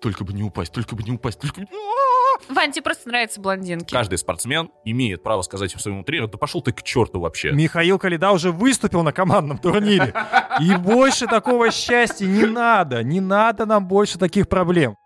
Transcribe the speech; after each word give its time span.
только 0.00 0.24
бы 0.24 0.32
не 0.32 0.42
упасть, 0.42 0.72
только 0.72 0.96
бы 0.96 1.02
не 1.02 1.12
упасть, 1.12 1.40
только 1.40 1.60
бы... 1.60 1.66
Вань, 2.48 2.72
тебе 2.72 2.82
просто 2.82 3.08
нравятся 3.08 3.40
блондинки. 3.40 3.92
Каждый 3.92 4.18
спортсмен 4.18 4.70
имеет 4.84 5.22
право 5.22 5.42
сказать 5.42 5.70
своему 5.70 6.02
тренеру, 6.04 6.28
да 6.28 6.38
пошел 6.38 6.62
ты 6.62 6.72
к 6.72 6.82
черту 6.82 7.20
вообще. 7.20 7.52
Михаил 7.52 7.98
Калида 7.98 8.32
уже 8.32 8.50
выступил 8.50 9.02
на 9.02 9.12
командном 9.12 9.58
турнире. 9.58 10.14
И 10.60 10.74
больше 10.76 11.26
такого 11.26 11.70
счастья 11.70 12.26
не 12.26 12.46
надо. 12.46 13.02
Не 13.02 13.20
надо 13.20 13.66
нам 13.66 13.86
больше 13.86 14.18
таких 14.18 14.48
проблем. 14.48 14.96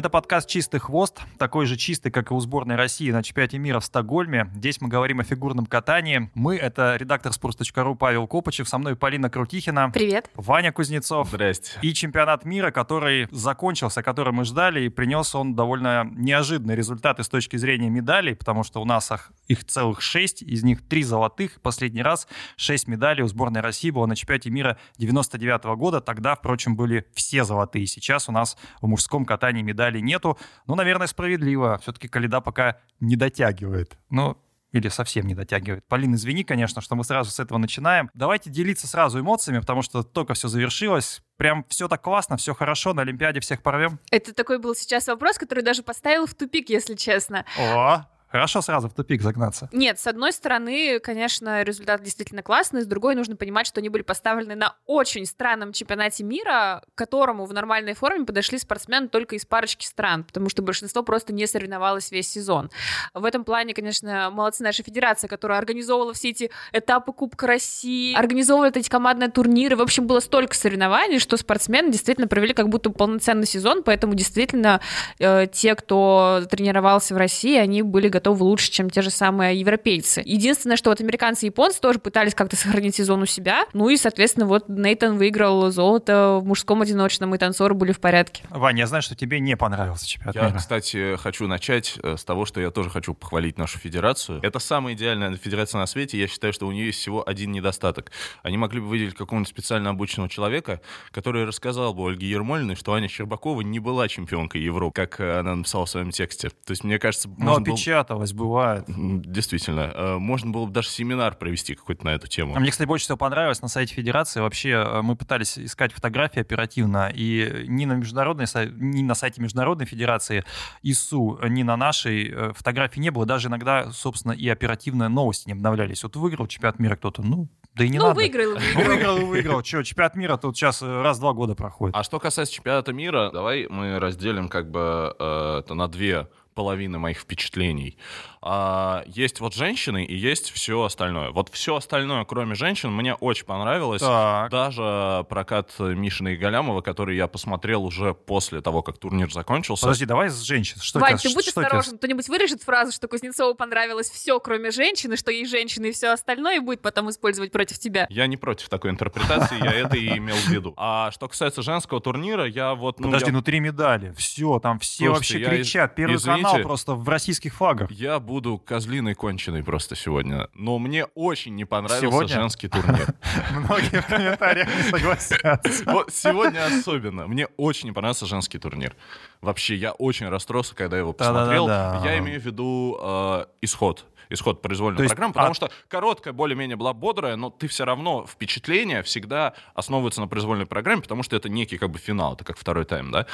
Это 0.00 0.08
подкаст 0.08 0.48
«Чистый 0.48 0.80
хвост», 0.80 1.20
такой 1.36 1.66
же 1.66 1.76
чистый, 1.76 2.10
как 2.10 2.30
и 2.30 2.34
у 2.34 2.40
сборной 2.40 2.76
России 2.76 3.10
на 3.10 3.22
чемпионате 3.22 3.58
мира 3.58 3.80
в 3.80 3.84
Стокгольме. 3.84 4.50
Здесь 4.54 4.80
мы 4.80 4.88
говорим 4.88 5.20
о 5.20 5.24
фигурном 5.24 5.66
катании. 5.66 6.30
Мы— 6.32 6.56
это 6.56 6.96
редактор 6.96 7.32
sports.ru 7.32 7.96
Павел 7.96 8.26
Копачев, 8.26 8.66
со 8.66 8.78
мной 8.78 8.96
Полина 8.96 9.28
Крутихина. 9.28 9.90
Привет. 9.90 10.30
Ваня 10.34 10.72
Кузнецов. 10.72 11.28
Здрасте. 11.28 11.72
И 11.82 11.92
чемпионат 11.92 12.46
мира, 12.46 12.70
который 12.70 13.28
закончился, 13.30 14.02
который 14.02 14.32
мы 14.32 14.46
ждали, 14.46 14.84
и 14.84 14.88
принес 14.88 15.34
он 15.34 15.54
довольно 15.54 16.08
неожиданные 16.10 16.78
результаты 16.78 17.22
с 17.22 17.28
точки 17.28 17.58
зрения 17.58 17.90
медалей, 17.90 18.34
потому 18.34 18.64
что 18.64 18.80
у 18.80 18.86
нас 18.86 19.12
их 19.48 19.66
целых 19.66 20.00
шесть, 20.00 20.40
из 20.40 20.62
них 20.62 20.80
три 20.88 21.02
золотых. 21.02 21.60
Последний 21.60 22.00
раз 22.00 22.26
шесть 22.56 22.88
медалей 22.88 23.22
у 23.22 23.28
сборной 23.28 23.60
России 23.60 23.90
было 23.90 24.06
на 24.06 24.16
чемпионате 24.16 24.48
мира 24.48 24.78
99 24.96 25.66
-го 25.66 25.76
года. 25.76 26.00
Тогда, 26.00 26.36
впрочем, 26.36 26.74
были 26.74 27.04
все 27.12 27.44
золотые. 27.44 27.86
Сейчас 27.86 28.30
у 28.30 28.32
нас 28.32 28.56
в 28.80 28.86
мужском 28.86 29.26
катании 29.26 29.60
медали 29.60 29.89
медалей 29.90 30.02
нету. 30.02 30.38
Ну, 30.66 30.74
наверное, 30.74 31.06
справедливо. 31.06 31.78
Все-таки 31.82 32.08
Калида 32.08 32.40
пока 32.40 32.76
не 33.00 33.16
дотягивает. 33.16 33.98
Ну, 34.10 34.36
или 34.72 34.88
совсем 34.88 35.26
не 35.26 35.34
дотягивает. 35.34 35.84
Полин, 35.88 36.14
извини, 36.14 36.44
конечно, 36.44 36.80
что 36.80 36.94
мы 36.94 37.02
сразу 37.02 37.30
с 37.30 37.40
этого 37.40 37.58
начинаем. 37.58 38.08
Давайте 38.14 38.50
делиться 38.50 38.86
сразу 38.86 39.18
эмоциями, 39.18 39.58
потому 39.58 39.82
что 39.82 40.04
только 40.04 40.34
все 40.34 40.46
завершилось. 40.48 41.22
Прям 41.36 41.64
все 41.68 41.88
так 41.88 42.02
классно, 42.02 42.36
все 42.36 42.54
хорошо, 42.54 42.94
на 42.94 43.02
Олимпиаде 43.02 43.40
всех 43.40 43.62
порвем. 43.62 43.98
Это 44.12 44.32
такой 44.32 44.58
был 44.58 44.76
сейчас 44.76 45.08
вопрос, 45.08 45.38
который 45.38 45.64
даже 45.64 45.82
поставил 45.82 46.26
в 46.26 46.34
тупик, 46.34 46.70
если 46.70 46.94
честно. 46.94 47.44
О, 47.58 48.06
Хорошо 48.30 48.62
сразу 48.62 48.88
в 48.88 48.94
тупик 48.94 49.22
загнаться. 49.22 49.68
Нет, 49.72 49.98
с 49.98 50.06
одной 50.06 50.32
стороны, 50.32 51.00
конечно, 51.00 51.64
результат 51.64 52.02
действительно 52.02 52.42
классный, 52.42 52.82
с 52.82 52.86
другой 52.86 53.16
нужно 53.16 53.34
понимать, 53.34 53.66
что 53.66 53.80
они 53.80 53.88
были 53.88 54.02
поставлены 54.02 54.54
на 54.54 54.76
очень 54.86 55.26
странном 55.26 55.72
чемпионате 55.72 56.22
мира, 56.22 56.82
к 56.94 56.98
которому 56.98 57.44
в 57.44 57.52
нормальной 57.52 57.94
форме 57.94 58.24
подошли 58.24 58.58
спортсмены 58.58 59.08
только 59.08 59.34
из 59.34 59.44
парочки 59.44 59.84
стран, 59.84 60.22
потому 60.22 60.48
что 60.48 60.62
большинство 60.62 61.02
просто 61.02 61.32
не 61.32 61.46
соревновалось 61.48 62.12
весь 62.12 62.30
сезон. 62.30 62.70
В 63.14 63.24
этом 63.24 63.44
плане, 63.44 63.74
конечно, 63.74 64.30
молодцы 64.30 64.62
наша 64.62 64.84
федерация, 64.84 65.26
которая 65.26 65.58
организовывала 65.58 66.14
все 66.14 66.30
эти 66.30 66.52
этапы 66.72 67.12
Кубка 67.12 67.48
России, 67.48 68.14
организовывала 68.14 68.70
эти 68.72 68.88
командные 68.88 69.30
турниры. 69.30 69.74
В 69.74 69.82
общем, 69.82 70.06
было 70.06 70.20
столько 70.20 70.54
соревнований, 70.54 71.18
что 71.18 71.36
спортсмены 71.36 71.90
действительно 71.90 72.28
провели 72.28 72.54
как 72.54 72.68
будто 72.68 72.90
полноценный 72.90 73.46
сезон, 73.46 73.82
поэтому 73.82 74.14
действительно 74.14 74.80
э, 75.18 75.48
те, 75.52 75.74
кто 75.74 76.42
тренировался 76.48 77.14
в 77.14 77.16
России, 77.16 77.56
они 77.58 77.82
были 77.82 78.08
готовы 78.08 78.19
готовы 78.20 78.44
лучше, 78.44 78.70
чем 78.70 78.90
те 78.90 79.00
же 79.00 79.08
самые 79.10 79.58
европейцы. 79.58 80.22
Единственное, 80.24 80.76
что 80.76 80.90
вот 80.90 81.00
американцы 81.00 81.46
и 81.46 81.48
японцы 81.48 81.80
тоже 81.80 81.98
пытались 81.98 82.34
как-то 82.34 82.54
сохранить 82.56 82.94
сезон 82.94 83.22
у 83.22 83.26
себя. 83.26 83.64
Ну 83.72 83.88
и, 83.88 83.96
соответственно, 83.96 84.44
вот 84.46 84.68
Нейтан 84.68 85.16
выиграл 85.16 85.70
золото 85.70 86.38
в 86.42 86.46
мужском 86.46 86.82
одиночном, 86.82 87.34
и 87.34 87.38
танцоры 87.38 87.74
были 87.74 87.92
в 87.92 88.00
порядке. 88.00 88.44
Ваня, 88.50 88.80
я 88.80 88.86
знаю, 88.86 89.02
что 89.02 89.14
тебе 89.14 89.40
не 89.40 89.56
понравился 89.56 90.06
чемпионат 90.06 90.36
Я, 90.36 90.48
мира. 90.48 90.58
кстати, 90.58 91.16
хочу 91.16 91.46
начать 91.46 91.94
э, 92.02 92.16
с 92.18 92.24
того, 92.24 92.44
что 92.44 92.60
я 92.60 92.70
тоже 92.70 92.90
хочу 92.90 93.14
похвалить 93.14 93.56
нашу 93.56 93.78
федерацию. 93.78 94.40
Это 94.42 94.58
самая 94.58 94.94
идеальная 94.94 95.34
федерация 95.36 95.78
на 95.78 95.86
свете. 95.86 96.18
Я 96.18 96.28
считаю, 96.28 96.52
что 96.52 96.66
у 96.66 96.72
нее 96.72 96.86
есть 96.86 96.98
всего 96.98 97.26
один 97.26 97.52
недостаток. 97.52 98.12
Они 98.42 98.58
могли 98.58 98.80
бы 98.80 98.88
выделить 98.88 99.14
какого-нибудь 99.14 99.48
специально 99.48 99.90
обученного 99.90 100.28
человека, 100.28 100.80
который 101.10 101.44
рассказал 101.46 101.94
бы 101.94 102.06
Ольге 102.08 102.28
Ермолиной, 102.28 102.74
что 102.76 102.92
Аня 102.92 103.08
Щербакова 103.08 103.62
не 103.62 103.78
была 103.78 104.08
чемпионкой 104.08 104.60
Европы, 104.60 104.92
как 104.94 105.20
э, 105.20 105.38
она 105.40 105.54
написала 105.54 105.86
в 105.86 105.90
своем 105.90 106.10
тексте. 106.10 106.50
То 106.50 106.70
есть, 106.72 106.84
мне 106.84 106.98
кажется, 106.98 107.28
Но 107.38 107.44
можно 107.44 107.64
было- 107.64 107.76
опечаталось, 108.10 108.32
бывает. 108.32 108.84
Действительно, 108.86 109.92
э, 109.94 110.18
можно 110.18 110.50
было 110.50 110.66
бы 110.66 110.72
даже 110.72 110.88
семинар 110.88 111.36
провести 111.36 111.74
какой-то 111.74 112.04
на 112.04 112.10
эту 112.10 112.26
тему. 112.26 112.54
А 112.56 112.60
мне, 112.60 112.70
кстати, 112.70 112.88
больше 112.88 113.04
всего 113.04 113.16
понравилось 113.16 113.62
на 113.62 113.68
сайте 113.68 113.94
Федерации. 113.94 114.40
Вообще 114.40 114.70
э, 114.70 115.02
мы 115.02 115.16
пытались 115.16 115.58
искать 115.58 115.92
фотографии 115.92 116.40
оперативно, 116.40 117.10
и 117.12 117.64
ни 117.68 117.84
на, 117.84 117.94
международной, 117.94 118.46
ни 118.76 119.02
на 119.02 119.14
сайте 119.14 119.40
Международной 119.40 119.86
Федерации 119.86 120.44
ИСУ, 120.82 121.38
ни 121.48 121.62
на 121.62 121.76
нашей 121.76 122.30
э, 122.30 122.52
фотографии 122.54 123.00
не 123.00 123.10
было. 123.10 123.26
Даже 123.26 123.48
иногда, 123.48 123.90
собственно, 123.92 124.32
и 124.32 124.48
оперативные 124.48 125.08
новости 125.08 125.48
не 125.48 125.52
обновлялись. 125.52 126.02
Вот 126.02 126.16
выиграл 126.16 126.46
чемпионат 126.46 126.78
мира 126.78 126.96
кто-то, 126.96 127.22
ну, 127.22 127.48
да 127.74 127.84
и 127.84 127.88
не 127.88 127.98
ну, 127.98 128.08
надо. 128.08 128.16
выиграл, 128.16 128.54
Ну, 128.54 128.58
выиграл. 128.74 128.88
выиграл 128.88 129.18
и 129.18 129.24
выиграл. 129.24 129.62
Че, 129.62 129.82
чемпионат 129.84 130.16
мира 130.16 130.36
тут 130.36 130.56
сейчас 130.56 130.82
э, 130.82 131.02
раз-два 131.02 131.32
года 131.32 131.54
проходит. 131.54 131.96
А 131.96 132.02
что 132.02 132.18
касается 132.18 132.54
чемпионата 132.54 132.92
мира, 132.92 133.30
давай 133.32 133.68
мы 133.68 133.98
разделим 133.98 134.48
как 134.48 134.70
бы 134.70 135.14
э, 135.18 135.60
это 135.60 135.74
на 135.74 135.86
две 135.88 136.28
половины 136.60 136.98
моих 136.98 137.20
впечатлений. 137.20 137.96
А, 138.42 139.02
есть 139.06 139.40
вот 139.40 139.54
женщины 139.54 140.04
и 140.04 140.14
есть 140.14 140.50
все 140.50 140.82
остальное. 140.82 141.30
Вот 141.30 141.48
все 141.50 141.76
остальное, 141.76 142.24
кроме 142.26 142.54
женщин, 142.54 142.92
мне 142.92 143.14
очень 143.14 143.46
понравилось. 143.46 144.02
Так. 144.02 144.50
Даже 144.50 145.24
прокат 145.30 145.74
Мишина 145.78 146.32
и 146.32 146.36
Галямова, 146.36 146.82
который 146.82 147.16
я 147.16 147.28
посмотрел 147.28 147.84
уже 147.84 148.12
после 148.12 148.60
того, 148.60 148.82
как 148.82 148.98
турнир 148.98 149.32
закончился. 149.32 149.84
Подожди, 149.84 150.04
давай 150.04 150.28
с 150.28 150.40
женщин. 150.40 150.76
Что 150.82 150.98
Вань, 150.98 151.16
тебя- 151.16 151.30
ты 151.30 151.34
будь 151.34 151.48
что 151.48 151.60
осторожен. 151.62 151.96
Кто-нибудь 151.96 152.28
вырежет 152.28 152.62
фразу, 152.62 152.92
что 152.92 153.08
Кузнецову 153.08 153.54
понравилось 153.54 154.10
все, 154.10 154.38
кроме 154.38 154.70
женщины, 154.70 155.16
что 155.16 155.30
ей 155.30 155.46
женщины 155.46 155.86
и 155.86 155.92
все 155.92 156.08
остальное, 156.08 156.56
и 156.56 156.60
будет 156.60 156.82
потом 156.82 157.08
использовать 157.08 157.52
против 157.52 157.78
тебя. 157.78 158.06
Я 158.10 158.26
не 158.26 158.36
против 158.36 158.68
такой 158.68 158.90
интерпретации, 158.90 159.62
я 159.64 159.72
это 159.72 159.96
и 159.96 160.18
имел 160.18 160.36
в 160.36 160.48
виду. 160.48 160.74
А 160.76 161.10
что 161.10 161.26
касается 161.26 161.62
женского 161.62 162.02
турнира, 162.02 162.46
я 162.46 162.74
вот... 162.74 163.00
ну, 163.00 163.06
Подожди, 163.06 163.30
ну 163.30 163.40
три 163.40 163.60
медали. 163.60 164.12
Все, 164.16 164.58
там 164.60 164.78
все 164.78 165.08
вообще 165.08 165.40
кричат. 165.40 165.94
Первый 165.94 166.16
извините. 166.16 166.49
Канал 166.52 166.66
просто 166.66 166.94
в 166.94 167.08
российских 167.08 167.54
флагах. 167.54 167.90
Я 167.90 168.18
буду 168.20 168.58
козлиной 168.58 169.14
конченой 169.14 169.62
просто 169.62 169.96
сегодня. 169.96 170.48
Но 170.54 170.78
мне 170.78 171.06
очень 171.14 171.54
не 171.54 171.64
понравился 171.64 172.06
Сегодня? 172.06 172.34
женский 172.34 172.68
турнир. 172.68 173.14
Многие 173.52 174.00
в 174.00 174.06
комментариях 174.06 174.68
не 174.68 174.82
согласятся. 174.90 175.84
Вот 175.86 176.12
сегодня 176.12 176.66
особенно. 176.66 177.26
Мне 177.26 177.46
очень 177.56 177.88
не 177.88 177.92
понравился 177.92 178.26
женский 178.26 178.58
турнир. 178.58 178.94
Вообще, 179.40 179.74
я 179.74 179.92
очень 179.92 180.28
расстроился, 180.28 180.74
когда 180.74 180.98
его 180.98 181.12
посмотрел. 181.12 181.68
Я 181.68 182.18
имею 182.18 182.40
в 182.40 182.44
виду 182.44 182.98
э, 183.00 183.44
исход. 183.62 184.04
Исход 184.32 184.62
произвольной 184.62 185.02
есть, 185.02 185.10
программы, 185.10 185.34
потому 185.34 185.50
а- 185.50 185.54
что 185.54 185.70
короткая 185.88 186.32
более-менее 186.32 186.76
была 186.76 186.92
бодрая, 186.92 187.34
но 187.34 187.50
ты 187.50 187.66
все 187.66 187.84
равно 187.84 188.26
впечатление 188.26 189.02
всегда 189.02 189.54
основывается 189.74 190.20
на 190.20 190.28
произвольной 190.28 190.66
программе, 190.66 191.02
потому 191.02 191.24
что 191.24 191.34
это 191.34 191.48
некий 191.48 191.78
как 191.78 191.90
бы 191.90 191.98
финал, 191.98 192.34
это 192.34 192.44
как 192.44 192.56
второй 192.56 192.84
тайм, 192.84 193.10
да? 193.10 193.26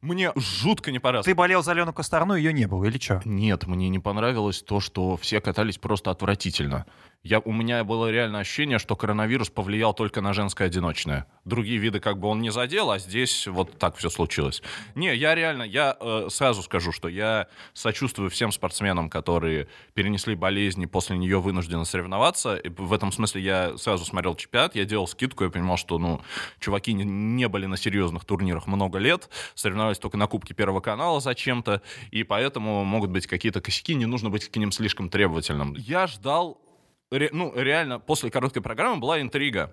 Мне 0.00 0.32
жутко 0.36 0.92
не 0.92 1.00
понравилось. 1.00 1.26
Ты 1.26 1.34
болел 1.34 1.62
за 1.62 1.72
Алену 1.72 1.92
Косторну, 1.92 2.36
ее 2.36 2.52
не 2.52 2.66
было, 2.66 2.84
или 2.84 2.98
что? 2.98 3.20
Нет, 3.24 3.66
мне 3.66 3.88
не 3.88 3.98
понравилось 3.98 4.62
то, 4.62 4.78
что 4.78 5.16
все 5.16 5.40
катались 5.40 5.78
просто 5.78 6.10
отвратительно. 6.12 6.86
Я, 7.24 7.40
у 7.40 7.52
меня 7.52 7.82
было 7.82 8.10
реально 8.12 8.38
ощущение, 8.38 8.78
что 8.78 8.94
коронавирус 8.94 9.50
повлиял 9.50 9.92
только 9.92 10.20
на 10.20 10.32
женское 10.32 10.68
одиночное. 10.68 11.26
Другие 11.44 11.78
виды 11.78 11.98
как 11.98 12.20
бы 12.20 12.28
он 12.28 12.40
не 12.40 12.50
задел, 12.50 12.92
а 12.92 13.00
здесь 13.00 13.48
вот 13.48 13.76
так 13.76 13.96
все 13.96 14.08
случилось. 14.08 14.62
Не, 14.94 15.14
я 15.16 15.34
реально, 15.34 15.64
я 15.64 15.96
э, 15.98 16.28
сразу 16.30 16.62
скажу, 16.62 16.92
что 16.92 17.08
я 17.08 17.48
сочувствую 17.74 18.30
всем 18.30 18.52
спортсменам, 18.52 19.10
которые 19.10 19.66
перенесли 19.94 20.36
болезни, 20.36 20.86
после 20.86 21.18
нее 21.18 21.40
вынуждены 21.40 21.84
соревноваться. 21.84 22.54
И 22.54 22.68
в 22.68 22.92
этом 22.92 23.10
смысле 23.10 23.42
я 23.42 23.76
сразу 23.78 24.04
смотрел 24.04 24.36
чемпионат, 24.36 24.76
я 24.76 24.84
делал 24.84 25.08
скидку, 25.08 25.42
я 25.42 25.50
понимал, 25.50 25.76
что, 25.76 25.98
ну, 25.98 26.20
чуваки 26.60 26.92
не, 26.92 27.02
не 27.04 27.48
были 27.48 27.66
на 27.66 27.76
серьезных 27.76 28.24
турнирах 28.26 28.68
много 28.68 28.98
лет, 28.98 29.28
соревновались 29.56 29.98
только 29.98 30.16
на 30.16 30.28
Кубке 30.28 30.54
Первого 30.54 30.80
канала 30.80 31.20
зачем-то, 31.20 31.82
и 32.12 32.22
поэтому 32.22 32.84
могут 32.84 33.10
быть 33.10 33.26
какие-то 33.26 33.60
косяки, 33.60 33.96
не 33.96 34.06
нужно 34.06 34.30
быть 34.30 34.48
к 34.48 34.56
ним 34.56 34.70
слишком 34.70 35.10
требовательным. 35.10 35.74
Я 35.74 36.06
ждал, 36.06 36.60
ре- 37.10 37.30
ну, 37.32 37.52
реально, 37.54 37.98
после 38.00 38.30
короткой 38.30 38.62
программы 38.62 39.00
была 39.00 39.20
интрига. 39.20 39.72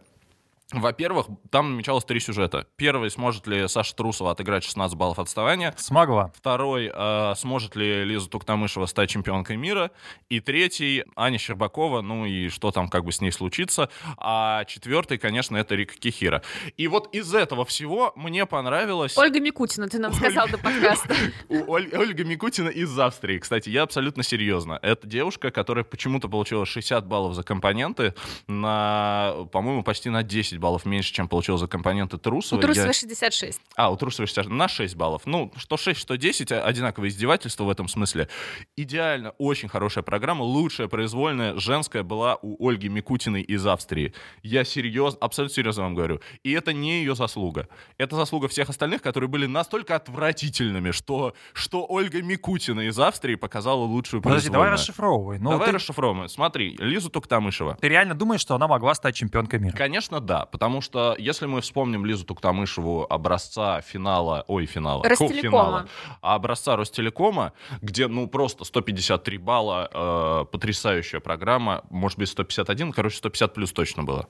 Во-первых, 0.72 1.28
там 1.52 1.72
намечалось 1.74 2.06
три 2.06 2.20
сюжета. 2.20 2.66
Первый, 2.76 3.12
сможет 3.12 3.46
ли 3.46 3.68
Саша 3.68 3.96
Трусова 3.96 4.32
отыграть 4.32 4.64
16 4.64 4.98
баллов 4.98 5.20
отставания. 5.20 5.76
Смогла. 5.78 6.32
Второй, 6.36 6.92
э, 6.92 7.34
сможет 7.36 7.76
ли 7.76 8.04
Лиза 8.04 8.28
Туктамышева 8.30 8.88
стать 8.88 9.12
чемпионкой 9.12 9.58
мира. 9.58 9.92
И 10.28 10.40
третий, 10.40 11.04
Аня 11.16 11.38
Щербакова, 11.38 12.02
ну 12.02 12.26
и 12.26 12.50
что 12.50 12.72
там 12.72 12.90
как 12.90 13.06
бы 13.06 13.12
с 13.12 13.22
ней 13.22 13.32
случится. 13.32 13.90
А 14.18 14.66
четвертый, 14.66 15.20
конечно, 15.20 15.56
это 15.56 15.76
Рика 15.76 15.96
Кихира. 15.98 16.42
И 16.78 16.88
вот 16.88 17.14
из 17.14 17.34
этого 17.36 17.64
всего 17.64 18.12
мне 18.16 18.48
понравилось... 18.48 19.16
Ольга 19.20 19.40
Микутина, 19.40 19.88
ты 19.88 20.00
нам 20.00 20.14
сказал 20.14 20.48
до 20.48 20.58
подкаста. 20.58 21.16
Оль- 21.50 21.96
Ольга 21.96 22.24
Микутина 22.24 22.70
из 22.70 22.98
Австрии, 22.98 23.38
кстати, 23.38 23.70
я 23.70 23.84
абсолютно 23.84 24.24
серьезно. 24.24 24.80
Это 24.82 25.06
девушка, 25.06 25.52
которая 25.52 25.84
почему-то 25.84 26.28
получила 26.28 26.66
60 26.66 27.06
баллов 27.06 27.36
за 27.36 27.44
компоненты 27.44 28.16
на, 28.48 29.36
по-моему, 29.52 29.84
почти 29.84 30.10
на 30.10 30.24
10 30.24 30.55
10 30.56 30.60
баллов 30.62 30.86
меньше, 30.86 31.13
чем 31.13 31.28
получил 31.28 31.57
за 31.57 31.68
компоненты 31.68 32.16
У 32.16 32.19
Трусова. 32.19 32.62
Я- 32.74 32.94
66. 32.94 33.60
А, 33.75 33.92
у 33.92 33.98
Трусовой 33.98 34.28
60, 34.28 34.48
на 34.48 34.68
6 34.68 34.96
баллов. 34.96 35.24
Ну, 35.25 35.52
что 35.57 35.78
6, 35.78 36.00
что 36.00 36.18
10, 36.18 36.52
а- 36.52 36.63
одинаковое 36.63 37.10
издевательство 37.10 37.63
в 37.66 37.69
этом 37.69 37.88
смысле. 37.88 38.30
Идеально, 38.75 39.31
очень 39.38 39.69
хорошая 39.69 40.04
программа. 40.04 40.44
Лучшая 40.44 40.88
произвольная 40.88 41.56
женская 41.57 42.04
была 42.04 42.38
у 42.42 42.68
Ольги 42.68 42.90
Микутиной 42.90 43.42
из 43.42 43.66
Австрии. 43.66 44.13
Я 44.44 44.63
серьезно, 44.63 45.18
абсолютно 45.22 45.56
серьезно 45.56 45.84
вам 45.84 45.96
говорю. 45.96 46.22
И 46.44 46.52
это 46.52 46.74
не 46.74 47.00
ее 47.00 47.16
заслуга. 47.16 47.68
Это 47.98 48.16
заслуга 48.16 48.48
всех 48.48 48.69
остальных, 48.69 49.01
которые 49.01 49.28
были 49.30 49.46
настолько 49.46 49.96
отвратительными, 49.96 50.92
что, 50.92 51.34
что 51.54 51.86
Ольга 51.88 52.22
Микутина 52.22 52.81
из 52.81 52.98
Австрии 53.00 53.36
показала 53.36 53.84
лучшую 53.84 54.22
Подожди, 54.22 54.50
давай 54.50 54.69
произвольную. 54.69 54.74
расшифровывай. 54.80 55.40
Ну, 55.40 55.51
Давай 55.51 55.68
ты, 55.69 55.75
расшифровываем. 55.75 56.30
Смотри, 56.30 56.75
Лизу 56.80 57.10
Туктамышева. 57.10 57.78
ты 57.80 57.90
реально 57.90 58.16
думаешь, 58.16 58.42
что 58.42 58.56
она 58.56 58.68
могла 58.68 58.94
стать 58.96 59.16
чемпионкой 59.16 59.60
мира? 59.60 59.75
Конечно, 59.75 60.19
да, 60.19 60.45
потому 60.52 60.82
что 60.82 61.16
если 61.18 61.46
мы 61.46 61.62
вспомним 61.62 62.06
Лизу 62.06 62.26
Туктамышеву 62.26 63.06
образца 63.10 63.82
финала, 63.82 64.44
ой, 64.48 64.66
финала, 64.66 65.04
Ростелекома. 65.04 65.42
финала, 65.42 65.88
образца 66.22 66.76
Ростелекома, 66.76 67.54
где, 67.82 68.08
ну, 68.08 68.28
просто 68.28 68.64
153 68.64 69.38
балла, 69.38 69.90
э, 69.92 70.46
потрясающая 70.52 71.20
программа, 71.20 71.84
может 71.90 72.18
быть, 72.18 72.30
151, 72.30 72.92
короче, 72.92 73.18
150 73.18 73.54
плюс 73.54 73.72
точно 73.72 74.04
было. 74.04 74.28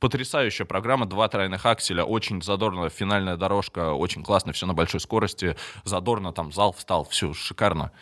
Потрясающая 0.00 0.64
программа, 0.64 1.04
два 1.04 1.28
тройных 1.28 1.66
акселя, 1.66 2.04
очень 2.04 2.40
задорная 2.40 2.88
финальная 2.88 3.36
дорожка, 3.36 3.92
очень 3.92 4.22
классно, 4.22 4.54
все 4.54 4.64
на 4.64 4.72
большой 4.72 4.98
скорости, 4.98 5.56
задорно 5.84 6.32
там 6.32 6.52
зал 6.52 6.72
встал, 6.72 7.04
все 7.04 7.34
шикарно. 7.34 7.92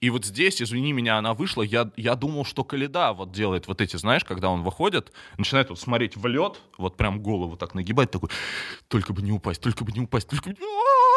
И 0.00 0.08
вот 0.08 0.24
здесь, 0.24 0.62
извини 0.62 0.94
меня, 0.94 1.18
она 1.18 1.34
вышла, 1.34 1.60
я, 1.60 1.90
я 1.96 2.14
думал, 2.14 2.46
что 2.46 2.64
Каледа 2.64 3.12
вот 3.12 3.32
делает 3.32 3.68
вот 3.68 3.82
эти, 3.82 3.96
знаешь, 3.96 4.24
когда 4.24 4.48
он 4.48 4.62
выходит, 4.62 5.12
начинает 5.36 5.68
вот 5.68 5.78
смотреть 5.78 6.16
в 6.16 6.26
лед, 6.26 6.58
вот 6.78 6.96
прям 6.96 7.20
голову 7.20 7.58
так 7.58 7.74
нагибать, 7.74 8.10
такой, 8.10 8.30
только 8.88 9.12
бы 9.12 9.20
не 9.20 9.30
упасть, 9.30 9.60
только 9.60 9.84
бы 9.84 9.92
не 9.92 10.00
упасть, 10.00 10.28
только 10.28 10.48
бы 10.48 10.56
не... 10.58 10.66
А-а-а!» 10.66 11.11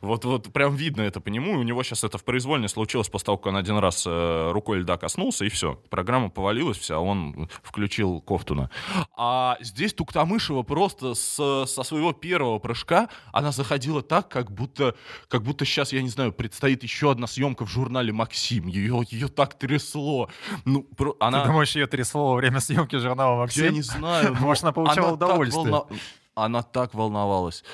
Вот, 0.00 0.24
вот 0.24 0.52
прям 0.52 0.76
видно 0.76 1.02
это 1.02 1.20
по 1.20 1.28
нему, 1.28 1.54
и 1.54 1.56
у 1.56 1.62
него 1.62 1.82
сейчас 1.82 2.04
это 2.04 2.18
в 2.18 2.24
произвольне 2.24 2.68
случилось 2.68 3.08
после 3.08 3.26
того, 3.26 3.38
как 3.38 3.46
он 3.46 3.56
один 3.56 3.78
раз 3.78 4.04
э, 4.06 4.50
рукой 4.52 4.78
льда 4.80 4.96
коснулся, 4.96 5.44
и 5.44 5.48
все. 5.48 5.74
Программа 5.90 6.30
повалилась 6.30 6.78
вся, 6.78 6.98
он 7.00 7.48
включил 7.62 8.20
Кофтуна. 8.20 8.70
А 9.16 9.56
здесь 9.60 9.92
Туктамышева 9.94 10.62
просто 10.62 11.14
с, 11.14 11.64
со 11.66 11.82
своего 11.82 12.12
первого 12.12 12.58
прыжка, 12.58 13.08
она 13.32 13.52
заходила 13.52 14.02
так, 14.02 14.28
как 14.28 14.50
будто, 14.50 14.94
как 15.28 15.42
будто 15.42 15.64
сейчас, 15.64 15.92
я 15.92 16.02
не 16.02 16.08
знаю, 16.08 16.32
предстоит 16.32 16.82
еще 16.82 17.10
одна 17.10 17.26
съемка 17.26 17.66
в 17.66 17.70
журнале 17.70 18.12
«Максим». 18.12 18.66
Ее, 18.66 19.02
ее 19.10 19.28
так 19.28 19.54
трясло. 19.58 20.28
Ну, 20.64 20.82
про- 20.82 21.16
она... 21.20 21.42
Ты 21.42 21.48
думаешь, 21.48 21.74
ее 21.74 21.86
трясло 21.86 22.30
во 22.30 22.34
время 22.36 22.60
съемки 22.60 22.96
журнала 22.96 23.36
«Максим»? 23.36 23.64
Я 23.64 23.70
не 23.70 23.82
знаю. 23.82 24.34
Может, 24.40 24.64
она 24.64 24.72
получала 24.72 25.12
удовольствие. 25.12 25.82
Она 26.34 26.62
так 26.62 26.94
волновалась. 26.94 27.64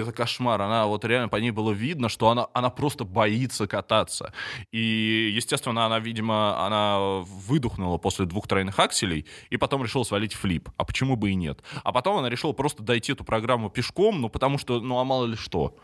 Это 0.00 0.12
кошмар. 0.12 0.60
Она 0.60 0.86
вот 0.86 1.04
реально 1.04 1.28
по 1.28 1.36
ней 1.36 1.50
было 1.50 1.70
видно, 1.72 2.08
что 2.08 2.28
она, 2.28 2.48
она 2.52 2.70
просто 2.70 3.04
боится 3.04 3.66
кататься. 3.66 4.32
И, 4.72 5.30
естественно, 5.34 5.86
она, 5.86 5.98
видимо, 5.98 6.64
она 6.64 7.20
выдохнула 7.24 7.98
после 7.98 8.26
двух 8.26 8.48
тройных 8.48 8.78
акселей 8.78 9.26
и 9.50 9.56
потом 9.56 9.82
решила 9.82 10.02
свалить 10.04 10.34
флип. 10.34 10.68
А 10.76 10.84
почему 10.84 11.16
бы 11.16 11.30
и 11.30 11.34
нет? 11.34 11.62
А 11.82 11.92
потом 11.92 12.18
она 12.18 12.28
решила 12.28 12.52
просто 12.52 12.82
дойти 12.82 13.12
эту 13.12 13.24
программу 13.24 13.70
пешком, 13.70 14.20
ну, 14.20 14.28
потому 14.28 14.58
что, 14.58 14.80
ну, 14.80 14.98
а 14.98 15.04
мало 15.04 15.26
ли 15.26 15.36
что. 15.36 15.76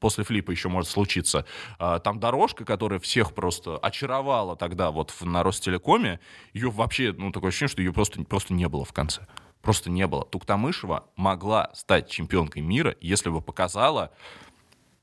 После 0.00 0.24
флипа 0.24 0.50
еще 0.50 0.68
может 0.68 0.90
случиться. 0.90 1.44
А, 1.78 1.98
Там 1.98 2.20
дорожка, 2.20 2.64
которая 2.64 2.98
всех 2.98 3.34
просто 3.34 3.78
очаровала 3.78 4.56
тогда 4.56 4.90
вот 4.90 5.14
на 5.20 5.42
Ростелекоме, 5.42 6.20
ее 6.52 6.70
вообще, 6.70 7.14
ну, 7.16 7.32
такое 7.32 7.48
ощущение, 7.48 7.70
что 7.70 7.82
ее 7.82 7.92
просто, 7.92 8.22
просто 8.24 8.54
не 8.54 8.68
было 8.68 8.84
в 8.84 8.92
конце. 8.92 9.26
Просто 9.62 9.90
не 9.90 10.06
было. 10.06 10.24
Туктамышева 10.24 11.04
могла 11.16 11.70
стать 11.74 12.08
чемпионкой 12.08 12.62
мира, 12.62 12.96
если 13.00 13.28
бы 13.28 13.40
показала 13.40 14.12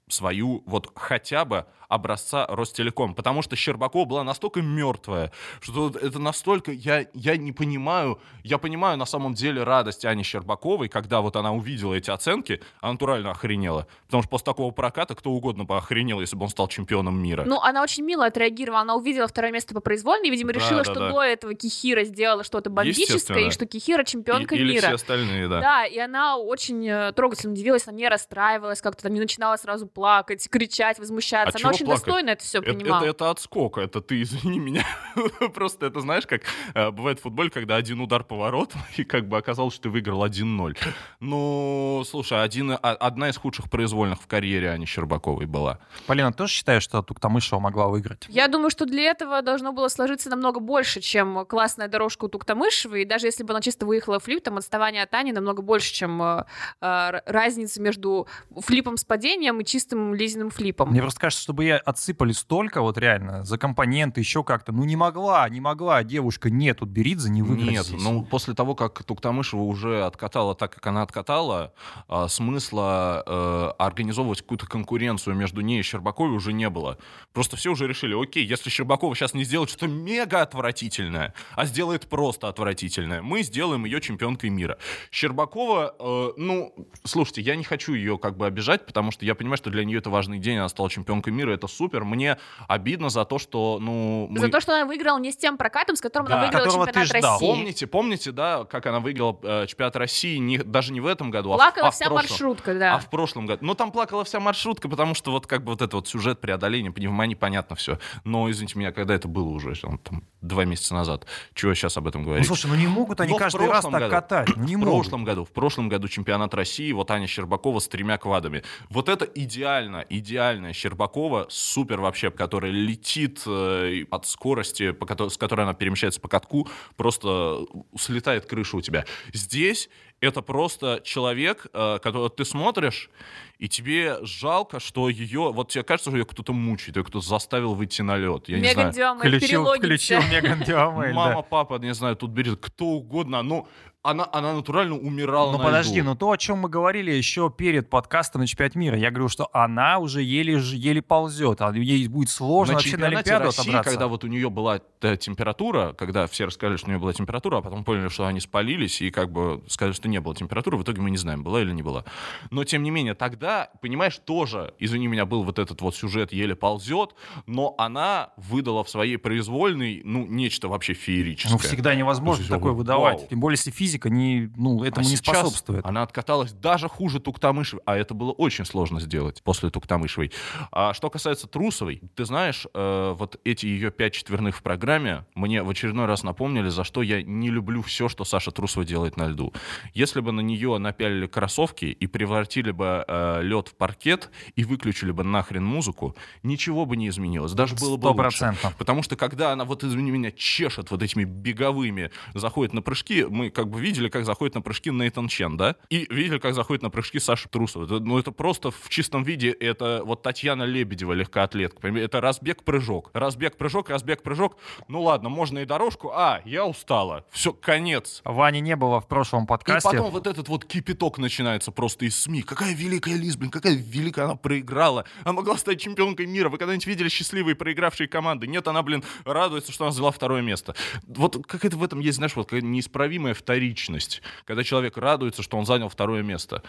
свою 0.07 0.63
вот 0.65 0.91
хотя 0.95 1.45
бы 1.45 1.65
образца 1.87 2.47
Ростелеком, 2.49 3.13
потому 3.13 3.41
что 3.43 3.55
Щербакова 3.55 4.05
была 4.05 4.23
настолько 4.23 4.61
мертвая, 4.61 5.31
что 5.61 5.89
это 5.89 6.17
настолько, 6.19 6.71
я, 6.71 7.05
я 7.13 7.37
не 7.37 7.51
понимаю, 7.51 8.19
я 8.43 8.57
понимаю 8.57 8.97
на 8.97 9.05
самом 9.05 9.35
деле 9.35 9.63
радость 9.63 10.03
Ани 10.03 10.23
Щербаковой, 10.23 10.89
когда 10.89 11.21
вот 11.21 11.35
она 11.35 11.53
увидела 11.53 11.93
эти 11.93 12.09
оценки, 12.09 12.59
она 12.81 12.93
натурально 12.93 13.31
охренела, 13.31 13.87
потому 14.07 14.23
что 14.23 14.29
после 14.31 14.45
такого 14.45 14.71
проката 14.71 15.13
кто 15.15 15.29
угодно 15.31 15.63
бы 15.63 15.77
охренел, 15.77 16.19
если 16.21 16.35
бы 16.35 16.43
он 16.43 16.49
стал 16.49 16.67
чемпионом 16.67 17.21
мира. 17.21 17.43
Ну, 17.45 17.59
она 17.61 17.83
очень 17.83 18.03
мило 18.03 18.25
отреагировала. 18.25 18.81
Она 18.81 18.95
увидела 18.95 19.27
второе 19.27 19.51
место 19.51 19.73
по 19.75 19.79
произвольной, 19.79 20.27
и, 20.29 20.31
видимо, 20.31 20.53
Да, 20.53 20.59
решила, 20.59 20.83
да, 20.83 20.91
что 20.91 20.99
да. 20.99 21.09
до 21.11 21.21
этого 21.23 21.53
Кихира 21.53 22.03
сделала 22.03 22.43
что-то 22.43 22.69
бомбическое, 22.71 23.47
и 23.47 23.51
что 23.51 23.65
Кихира 23.67 24.03
чемпионка 24.03 24.55
И- 24.55 24.59
или 24.59 24.73
мира. 24.73 24.87
все 24.87 24.95
остальные, 24.95 25.47
да. 25.47 25.61
Да, 25.61 25.85
и 25.85 25.97
она 25.99 26.37
очень 26.37 26.87
э, 26.87 27.11
трогательно 27.13 27.53
удивилась, 27.53 27.87
она 27.87 27.95
не 27.97 28.07
расстраивалась, 28.09 28.81
как-то 28.81 29.03
там 29.03 29.13
не 29.13 29.19
начинала 29.19 29.55
сразу 29.57 29.85
плакать, 29.95 30.47
кричать, 30.49 30.99
возмущаться. 30.99 31.57
А 31.57 31.59
она 31.61 31.69
очень 31.69 31.85
плакать? 31.85 32.03
достойно 32.03 32.29
это 32.31 32.43
все 32.43 32.59
Это, 32.59 32.73
понимала. 32.73 33.01
это, 33.01 33.09
это 33.11 33.29
отскок, 33.31 33.77
это 33.77 34.01
ты, 34.01 34.21
извини 34.21 34.59
меня. 34.59 34.85
Просто 35.53 35.85
это 35.87 36.01
знаешь, 36.01 36.27
как 36.27 36.41
э, 36.73 36.91
бывает 36.91 37.19
в 37.19 37.23
футболе, 37.23 37.49
когда 37.49 37.77
один 37.77 38.01
удар 38.01 38.23
по 38.25 38.35
воротам, 38.35 38.81
и 38.97 39.05
как 39.05 39.27
бы 39.27 39.37
оказалось, 39.37 39.73
что 39.73 39.83
ты 39.83 39.89
выиграл 39.89 40.23
1-0. 40.25 40.77
Ну, 41.21 42.03
слушай, 42.05 42.43
один, 42.43 42.71
а- 42.71 42.77
одна 42.77 43.29
из 43.29 43.37
худших 43.37 43.69
произвольных 43.69 44.21
в 44.21 44.27
карьере 44.27 44.69
Ани 44.69 44.85
Щербаковой 44.85 45.45
была. 45.45 45.79
Полина, 46.07 46.31
ты 46.31 46.39
тоже 46.39 46.53
считаешь, 46.53 46.83
что 46.83 47.01
Туктамышева 47.01 47.59
могла 47.59 47.87
выиграть? 47.87 48.25
Я 48.27 48.49
думаю, 48.49 48.69
что 48.69 48.85
для 48.85 49.03
этого 49.03 49.41
должно 49.41 49.71
было 49.71 49.87
сложиться 49.87 50.29
намного 50.29 50.59
больше, 50.59 50.99
чем 50.99 51.45
классная 51.45 51.87
дорожка 51.87 52.25
у 52.25 52.27
Туктамышевой. 52.27 53.03
И 53.03 53.05
даже 53.05 53.27
если 53.27 53.43
бы 53.43 53.53
она 53.53 53.61
чисто 53.61 53.85
выехала 53.85 54.19
флип, 54.19 54.43
там 54.43 54.57
отставание 54.57 55.03
от 55.03 55.13
Ани 55.13 55.31
намного 55.31 55.61
больше, 55.61 55.93
чем 55.93 56.21
э, 56.21 56.45
э, 56.81 57.11
разница 57.25 57.81
между 57.81 58.27
флипом 58.59 58.97
с 58.97 59.05
падением 59.05 59.61
и 59.61 59.63
чистым 59.85 60.15
Лизиным 60.15 60.49
флипом. 60.49 60.89
Мне 60.89 61.01
просто 61.01 61.19
кажется, 61.19 61.43
чтобы 61.43 61.65
ей 61.65 61.77
отсыпали 61.77 62.31
столько, 62.31 62.81
вот 62.81 62.97
реально, 62.97 63.43
за 63.45 63.57
компоненты, 63.57 64.19
еще 64.19 64.43
как-то. 64.43 64.71
Ну, 64.71 64.83
не 64.83 64.95
могла, 64.95 65.47
не 65.49 65.61
могла 65.61 66.03
девушка, 66.03 66.49
нет, 66.49 66.79
тут 66.79 66.89
Беридзе 66.89 67.29
не 67.29 67.43
выиграть 67.43 67.91
Нет, 67.91 68.01
ну 68.01 68.25
после 68.25 68.55
того, 68.55 68.73
как 68.73 69.03
Туктамышева 69.03 69.61
уже 69.61 70.03
откатала 70.03 70.55
так, 70.55 70.73
как 70.73 70.87
она 70.87 71.03
откатала, 71.03 71.73
а, 72.07 72.27
смысла 72.27 73.23
э, 73.25 73.71
организовывать 73.77 74.41
какую-то 74.41 74.65
конкуренцию 74.65 75.35
между 75.35 75.61
ней 75.61 75.79
и 75.79 75.83
Щербаковой 75.83 76.35
уже 76.35 76.51
не 76.51 76.69
было. 76.69 76.97
Просто 77.33 77.55
все 77.55 77.71
уже 77.71 77.87
решили, 77.87 78.19
окей, 78.19 78.43
если 78.43 78.69
Щербакова 78.69 79.15
сейчас 79.15 79.33
не 79.33 79.43
сделает 79.43 79.69
что-то 79.69 79.87
мега 79.87 80.41
отвратительное, 80.41 81.33
а 81.55 81.65
сделает 81.65 82.07
просто 82.07 82.47
отвратительное, 82.47 83.21
мы 83.21 83.43
сделаем 83.43 83.85
ее 83.85 84.01
чемпионкой 84.01 84.49
мира. 84.49 84.77
Щербакова, 85.11 85.95
э, 85.99 86.31
ну, 86.37 86.73
слушайте, 87.03 87.41
я 87.41 87.55
не 87.55 87.63
хочу 87.63 87.93
ее 87.93 88.17
как 88.17 88.35
бы 88.37 88.47
обижать, 88.47 88.85
потому 88.85 89.11
что 89.11 89.25
я 89.25 89.35
понимаю, 89.35 89.57
что 89.57 89.74
для 89.75 89.85
нее 89.85 89.99
это 89.99 90.09
важный 90.09 90.39
день, 90.39 90.57
она 90.57 90.69
стала 90.69 90.89
чемпионкой 90.89 91.31
мира, 91.33 91.51
это 91.51 91.67
супер. 91.67 92.03
Мне 92.03 92.37
обидно 92.67 93.09
за 93.09 93.25
то, 93.25 93.37
что, 93.37 93.77
ну... 93.81 94.27
мы- 94.29 94.39
За 94.39 94.49
то, 94.49 94.59
что 94.59 94.73
она 94.75 94.85
выиграла 94.85 95.19
не 95.19 95.31
с 95.31 95.37
тем 95.37 95.57
прокатом, 95.57 95.95
с 95.95 96.01
которым 96.01 96.27
Да, 96.27 96.35
она 96.35 96.43
выиграла 96.45 96.63
которого 96.65 96.85
ты 96.87 96.91
чемпионат 96.93 97.17
ждал. 97.19 97.33
России. 97.33 97.47
Помните, 97.47 97.87
помните, 97.87 98.31
да, 98.31 98.65
как 98.65 98.85
она 98.87 98.99
выиграла 98.99 99.37
э, 99.43 99.65
чемпионат 99.67 99.95
России 99.97 100.37
не, 100.37 100.57
даже 100.57 100.91
не 100.93 101.01
в 101.01 101.05
этом 101.07 101.29
году, 101.29 101.51
а 101.51 101.55
в- 101.55 101.57
Плакала 101.57 101.87
а, 101.87 101.91
в 101.91 101.93
вся 101.93 102.05
прошлом. 102.05 102.29
маршрутка, 102.29 102.73
да. 102.73 102.95
А 102.95 102.99
в 102.99 103.09
прошлом 103.09 103.45
году. 103.45 103.65
Ну, 103.65 103.75
там 103.75 103.91
плакала 103.91 104.23
вся 104.23 104.39
маршрутка, 104.39 104.89
потому 104.89 105.13
что 105.13 105.31
вот 105.31 105.45
как 105.47 105.63
бы 105.63 105.71
вот 105.73 105.81
это 105.81 105.95
вот 105.97 106.07
сюжет 106.07 106.39
преодоления 106.41 106.91
пневмонии, 106.91 107.35
понятно 107.35 107.75
все. 107.75 107.99
Но, 108.23 108.49
извините 108.49 108.79
меня, 108.79 108.91
когда 108.91 109.13
это 109.13 109.27
было 109.27 109.49
уже, 109.49 109.75
там, 109.75 109.97
там, 109.97 110.23
два 110.41 110.63
месяца 110.65 110.93
назад, 110.93 111.25
чего 111.53 111.73
сейчас 111.73 111.97
об 111.97 112.07
этом 112.07 112.21
Ну, 112.21 112.27
говорить? 112.27 112.47
слушай, 112.47 112.67
ну 112.67 112.75
не 112.75 112.87
могут 112.87 113.19
они 113.19 113.31
Но 113.31 113.37
в 113.37 113.39
каждый 113.39 113.67
раз 113.67 113.83
так 113.83 113.91
году- 113.91 114.09
катать. 114.11 114.47
Ну, 114.55 114.63
не 114.65 114.75
в 114.75 114.79
могут. 114.79 114.93
прошлом 114.93 115.23
году, 115.25 115.43
в 115.43 115.49
прошлом 115.51 115.89
году 115.89 116.07
чемпионат 116.07 116.53
России, 116.53 116.91
вот 116.91 117.09
Аня 117.11 117.27
Щербакова 117.27 117.79
с 117.79 117.87
тремя 117.87 118.17
квадами. 118.17 118.63
Вот 118.89 119.09
это 119.09 119.25
идеально, 119.25 119.64
идеальная 120.09 120.73
Щербакова, 120.73 121.47
супер 121.49 121.99
вообще, 122.01 122.31
которая 122.31 122.71
летит 122.71 123.41
э, 123.45 124.05
от 124.09 124.25
скорости, 124.25 124.91
по 124.91 125.29
с 125.29 125.37
которой 125.37 125.61
она 125.61 125.73
перемещается 125.73 126.21
по 126.21 126.27
катку, 126.27 126.67
просто 126.95 127.65
слетает 127.97 128.45
крыша 128.45 128.77
у 128.77 128.81
тебя. 128.81 129.05
Здесь 129.33 129.89
это 130.21 130.41
просто 130.41 131.01
человек, 131.03 131.67
э, 131.73 131.99
которого 131.99 132.29
ты 132.29 132.45
смотришь, 132.45 133.09
и 133.57 133.69
тебе 133.69 134.17
жалко, 134.23 134.79
что 134.79 135.07
ее, 135.09 135.51
вот 135.53 135.69
тебе 135.69 135.83
кажется, 135.83 136.09
что 136.09 136.17
ее 136.17 136.25
кто-то 136.25 136.53
мучает, 136.53 136.97
ее 136.97 137.03
кто-то 137.03 137.25
заставил 137.25 137.73
выйти 137.73 138.01
на 138.01 138.17
лед. 138.17 138.49
Я 138.49 138.59
не 138.59 138.71
знаю. 138.71 138.77
Меган 138.77 138.91
Диомель 138.91 139.37
Включил, 139.37 139.65
включил 139.75 140.21
Меган 140.31 140.59
Диомель, 140.61 141.09
да. 141.09 141.13
Мама, 141.13 141.41
папа, 141.41 141.75
не 141.79 141.93
знаю, 141.93 142.15
тут 142.15 142.31
берет 142.31 142.59
кто 142.61 142.85
угодно, 142.85 143.41
но 143.43 143.67
она, 144.03 144.29
она 144.31 144.53
натурально 144.53 144.95
умирала 144.95 145.51
Ну 145.51 145.57
на 145.57 145.63
подожди, 145.63 145.99
льду. 145.99 146.09
ну 146.09 146.15
то, 146.15 146.29
о 146.29 146.37
чем 146.37 146.59
мы 146.59 146.69
говорили 146.69 147.09
еще 147.11 147.49
перед 147.49 147.89
подкастом 147.89 148.41
на 148.41 148.47
чемпионат 148.47 148.75
мира, 148.75 148.97
я 148.97 149.09
говорю, 149.09 149.29
что 149.29 149.49
она 149.51 149.97
уже 149.97 150.21
еле, 150.21 150.59
еле 150.59 151.01
ползет, 151.01 151.59
а 151.61 151.71
ей 151.73 152.07
будет 152.07 152.29
сложно 152.29 152.73
на 152.73 152.77
вообще 152.77 152.97
на 152.97 153.07
чемпионате 153.07 153.17
Олимпиаду 153.17 153.45
России, 153.45 153.61
отобраться. 153.61 153.89
когда 153.89 154.07
вот 154.07 154.23
у 154.23 154.27
нее 154.27 154.49
была 154.51 154.79
температура, 154.99 155.93
когда 155.93 156.27
все 156.27 156.45
рассказали, 156.45 156.77
что 156.77 156.87
у 156.87 156.89
нее 156.91 156.99
была 156.99 157.13
температура, 157.13 157.57
а 157.57 157.61
потом 157.61 157.83
поняли, 157.83 158.09
что 158.09 158.27
они 158.27 158.39
спалились, 158.39 159.01
и 159.01 159.09
как 159.09 159.31
бы 159.31 159.63
сказали, 159.67 159.93
что 159.93 160.04
что 160.05 160.09
не 160.09 160.21
было 160.21 160.35
температуры, 160.35 160.77
в 160.77 160.83
итоге 160.83 161.01
мы 161.01 161.09
не 161.09 161.17
знаем, 161.17 161.43
была 161.43 161.61
или 161.61 161.71
не 161.71 161.81
была. 161.81 162.05
Но, 162.51 162.63
тем 162.63 162.83
не 162.83 162.91
менее, 162.91 163.15
тогда, 163.15 163.69
понимаешь, 163.81 164.19
тоже, 164.23 164.73
извини 164.77 165.07
меня, 165.07 165.25
был 165.25 165.43
вот 165.43 165.57
этот 165.57 165.81
вот 165.81 165.95
сюжет 165.95 166.31
«Еле 166.31 166.55
ползет», 166.55 167.15
но 167.47 167.73
она 167.79 168.29
выдала 168.37 168.83
в 168.83 168.89
своей 168.89 169.17
произвольной, 169.17 170.01
ну, 170.05 170.27
нечто 170.27 170.67
вообще 170.67 170.93
феерическое. 170.93 171.53
Ну, 171.53 171.57
всегда 171.57 171.95
невозможно 171.95 172.41
есть, 172.41 172.51
такое 172.51 172.71
вау. 172.71 172.77
выдавать. 172.77 173.29
Тем 173.29 173.39
более, 173.39 173.55
если 173.55 173.71
физика 173.71 174.09
не, 174.09 174.51
ну, 174.55 174.83
этому 174.83 175.07
А 175.07 175.09
не 175.09 175.15
способствует. 175.15 175.83
Она 175.85 176.03
откаталась 176.03 176.51
даже 176.53 176.87
хуже 176.87 177.19
Туктамышевой, 177.19 177.81
а 177.85 177.97
это 177.97 178.13
было 178.13 178.31
очень 178.31 178.65
сложно 178.65 178.99
сделать 178.99 179.41
после 179.43 179.71
Туктамышевой. 179.71 180.31
А 180.71 180.93
что 180.93 181.09
касается 181.09 181.47
Трусовой, 181.47 182.01
ты 182.15 182.25
знаешь, 182.25 182.67
э, 182.73 183.15
вот 183.17 183.39
эти 183.43 183.65
ее 183.65 183.89
пять 183.89 184.13
четверных 184.13 184.57
в 184.57 184.61
программе 184.61 185.25
мне 185.33 185.63
в 185.63 185.69
очередной 185.69 186.05
раз 186.05 186.21
напомнили, 186.23 186.69
за 186.69 186.83
что 186.83 187.01
я 187.01 187.23
не 187.23 187.49
люблю 187.49 187.81
все, 187.81 188.07
что 188.07 188.23
Саша 188.23 188.51
Трусова 188.51 188.85
делает 188.85 189.17
на 189.17 189.27
льду. 189.27 189.51
Если 189.95 190.19
бы 190.19 190.33
на 190.33 190.41
нее 190.41 190.77
напялили 190.77 191.25
кроссовки 191.25 191.85
и 191.85 192.05
превратили 192.05 192.71
бы 192.71 193.05
э, 193.07 193.41
лед 193.41 193.69
в 193.69 193.75
паркет 193.75 194.29
и 194.55 194.65
выключили 194.65 195.11
бы 195.11 195.23
нахрен 195.23 195.65
музыку, 195.65 196.15
ничего 196.43 196.85
бы 196.85 196.97
не 196.97 197.07
изменилось. 197.07 197.53
Даже 197.53 197.75
было 197.75 197.95
бы 197.95 198.01
Сто 198.01 198.09
лучше. 198.09 198.17
процентов. 198.21 198.75
Потому 198.75 199.03
что 199.03 199.15
когда 199.15 199.53
она, 199.53 199.63
вот 199.63 199.85
извини 199.85 200.11
меня, 200.11 200.31
чешет 200.31 200.91
вот 200.91 201.01
этими 201.01 201.23
беговыми, 201.23 202.11
заходит 202.33 202.73
на 202.73 202.81
прыжки, 202.81 203.23
мы 203.23 203.49
как 203.49 203.69
бы 203.69 203.79
видели, 203.79 204.09
как 204.09 204.25
заходит 204.25 204.55
на 204.55 204.61
прыжки 204.61 204.91
Нейтан 204.91 205.29
Чен, 205.29 205.55
да? 205.55 205.77
И 205.89 206.05
видели, 206.13 206.39
как 206.39 206.53
заходит 206.53 206.83
на 206.83 206.89
прыжки 206.89 207.19
Саша 207.19 207.47
Трусова. 207.47 207.85
Это, 207.85 207.99
ну, 208.01 208.19
это 208.19 208.33
просто 208.33 208.71
в 208.71 208.89
чистом 208.89 209.23
виде, 209.23 209.49
это 209.49 210.01
вот 210.03 210.23
Татьяна 210.23 210.63
Лебедева, 210.63 211.13
легкоатлетка. 211.13 211.87
Это 211.87 212.19
разбег-прыжок. 212.19 213.11
Разбег-прыжок, 213.13 213.89
разбег-прыжок. 213.89 214.57
Ну 214.89 215.03
ладно, 215.03 215.29
можно 215.29 215.59
и 215.59 215.65
дорожку. 215.65 216.11
А, 216.13 216.41
я 216.43 216.65
устала. 216.65 217.25
Все, 217.31 217.53
конец. 217.53 218.21
Вани 218.25 218.59
не 218.59 218.75
было 218.75 218.99
в 218.99 219.07
прошлом 219.07 219.47
подкасте. 219.47 219.84
Потом 219.91 220.11
вот 220.11 220.27
этот 220.27 220.47
вот 220.47 220.65
кипяток 220.65 221.17
начинается 221.17 221.71
просто 221.71 222.05
из 222.05 222.15
СМИ. 222.17 222.41
Какая 222.41 222.73
великая 222.73 223.15
Лиз, 223.15 223.35
блин, 223.37 223.51
какая 223.51 223.73
великая 223.73 224.25
она 224.25 224.35
проиграла. 224.35 225.05
Она 225.23 225.33
могла 225.33 225.57
стать 225.57 225.79
чемпионкой 225.79 226.25
мира. 226.25 226.49
Вы 226.49 226.57
когда-нибудь 226.57 226.87
видели 226.87 227.09
счастливые 227.09 227.55
проигравшие 227.55 228.07
команды? 228.07 228.47
Нет, 228.47 228.67
она, 228.67 228.81
блин, 228.83 229.03
радуется, 229.23 229.71
что 229.71 229.85
она 229.85 229.91
взяла 229.91 230.11
второе 230.11 230.41
место. 230.41 230.75
Вот 231.07 231.45
как 231.47 231.65
это 231.65 231.77
в 231.77 231.83
этом 231.83 231.99
есть, 231.99 232.17
знаешь, 232.17 232.35
вот 232.35 232.51
неисправимая 232.51 233.33
вторичность. 233.33 234.21
Когда 234.45 234.63
человек 234.63 234.97
радуется, 234.97 235.43
что 235.43 235.57
он 235.57 235.65
занял 235.65 235.89
второе 235.89 236.23
место. 236.23 236.63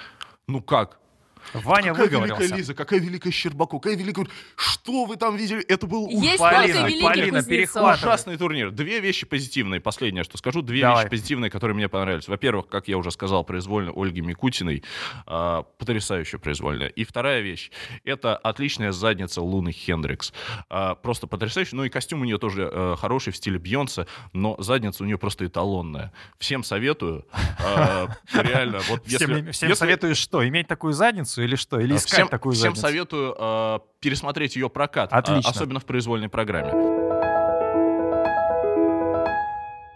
Ну 0.46 0.60
как? 0.62 0.98
Ваня 1.54 1.92
какая 1.92 2.04
выговорился. 2.06 2.42
великая 2.42 2.56
Лиза, 2.56 2.74
какая 2.74 3.00
великая 3.00 3.30
Щербаков, 3.30 3.80
какая 3.82 3.96
великая... 3.96 4.26
Что 4.56 5.04
вы 5.04 5.16
там 5.16 5.36
видели? 5.36 5.62
Это 5.64 5.86
был 5.86 6.08
Есть 6.08 6.38
Полина, 6.38 6.82
Полина, 6.82 7.42
перехватывай. 7.42 7.94
Ужасный 7.94 8.36
турнир. 8.36 8.70
Две 8.70 9.00
вещи 9.00 9.26
позитивные. 9.26 9.80
Последнее, 9.80 10.24
что 10.24 10.38
скажу. 10.38 10.62
Две 10.62 10.82
Давай. 10.82 11.04
вещи 11.04 11.10
позитивные, 11.10 11.50
которые 11.50 11.74
мне 11.76 11.88
понравились. 11.88 12.28
Во-первых, 12.28 12.68
как 12.68 12.88
я 12.88 12.98
уже 12.98 13.10
сказал, 13.10 13.44
произвольно 13.44 13.92
Ольги 13.94 14.20
Микутиной. 14.20 14.82
а, 15.26 15.62
потрясающая 15.78 16.38
произвольная. 16.38 16.88
И 16.88 17.04
вторая 17.04 17.40
вещь. 17.40 17.70
Это 18.04 18.36
отличная 18.36 18.92
задница 18.92 19.40
Луны 19.42 19.72
Хендрикс. 19.72 20.32
А, 20.68 20.94
просто 20.94 21.26
потрясающая. 21.26 21.76
Ну 21.76 21.84
и 21.84 21.88
костюм 21.88 22.22
у 22.22 22.24
нее 22.24 22.38
тоже 22.38 22.70
э, 22.72 22.96
хороший 22.98 23.32
в 23.32 23.36
стиле 23.36 23.58
Бьонса, 23.58 24.06
но 24.32 24.56
задница 24.58 25.02
у 25.02 25.06
нее 25.06 25.18
просто 25.18 25.46
эталонная. 25.46 26.12
Всем 26.38 26.62
советую. 26.64 27.26
А, 27.58 28.08
Реально. 28.32 28.80
Вот 28.88 29.06
Всем, 29.06 29.30
если- 29.36 29.50
всем 29.52 29.68
если- 29.68 29.78
советую 29.78 30.14
что? 30.14 30.46
Иметь 30.46 30.66
такую 30.68 30.92
задницу 30.92 31.35
или 31.42 31.56
что? 31.56 31.78
Или 31.80 31.96
искать 31.96 32.12
Всем, 32.12 32.28
такую 32.28 32.52
всем 32.54 32.74
задницу? 32.74 32.80
советую 32.82 33.36
э, 33.38 33.78
пересмотреть 34.00 34.56
ее 34.56 34.68
прокат, 34.70 35.12
а, 35.12 35.18
Отлично. 35.18 35.50
особенно 35.50 35.80
в 35.80 35.84
произвольной 35.84 36.28
программе. 36.28 36.72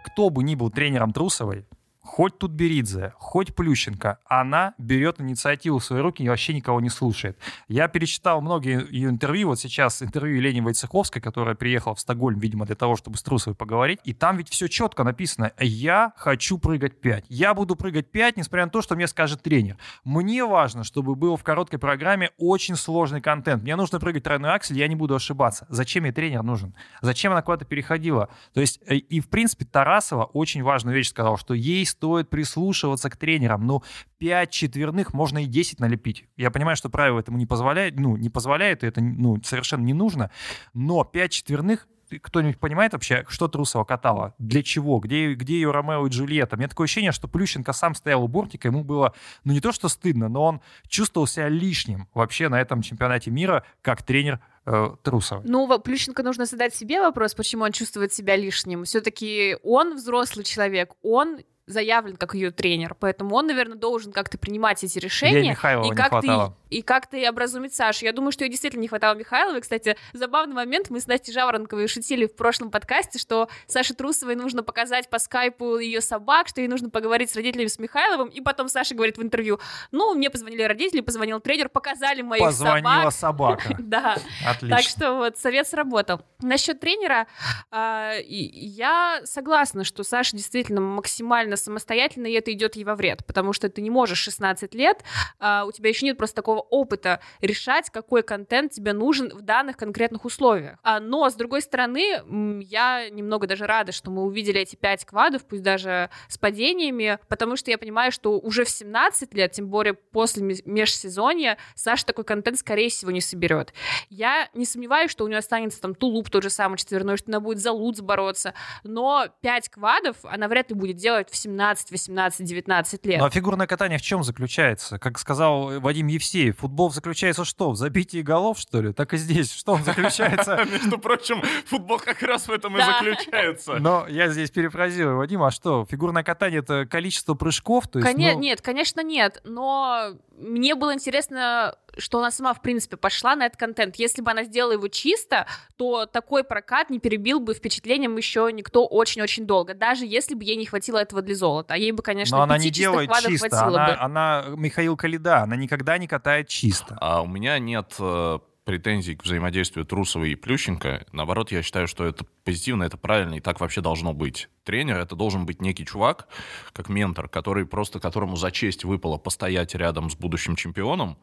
Кто 0.04 0.30
бы 0.30 0.42
ни 0.42 0.54
был 0.54 0.70
тренером 0.70 1.12
Трусовой, 1.12 1.66
хоть 2.02 2.38
Тутберидзе, 2.38 3.12
хоть 3.16 3.54
Плющенко, 3.54 4.18
она 4.24 4.74
берет 4.78 5.20
инициативу 5.20 5.78
в 5.78 5.84
свои 5.84 6.00
руки 6.00 6.22
и 6.22 6.28
вообще 6.28 6.54
никого 6.54 6.80
не 6.80 6.88
слушает. 6.88 7.38
Я 7.68 7.88
перечитал 7.88 8.40
многие 8.40 8.86
ее 8.90 9.10
интервью, 9.10 9.48
вот 9.48 9.60
сейчас 9.60 10.02
интервью 10.02 10.36
Елене 10.36 10.62
Войцеховской, 10.62 11.20
которая 11.20 11.54
приехала 11.54 11.94
в 11.94 12.00
Стокгольм, 12.00 12.38
видимо, 12.38 12.64
для 12.66 12.74
того, 12.74 12.96
чтобы 12.96 13.18
с 13.18 13.22
Трусовой 13.22 13.54
поговорить, 13.54 14.00
и 14.04 14.14
там 14.14 14.38
ведь 14.38 14.48
все 14.48 14.68
четко 14.68 15.04
написано. 15.04 15.52
Я 15.58 16.12
хочу 16.16 16.58
прыгать 16.58 17.00
5. 17.00 17.26
Я 17.28 17.54
буду 17.54 17.76
прыгать 17.76 18.10
5, 18.10 18.36
несмотря 18.36 18.64
на 18.64 18.70
то, 18.70 18.82
что 18.82 18.96
мне 18.96 19.06
скажет 19.06 19.42
тренер. 19.42 19.76
Мне 20.04 20.44
важно, 20.44 20.84
чтобы 20.84 21.14
был 21.14 21.36
в 21.36 21.44
короткой 21.44 21.78
программе 21.78 22.30
очень 22.38 22.76
сложный 22.76 23.20
контент. 23.20 23.62
Мне 23.62 23.76
нужно 23.76 24.00
прыгать 24.00 24.24
тройной 24.24 24.50
аксель, 24.50 24.78
я 24.78 24.88
не 24.88 24.96
буду 24.96 25.14
ошибаться. 25.14 25.66
Зачем 25.68 26.04
ей 26.04 26.12
тренер 26.12 26.42
нужен? 26.42 26.74
Зачем 27.02 27.32
она 27.32 27.42
куда-то 27.42 27.64
переходила? 27.66 28.30
То 28.54 28.60
есть, 28.60 28.80
э, 28.86 28.96
и 28.96 29.20
в 29.20 29.28
принципе, 29.28 29.64
Тарасова 29.64 30.24
очень 30.24 30.62
важную 30.62 30.96
вещь 30.96 31.10
сказала, 31.10 31.36
что 31.36 31.54
ей 31.54 31.84
стоит 31.90 32.30
прислушиваться 32.30 33.10
к 33.10 33.16
тренерам. 33.16 33.66
Ну, 33.66 33.82
5 34.18 34.50
четверных 34.50 35.12
можно 35.12 35.44
и 35.44 35.46
10 35.46 35.80
налепить. 35.80 36.24
Я 36.36 36.50
понимаю, 36.50 36.76
что 36.76 36.88
правило 36.88 37.20
этому 37.20 37.38
не 37.38 37.46
позволяет, 37.46 37.98
ну, 37.98 38.16
не 38.16 38.30
позволяет, 38.30 38.82
и 38.82 38.86
это 38.86 39.00
ну, 39.00 39.40
совершенно 39.42 39.82
не 39.82 39.94
нужно. 39.94 40.30
Но 40.72 41.04
5 41.04 41.30
четверных 41.30 41.86
кто-нибудь 42.18 42.58
понимает 42.58 42.92
вообще, 42.92 43.24
что 43.28 43.48
Трусова 43.48 43.84
катала? 43.84 44.34
Для 44.38 44.62
чего? 44.62 44.98
Где, 44.98 45.34
где 45.34 45.54
ее 45.54 45.70
Ромео 45.70 46.06
и 46.06 46.10
Джульетта? 46.10 46.56
У 46.56 46.58
меня 46.58 46.68
такое 46.68 46.86
ощущение, 46.86 47.12
что 47.12 47.28
Плющенко 47.28 47.72
сам 47.72 47.94
стоял 47.94 48.24
у 48.24 48.28
бортика, 48.28 48.68
ему 48.68 48.82
было, 48.82 49.14
ну 49.44 49.52
не 49.52 49.60
то 49.60 49.72
что 49.72 49.88
стыдно, 49.88 50.28
но 50.28 50.44
он 50.44 50.60
чувствовал 50.88 51.26
себя 51.26 51.48
лишним 51.48 52.08
вообще 52.14 52.48
на 52.48 52.60
этом 52.60 52.82
чемпионате 52.82 53.30
мира 53.30 53.64
как 53.82 54.02
тренер 54.02 54.40
э, 54.66 54.90
Трусовой. 55.02 55.44
Ну, 55.46 55.78
Плющенко 55.78 56.22
нужно 56.22 56.46
задать 56.46 56.74
себе 56.74 57.00
вопрос, 57.00 57.34
почему 57.34 57.64
он 57.64 57.72
чувствует 57.72 58.12
себя 58.12 58.36
лишним. 58.36 58.84
Все-таки 58.84 59.56
он 59.62 59.96
взрослый 59.96 60.44
человек, 60.44 60.94
он 61.02 61.40
заявлен 61.70 62.16
как 62.16 62.34
ее 62.34 62.50
тренер, 62.50 62.94
поэтому 62.98 63.34
он, 63.34 63.46
наверное, 63.46 63.76
должен 63.76 64.12
как-то 64.12 64.38
принимать 64.38 64.82
эти 64.84 64.98
решения. 64.98 65.52
И 65.52 65.94
как-то, 65.94 66.54
и, 66.70 66.82
как-то 66.82 67.16
и 67.16 67.28
образумить 67.28 67.74
Сашу. 67.74 68.04
Я 68.04 68.12
думаю, 68.12 68.32
что 68.32 68.44
ей 68.44 68.50
действительно 68.50 68.82
не 68.82 68.88
хватало 68.88 69.14
Михайловой. 69.14 69.60
Кстати, 69.60 69.96
забавный 70.12 70.54
момент. 70.54 70.90
Мы 70.90 71.00
с 71.00 71.06
Настей 71.06 71.32
Жаворонковой 71.32 71.88
шутили 71.88 72.26
в 72.26 72.34
прошлом 72.34 72.70
подкасте, 72.70 73.18
что 73.18 73.48
Саше 73.66 73.94
Трусовой 73.94 74.36
нужно 74.36 74.62
показать 74.62 75.10
по 75.10 75.18
скайпу 75.18 75.78
ее 75.78 76.00
собак, 76.00 76.48
что 76.48 76.60
ей 76.60 76.68
нужно 76.68 76.90
поговорить 76.90 77.30
с 77.30 77.36
родителями 77.36 77.68
с 77.68 77.78
Михайловым. 77.78 78.28
И 78.28 78.40
потом 78.40 78.68
Саша 78.68 78.94
говорит 78.94 79.18
в 79.18 79.22
интервью, 79.22 79.58
ну, 79.90 80.14
мне 80.14 80.30
позвонили 80.30 80.62
родители, 80.62 81.00
позвонил 81.00 81.40
тренер, 81.40 81.68
показали 81.68 82.22
моих 82.22 82.42
Позвонила 82.44 83.10
собак. 83.10 83.62
собака. 83.62 83.76
Да. 83.90 84.16
Отлично. 84.46 84.76
Так 84.76 84.86
что 84.86 85.14
вот 85.14 85.38
совет 85.38 85.66
сработал. 85.66 86.20
Насчет 86.40 86.78
тренера, 86.78 87.26
а, 87.70 88.12
я 88.28 89.20
согласна, 89.24 89.84
что 89.84 90.04
Саша 90.04 90.36
действительно 90.36 90.80
максимально 90.80 91.56
самостоятельно, 91.64 92.26
и 92.26 92.32
это 92.32 92.52
идет 92.52 92.76
ей 92.76 92.84
во 92.84 92.94
вред, 92.94 93.24
потому 93.26 93.52
что 93.52 93.68
ты 93.68 93.80
не 93.82 93.90
можешь 93.90 94.18
16 94.18 94.74
лет, 94.74 95.02
а, 95.38 95.64
у 95.64 95.72
тебя 95.72 95.88
еще 95.88 96.06
нет 96.06 96.16
просто 96.16 96.36
такого 96.36 96.60
опыта 96.60 97.20
решать, 97.40 97.90
какой 97.90 98.22
контент 98.22 98.72
тебе 98.72 98.92
нужен 98.92 99.30
в 99.30 99.42
данных 99.42 99.76
конкретных 99.76 100.24
условиях. 100.24 100.78
А, 100.82 101.00
но, 101.00 101.28
с 101.28 101.34
другой 101.34 101.62
стороны, 101.62 102.22
я 102.62 103.08
немного 103.10 103.46
даже 103.46 103.66
рада, 103.66 103.92
что 103.92 104.10
мы 104.10 104.22
увидели 104.22 104.60
эти 104.60 104.76
пять 104.76 105.04
квадов, 105.04 105.44
пусть 105.44 105.62
даже 105.62 106.10
с 106.28 106.38
падениями, 106.38 107.18
потому 107.28 107.56
что 107.56 107.70
я 107.70 107.78
понимаю, 107.78 108.12
что 108.12 108.38
уже 108.38 108.64
в 108.64 108.70
17 108.70 109.34
лет, 109.34 109.52
тем 109.52 109.68
более 109.68 109.94
после 109.94 110.42
ме- 110.42 110.62
межсезонья, 110.64 111.58
Саша 111.74 112.06
такой 112.06 112.24
контент, 112.24 112.58
скорее 112.58 112.88
всего, 112.88 113.10
не 113.10 113.20
соберет. 113.20 113.72
Я 114.08 114.48
не 114.54 114.64
сомневаюсь, 114.64 115.10
что 115.10 115.24
у 115.24 115.28
нее 115.28 115.38
останется 115.38 115.80
там 115.80 115.94
тулуп 115.94 116.30
тот 116.30 116.42
же 116.42 116.50
самый 116.50 116.76
четверной, 116.76 117.16
что 117.16 117.30
она 117.30 117.40
будет 117.40 117.58
за 117.58 117.72
луц 117.72 118.00
бороться, 118.00 118.54
но 118.84 119.26
5 119.42 119.68
квадов 119.68 120.16
она 120.22 120.48
вряд 120.48 120.70
ли 120.70 120.76
будет 120.76 120.96
делать 120.96 121.30
в 121.30 121.36
17, 121.40 121.90
18, 121.90 122.46
19 122.46 123.06
лет. 123.06 123.18
Ну 123.18 123.24
а 123.24 123.30
фигурное 123.30 123.66
катание 123.66 123.98
в 123.98 124.02
чем 124.02 124.22
заключается? 124.22 124.98
Как 124.98 125.18
сказал 125.18 125.80
Вадим 125.80 126.06
Евсеев, 126.08 126.58
футбол 126.58 126.90
заключается 126.90 127.44
что? 127.44 127.70
В 127.70 127.76
забитии 127.76 128.20
голов, 128.22 128.58
что 128.58 128.80
ли? 128.80 128.92
Так 128.92 129.14
и 129.14 129.16
здесь. 129.16 129.52
Что 129.52 129.72
он 129.72 129.84
заключается? 129.84 130.64
Между 130.70 130.98
прочим, 130.98 131.42
футбол 131.66 131.98
как 131.98 132.22
раз 132.22 132.48
в 132.48 132.50
этом 132.50 132.76
и 132.76 132.82
заключается. 132.82 133.74
Но 133.78 134.06
я 134.08 134.28
здесь 134.28 134.50
перефразирую, 134.50 135.16
Вадим, 135.16 135.42
а 135.42 135.50
что? 135.50 135.86
Фигурное 135.90 136.22
катание— 136.22 136.60
это 136.60 136.86
количество 136.86 137.34
прыжков? 137.34 137.88
То 137.88 137.98
есть, 137.98 138.10
Коне- 138.10 138.34
ну, 138.34 138.40
Нет, 138.40 138.60
конечно, 138.60 139.02
нет. 139.02 139.40
Но 139.44 140.14
мне 140.36 140.74
было 140.74 140.94
интересно, 140.94 141.76
что 141.98 142.18
она 142.18 142.30
сама, 142.30 142.54
в 142.54 142.62
принципе, 142.62 142.96
пошла 142.96 143.36
на 143.36 143.46
этот 143.46 143.58
контент. 143.58 143.96
Если 143.96 144.22
бы 144.22 144.30
она 144.30 144.44
сделала 144.44 144.72
его 144.72 144.88
чисто, 144.88 145.46
то 145.76 146.06
такой 146.06 146.44
прокат 146.44 146.90
не 146.90 146.98
перебил 146.98 147.40
бы 147.40 147.54
впечатлением 147.54 148.16
еще 148.16 148.50
никто 148.52 148.86
очень-очень 148.86 149.46
долго. 149.46 149.74
Даже 149.74 150.06
если 150.06 150.34
бы 150.34 150.44
ей 150.44 150.56
не 150.56 150.66
хватило 150.66 150.98
этого 150.98 151.22
для 151.22 151.34
золота. 151.34 151.74
А 151.74 151.76
ей 151.76 151.92
бы, 151.92 152.02
конечно, 152.02 152.36
Но 152.38 152.42
она 152.42 152.58
не 152.58 152.70
делает 152.70 153.10
чисто. 153.22 153.48
хватило 153.48 153.82
Она, 153.82 153.86
бы. 153.86 153.92
она 154.00 154.44
Михаил 154.56 154.96
Калида, 154.96 155.42
она 155.42 155.56
никогда 155.56 155.98
не 155.98 156.06
катает 156.06 156.48
чисто. 156.48 156.96
А 157.00 157.22
у 157.22 157.26
меня 157.26 157.58
нет 157.58 157.94
э, 157.98 158.38
претензий 158.64 159.16
к 159.16 159.24
взаимодействию 159.24 159.84
Трусовой 159.84 160.32
и 160.32 160.34
Плющенко. 160.36 161.06
Наоборот, 161.12 161.50
я 161.50 161.62
считаю, 161.62 161.88
что 161.88 162.04
это 162.04 162.24
позитивно, 162.44 162.84
это 162.84 162.96
правильно, 162.96 163.34
и 163.34 163.40
так 163.40 163.60
вообще 163.60 163.80
должно 163.80 164.12
быть. 164.12 164.48
Тренер— 164.64 164.98
это 165.00 165.16
должен 165.16 165.46
быть 165.46 165.60
некий 165.60 165.84
чувак, 165.86 166.28
как 166.72 166.88
ментор, 166.88 167.28
который 167.28 167.66
просто, 167.66 167.98
которому 168.00 168.36
за 168.36 168.50
честь 168.50 168.84
выпало 168.84 169.18
постоять 169.18 169.74
рядом 169.74 170.10
с 170.10 170.14
будущим 170.14 170.56
чемпионом. 170.56 171.16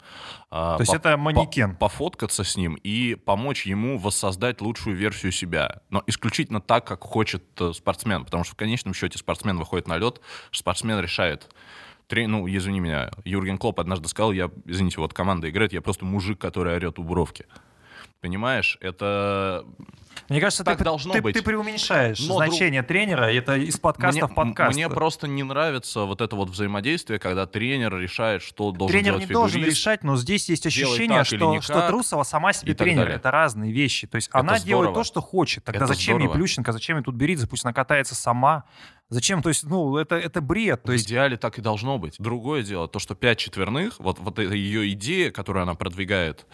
а, 0.49 0.77
То 0.77 0.81
есть 0.81 0.91
по- 0.91 0.97
это 0.97 1.15
манекен. 1.17 1.71
по- 1.73 1.87
пофоткаться 1.87 2.43
с 2.43 2.57
ним 2.57 2.75
и 2.75 3.15
помочь 3.15 3.65
ему 3.65 3.97
воссоздать 3.97 4.61
лучшую 4.61 4.95
версию 4.97 5.31
себя. 5.31 5.81
Но 5.89 6.03
исключительно 6.07 6.59
так, 6.61 6.85
как 6.85 7.03
хочет 7.03 7.43
э, 7.61 7.71
спортсмен. 7.73 8.25
Потому 8.25 8.43
что 8.43 8.53
в 8.53 8.57
конечном 8.57 8.93
счете 8.93 9.17
спортсмен 9.17 9.57
выходит 9.57 9.87
на 9.87 9.97
лед, 9.97 10.19
спортсмен 10.51 10.99
решает, 10.99 11.49
Тре- 12.07 12.27
ну, 12.27 12.47
извини 12.47 12.79
меня, 12.79 13.11
Юрген 13.25 13.57
Клоп 13.57 13.79
однажды 13.79 14.07
сказал, 14.07 14.31
я, 14.31 14.49
извините, 14.65 15.01
вот 15.01 15.13
команда 15.13 15.49
играет, 15.49 15.73
я 15.73 15.81
просто 15.81 16.05
мужик, 16.05 16.39
который 16.39 16.73
орет 16.75 16.99
у 16.99 17.03
бровки. 17.03 17.45
Понимаешь, 18.21 18.77
это... 18.81 19.65
Мне 20.29 20.41
кажется, 20.41 20.63
Так 20.63 20.77
ты, 20.77 20.83
должно 20.83 21.13
ты, 21.13 21.21
быть. 21.21 21.35
ты 21.35 21.41
преуменьшаешь 21.41 22.19
Но 22.27 22.35
значение 22.35 22.83
тренера. 22.83 23.25
Это 23.31 23.55
из 23.55 23.77
подкаста 23.77 24.25
мне, 24.25 24.31
в 24.31 24.35
подкаст. 24.35 24.75
мне 24.75 24.89
просто 24.89 25.27
не 25.27 25.43
нравится 25.43 26.01
вот 26.01 26.21
это 26.21 26.35
вот 26.35 26.49
взаимодействие, 26.49 27.19
когда 27.19 27.45
тренер 27.45 27.97
решает, 27.97 28.41
что 28.41 28.71
должен 28.71 28.91
Тренер 28.93 29.13
делать 29.13 29.29
не 29.29 29.33
должен 29.33 29.59
фигурист. 29.59 29.77
решать, 29.77 30.03
но 30.03 30.17
здесь 30.17 30.49
есть 30.49 30.65
ощущение, 30.65 31.23
что, 31.23 31.61
что 31.61 31.87
Трусова 31.87 32.23
сама 32.23 32.51
себе 32.53 32.73
тренер. 32.73 33.03
далее. 33.03 33.15
Это 33.17 33.31
разные 33.31 33.71
вещи. 33.71 34.05
То 34.07 34.15
есть 34.17 34.29
она 34.33 34.57
здорово. 34.57 34.65
делает 34.65 34.93
то, 34.95 35.03
что 35.03 35.21
хочет. 35.21 35.63
Тогда 35.63 35.85
Это 35.85 35.87
зачем 35.93 36.17
ей 36.17 36.23
здорово. 36.23 36.37
Плющенко, 36.37 36.71
зачем 36.73 36.97
ей 36.97 37.03
тут 37.03 37.15
Беридзе? 37.15 37.47
Пусть 37.47 37.63
она 37.63 37.73
катается 37.73 38.15
сама. 38.15 38.65
Зачем? 39.09 39.41
То 39.41 39.47
есть, 39.47 39.63
ну, 39.63 39.95
это, 39.95 40.15
это 40.15 40.41
бред. 40.41 40.83
То 40.83 40.89
в 40.89 40.93
есть, 40.93 41.07
идеале 41.07 41.37
так 41.37 41.57
и 41.57 41.61
должно 41.61 41.97
быть. 41.97 42.15
Другое 42.19 42.61
дело, 42.63 42.89
то, 42.89 42.99
что 42.99 43.15
пять 43.15 43.37
четверных, 43.37 43.97
вот, 43.99 44.19
вот 44.19 44.37
эта 44.37 44.53
ее 44.53 44.91
идея, 44.91 45.31
которую 45.31 45.63
она 45.63 45.75
продвигает, 45.75 46.45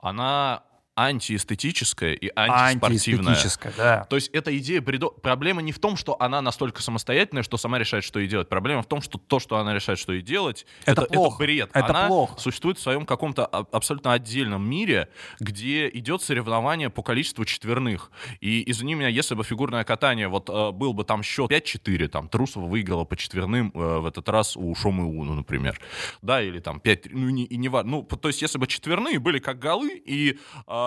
она 0.00 0.62
антиэстетическая 0.98 2.12
и 2.12 2.30
антиспортивная. 2.34 3.28
антиэстетическая, 3.30 3.72
да. 3.76 4.04
То 4.04 4.16
есть 4.16 4.28
эта 4.32 4.56
идея 4.58 4.80
бредо... 4.80 5.08
Проблема 5.08 5.62
не 5.62 5.72
в 5.72 5.78
том, 5.78 5.96
что 5.96 6.16
она 6.20 6.40
настолько 6.42 6.82
самостоятельная, 6.82 7.42
что 7.42 7.56
сама 7.56 7.78
решает, 7.78 8.04
что 8.04 8.18
ей 8.18 8.28
делать. 8.28 8.48
Проблема 8.48 8.82
в 8.82 8.86
том, 8.86 9.00
что 9.00 9.18
то, 9.18 9.38
что 9.38 9.58
она 9.58 9.74
решает, 9.74 9.98
что 9.98 10.12
ей 10.12 10.22
делать, 10.22 10.66
Это 10.84 11.02
это, 11.02 11.12
плохо. 11.12 11.38
бред. 11.38 11.70
Это 11.72 11.86
она 11.90 12.08
плохо. 12.08 12.38
существует 12.40 12.78
в 12.78 12.82
своем 12.82 13.06
каком-то 13.06 13.46
а- 13.46 13.66
абсолютно 13.70 14.12
отдельном 14.12 14.68
мире, 14.68 15.08
где 15.38 15.88
идет 15.88 16.22
соревнование 16.22 16.90
по 16.90 17.02
количеству 17.02 17.44
четверных. 17.44 18.10
И 18.40 18.68
извини 18.70 18.94
меня, 18.94 19.08
если 19.08 19.34
бы 19.34 19.44
фигурное 19.44 19.84
катание, 19.84 20.28
вот 20.28 20.48
э, 20.50 20.70
был 20.72 20.92
бы 20.94 21.04
там 21.04 21.22
счет 21.22 21.50
5-4, 21.50 22.08
там 22.08 22.28
Трусова 22.28 22.66
выиграла 22.66 23.04
по 23.04 23.16
четверным 23.16 23.70
э, 23.74 23.98
в 23.98 24.06
этот 24.06 24.28
раз 24.28 24.56
у 24.56 24.74
Шомы 24.74 25.04
Уну, 25.06 25.34
например. 25.34 25.80
Да, 26.22 26.42
или 26.42 26.58
там 26.58 26.80
5, 26.80 27.12
ну 27.12 27.30
не, 27.30 27.44
и 27.44 27.56
не 27.56 27.68
Ну, 27.68 28.02
то 28.02 28.28
есть 28.28 28.42
если 28.42 28.58
бы 28.58 28.66
четверные 28.66 29.18
были 29.18 29.38
как 29.38 29.58
голы, 29.58 30.02
и 30.04 30.38
э, 30.66 30.78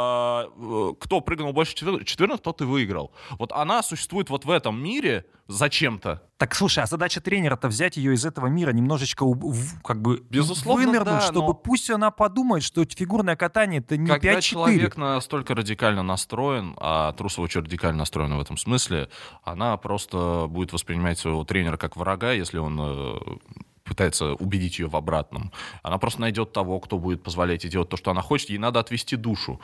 кто 1.00 1.22
прыгнул 1.22 1.54
больше 1.54 1.76
четвер- 1.76 2.04
четверных, 2.04 2.42
тот 2.42 2.62
и 2.62 2.66
выиграл. 2.66 3.12
Вот 3.40 3.52
она 3.52 3.84
существует 3.84 4.30
вот 4.30 4.46
в 4.46 4.50
этом 4.52 4.82
мире 4.82 5.26
зачем-то. 5.48 6.22
Так, 6.38 6.56
слушай, 6.56 6.84
а 6.84 6.86
задача 6.88 7.20
тренера-то 7.22 7.68
взять 7.68 7.98
ее 7.98 8.14
из 8.14 8.26
этого 8.26 8.48
мира 8.48 8.72
немножечко 8.72 9.26
как 9.84 10.02
бы 10.02 10.24
Безусловно, 10.30 10.86
вынырнуть, 10.86 11.06
да, 11.06 11.22
чтобы 11.22 11.48
но- 11.50 11.54
пусть 11.54 11.90
она 11.90 12.10
подумает, 12.10 12.64
что 12.64 12.84
фигурное 12.86 13.36
катание 13.36 13.80
это 13.82 13.98
не 13.98 14.08
Когда 14.08 14.34
5-4. 14.40 14.42
человек 14.42 14.98
настолько 14.98 15.54
радикально 15.54 16.04
настроен, 16.04 16.76
а 16.80 17.12
Трусова 17.14 17.46
очень 17.46 17.62
радикально 17.62 18.00
настроена 18.00 18.38
в 18.38 18.42
этом 18.42 18.58
смысле, 18.58 19.10
она 19.44 19.76
просто 19.78 20.48
будет 20.50 20.74
воспринимать 20.74 21.20
своего 21.20 21.44
тренера 21.44 21.78
как 21.78 21.98
врага, 21.98 22.32
если 22.32 22.58
он 22.58 22.80
э, 22.80 23.20
пытается 23.84 24.34
убедить 24.34 24.80
ее 24.80 24.88
в 24.88 24.96
обратном. 24.96 25.52
Она 25.84 25.98
просто 25.98 26.22
найдет 26.22 26.54
того, 26.54 26.80
кто 26.80 26.98
будет 26.98 27.24
позволять 27.24 27.66
ей 27.66 27.70
делать 27.70 27.90
то, 27.90 27.98
что 27.98 28.12
она 28.12 28.22
хочет. 28.22 28.50
Ей 28.50 28.58
надо 28.58 28.80
отвести 28.80 29.16
душу. 29.18 29.60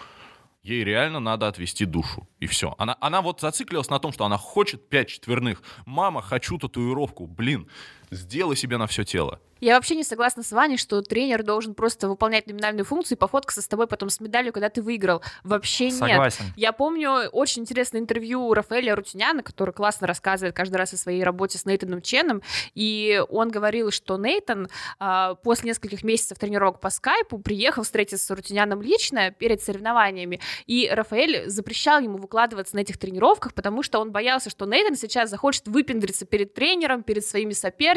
Ей 0.68 0.84
реально 0.84 1.22
надо 1.22 1.48
отвести 1.48 1.86
душу. 1.86 2.28
И 2.42 2.46
все. 2.46 2.76
Она, 2.78 2.98
она 3.00 3.22
вот 3.22 3.40
зациклилась 3.40 3.90
на 3.90 4.00
том, 4.00 4.12
что 4.12 4.26
она 4.26 4.38
хочет 4.38 4.90
пять 4.90 5.08
четверных. 5.08 5.64
Мама, 5.86 6.22
хочу 6.22 6.58
татуировку. 6.58 7.26
Блин, 7.26 7.70
сделай 8.12 8.56
себе 8.56 8.78
на 8.78 8.88
все 8.88 9.04
тело. 9.04 9.40
Я 9.60 9.76
вообще 9.76 9.96
не 9.96 10.04
согласна 10.04 10.44
с 10.44 10.52
Ваней, 10.52 10.78
что 10.78 11.02
тренер 11.02 11.44
должен 11.44 11.74
просто 11.74 12.08
выполнять 12.08 12.48
номинальную 12.48 12.86
функцию 12.86 13.18
и 13.18 13.20
пофоткаться 13.20 13.62
с 13.62 13.68
тобой 13.68 13.88
потом 13.88 14.10
с 14.10 14.20
медалью, 14.20 14.54
когда 14.54 14.70
ты 14.70 14.82
выиграл. 14.82 15.22
Вообще 15.44 15.86
нет. 15.86 15.96
Согласен. 15.96 16.46
Я 16.56 16.72
помню 16.72 17.30
очень 17.32 17.64
интересное 17.64 18.02
интервью 18.02 18.54
Рафаэля 18.54 18.96
Рутиняна, 18.96 19.42
который 19.42 19.74
классно 19.74 20.08
рассказывает 20.08 20.56
каждый 20.56 20.76
раз 20.76 20.94
о 20.94 20.98
своей 20.98 21.24
работе 21.24 21.58
с 21.58 21.66
Нейтаном 21.66 22.02
Ченом, 22.02 22.42
и 22.76 23.22
он 23.30 23.50
говорил, 23.50 23.92
что 23.92 24.18
Нейтан 24.18 24.70
а, 25.00 25.36
после 25.36 25.70
нескольких 25.70 26.04
месяцев 26.04 26.38
тренировок 26.38 26.80
по 26.80 26.90
скайпу 26.90 27.40
приехал 27.40 27.84
встретиться 27.84 28.26
с 28.26 28.30
Рутиняном 28.30 28.82
лично 28.82 29.32
перед 29.32 29.62
соревнованиями, 29.62 30.40
и 30.68 30.90
Рафаэль 30.92 31.50
запрещал 31.50 32.00
ему 32.00 32.18
выкладываться 32.18 32.76
на 32.76 32.82
этих 32.82 32.98
тренировках, 32.98 33.54
потому 33.54 33.82
что 33.82 34.00
он 34.00 34.12
боялся, 34.12 34.50
что 34.50 34.66
Нейтан 34.66 34.96
сейчас 34.96 35.30
захочет 35.30 35.68
выпендриться 35.68 36.26
перед 36.26 36.54
тренером, 36.54 37.04
перед 37.04 37.26
своими 37.26 37.54
соперниками, 37.54 37.97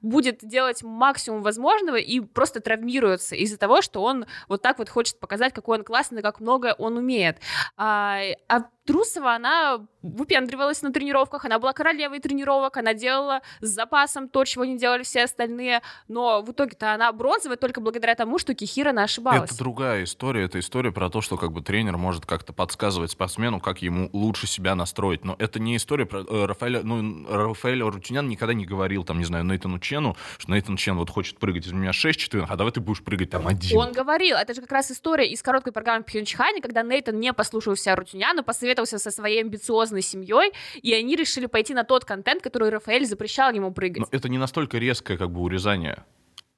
будет 0.00 0.38
делать 0.42 0.82
максимум 0.82 1.42
возможного 1.42 1.96
и 1.96 2.20
просто 2.20 2.60
травмируется 2.60 3.34
из-за 3.36 3.58
того, 3.58 3.82
что 3.82 4.02
он 4.02 4.26
вот 4.48 4.62
так 4.62 4.78
вот 4.78 4.88
хочет 4.88 5.18
показать, 5.20 5.52
какой 5.52 5.78
он 5.78 5.84
классный, 5.84 6.22
как 6.22 6.40
много 6.40 6.74
он 6.78 6.96
умеет. 6.96 7.38
А, 7.76 8.20
а 8.48 8.64
Трусова, 8.84 9.34
она 9.34 9.86
выпендривалась 10.02 10.82
на 10.82 10.92
тренировках, 10.92 11.44
она 11.44 11.58
была 11.58 11.72
королевой 11.72 12.18
тренировок, 12.18 12.76
она 12.76 12.94
делала 12.94 13.40
с 13.60 13.68
запасом 13.68 14.28
то, 14.28 14.44
чего 14.44 14.64
не 14.64 14.76
делали 14.76 15.04
все 15.04 15.24
остальные, 15.24 15.82
но 16.08 16.42
в 16.42 16.50
итоге-то 16.50 16.92
она 16.92 17.12
бронзовая 17.12 17.56
только 17.56 17.80
благодаря 17.80 18.14
тому, 18.14 18.38
что 18.38 18.54
Кихирана 18.54 19.04
ошибалась. 19.04 19.50
Это 19.50 19.58
другая 19.58 20.04
история. 20.04 20.44
Это 20.44 20.58
история 20.58 20.90
про 20.90 21.08
то, 21.08 21.20
что 21.20 21.36
как 21.36 21.52
бы 21.52 21.62
тренер 21.62 21.96
может 21.96 22.26
как-то 22.26 22.52
подсказывать 22.52 23.12
спортсмену, 23.12 23.60
как 23.60 23.82
ему 23.82 24.10
лучше 24.12 24.46
себя 24.46 24.74
настроить. 24.74 25.24
Но 25.24 25.36
это 25.38 25.60
не 25.60 25.76
история 25.76 26.06
про 26.06 26.20
э, 26.20 26.46
Рафаэля. 26.46 26.82
Ну, 26.82 27.26
Рафаэль 27.28 27.82
Рутюнян 27.82 28.28
никогда 28.28 28.54
не 28.54 28.66
говорил, 28.66 29.04
там, 29.04 29.18
не 29.18 29.24
знаю, 29.24 29.44
Нейтану 29.44 29.78
Чену, 29.78 30.16
что 30.38 30.52
Нейтан 30.52 30.76
Чен 30.76 30.96
вот 30.96 31.10
хочет 31.10 31.38
прыгать 31.38 31.66
из 31.66 31.72
меня 31.72 31.92
6 31.92 32.18
четверных, 32.18 32.50
а 32.50 32.56
давай 32.56 32.72
ты 32.72 32.80
будешь 32.80 33.02
прыгать 33.02 33.30
там 33.30 33.46
один. 33.46 33.78
Он 33.78 33.92
говорил, 33.92 34.36
это 34.36 34.54
же 34.54 34.60
как 34.60 34.72
раз 34.72 34.90
история 34.90 35.28
из 35.30 35.42
короткой 35.42 35.72
программы 35.72 36.02
Пхенчхане, 36.02 36.60
когда 36.60 36.82
Нейтан 36.82 37.18
не 37.20 37.32
послушался 37.32 37.94
Рутюняна, 37.94 38.42
посоветовался 38.72 38.98
со 38.98 39.10
своей 39.10 39.40
амбициозной 39.40 40.02
семьей, 40.02 40.52
и 40.82 40.94
они 40.94 41.16
решили 41.16 41.46
пойти 41.46 41.74
на 41.74 41.84
тот 41.84 42.04
контент, 42.04 42.42
который 42.42 42.70
Рафаэль 42.70 43.04
запрещал 43.06 43.52
ему 43.52 43.72
прыгать. 43.72 44.00
Но 44.00 44.08
это 44.10 44.28
не 44.28 44.38
настолько 44.38 44.78
резкое 44.78 45.16
как 45.16 45.30
бы 45.30 45.40
урезание. 45.40 46.04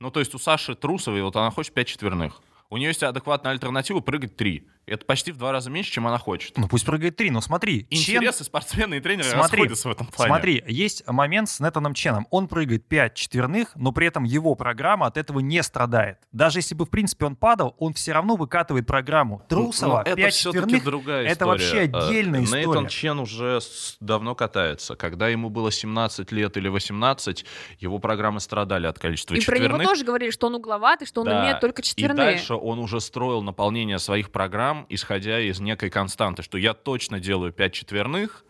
Ну, 0.01 0.11
то 0.11 0.21
есть 0.21 0.35
у 0.35 0.39
Саши 0.39 0.75
Трусовой, 0.75 1.23
вот 1.23 1.37
она 1.37 1.51
хочет 1.51 1.73
5 1.75 1.87
четверных. 1.87 2.41
У 2.71 2.77
нее 2.77 2.89
есть 2.89 3.03
адекватная 3.03 3.53
альтернатива 3.53 4.01
прыгать 4.01 4.37
3. 4.37 4.69
Это 4.87 5.05
почти 5.07 5.33
в 5.33 5.37
два 5.39 5.53
раза 5.53 5.71
меньше, 5.71 5.91
чем 5.93 6.07
она 6.07 6.19
хочет. 6.19 6.57
Ну 6.59 6.69
пусть 6.69 6.85
прыгает 6.85 7.17
три, 7.17 7.31
но 7.31 7.41
смотри. 7.41 7.87
Чен- 7.91 8.17
Интересы 8.17 8.45
спортсмена 8.45 8.95
и 8.95 9.01
тренера 9.01 9.25
Смотри, 9.25 9.61
расходятся 9.63 9.89
в 9.89 9.93
этом 9.93 10.07
плане. 10.09 10.29
Смотри, 10.31 10.65
есть 10.67 11.07
момент 11.07 11.49
с 11.49 11.61
Нетаном 11.61 11.95
Ченом. 11.95 12.27
Он 12.31 12.49
прыгает 12.49 12.87
5 12.87 13.15
четверных, 13.15 13.71
но 13.77 13.93
при 13.93 14.07
этом 14.07 14.25
его 14.25 14.55
программа 14.55 15.07
от 15.07 15.17
этого 15.17 15.41
не 15.41 15.63
страдает. 15.63 16.19
Даже 16.33 16.59
если 16.59 16.75
бы, 16.75 16.85
в 16.85 16.91
принципе, 16.91 17.25
он 17.27 17.37
падал, 17.37 17.75
он 17.79 17.95
все 17.95 18.13
равно 18.13 18.37
выкатывает 18.37 18.87
программу. 18.87 19.43
Трусова, 19.49 20.03
Ну, 20.05 20.11
это 20.13 20.17
5 20.17 20.35
все-таки 20.35 20.61
четверных, 20.65 20.85
другая 20.85 21.27
это 21.27 21.47
вообще 21.47 21.87
история. 21.87 21.91
Э, 21.93 22.09
отдельная 22.09 22.41
Нейтан 22.41 22.61
история. 22.63 22.89
Чен 22.89 23.19
уже 23.21 23.61
давно 24.01 24.35
катается. 24.35 24.97
Когда 24.97 25.29
ему 25.29 25.49
было 25.51 25.71
17 25.73 26.31
лет 26.33 26.57
или 26.57 26.69
18, 26.69 27.45
его 27.79 27.99
программы 27.99 28.41
страдали 28.41 28.87
от 28.87 28.99
количества 28.99 29.35
и 29.35 29.39
про 29.39 29.55
четверных. 29.57 29.81
него 29.81 29.89
тоже 29.91 30.05
говорили, 30.05 30.31
что 30.31 30.49
он 30.49 30.57
угловатый, 30.57 31.07
что 31.07 31.23
он 31.23 31.29
Да. 31.29 31.41
умеет 31.41 31.61
только 31.61 31.81
И 31.83 31.85
четверные. 31.85 32.17
дальше 32.27 32.55
он 32.55 32.79
уже 32.79 33.01
строил 33.01 33.43
наполнение 33.43 33.99
своих 33.99 34.31
программ, 34.31 34.74
исходя 34.89 35.41
из 35.41 35.61
некой 35.61 35.91
константы, 35.91 36.43
что 36.43 36.59
я 36.59 36.75
точно 36.75 37.21
делаю 37.21 37.53
5 37.53 37.73
четверных, 37.73 38.45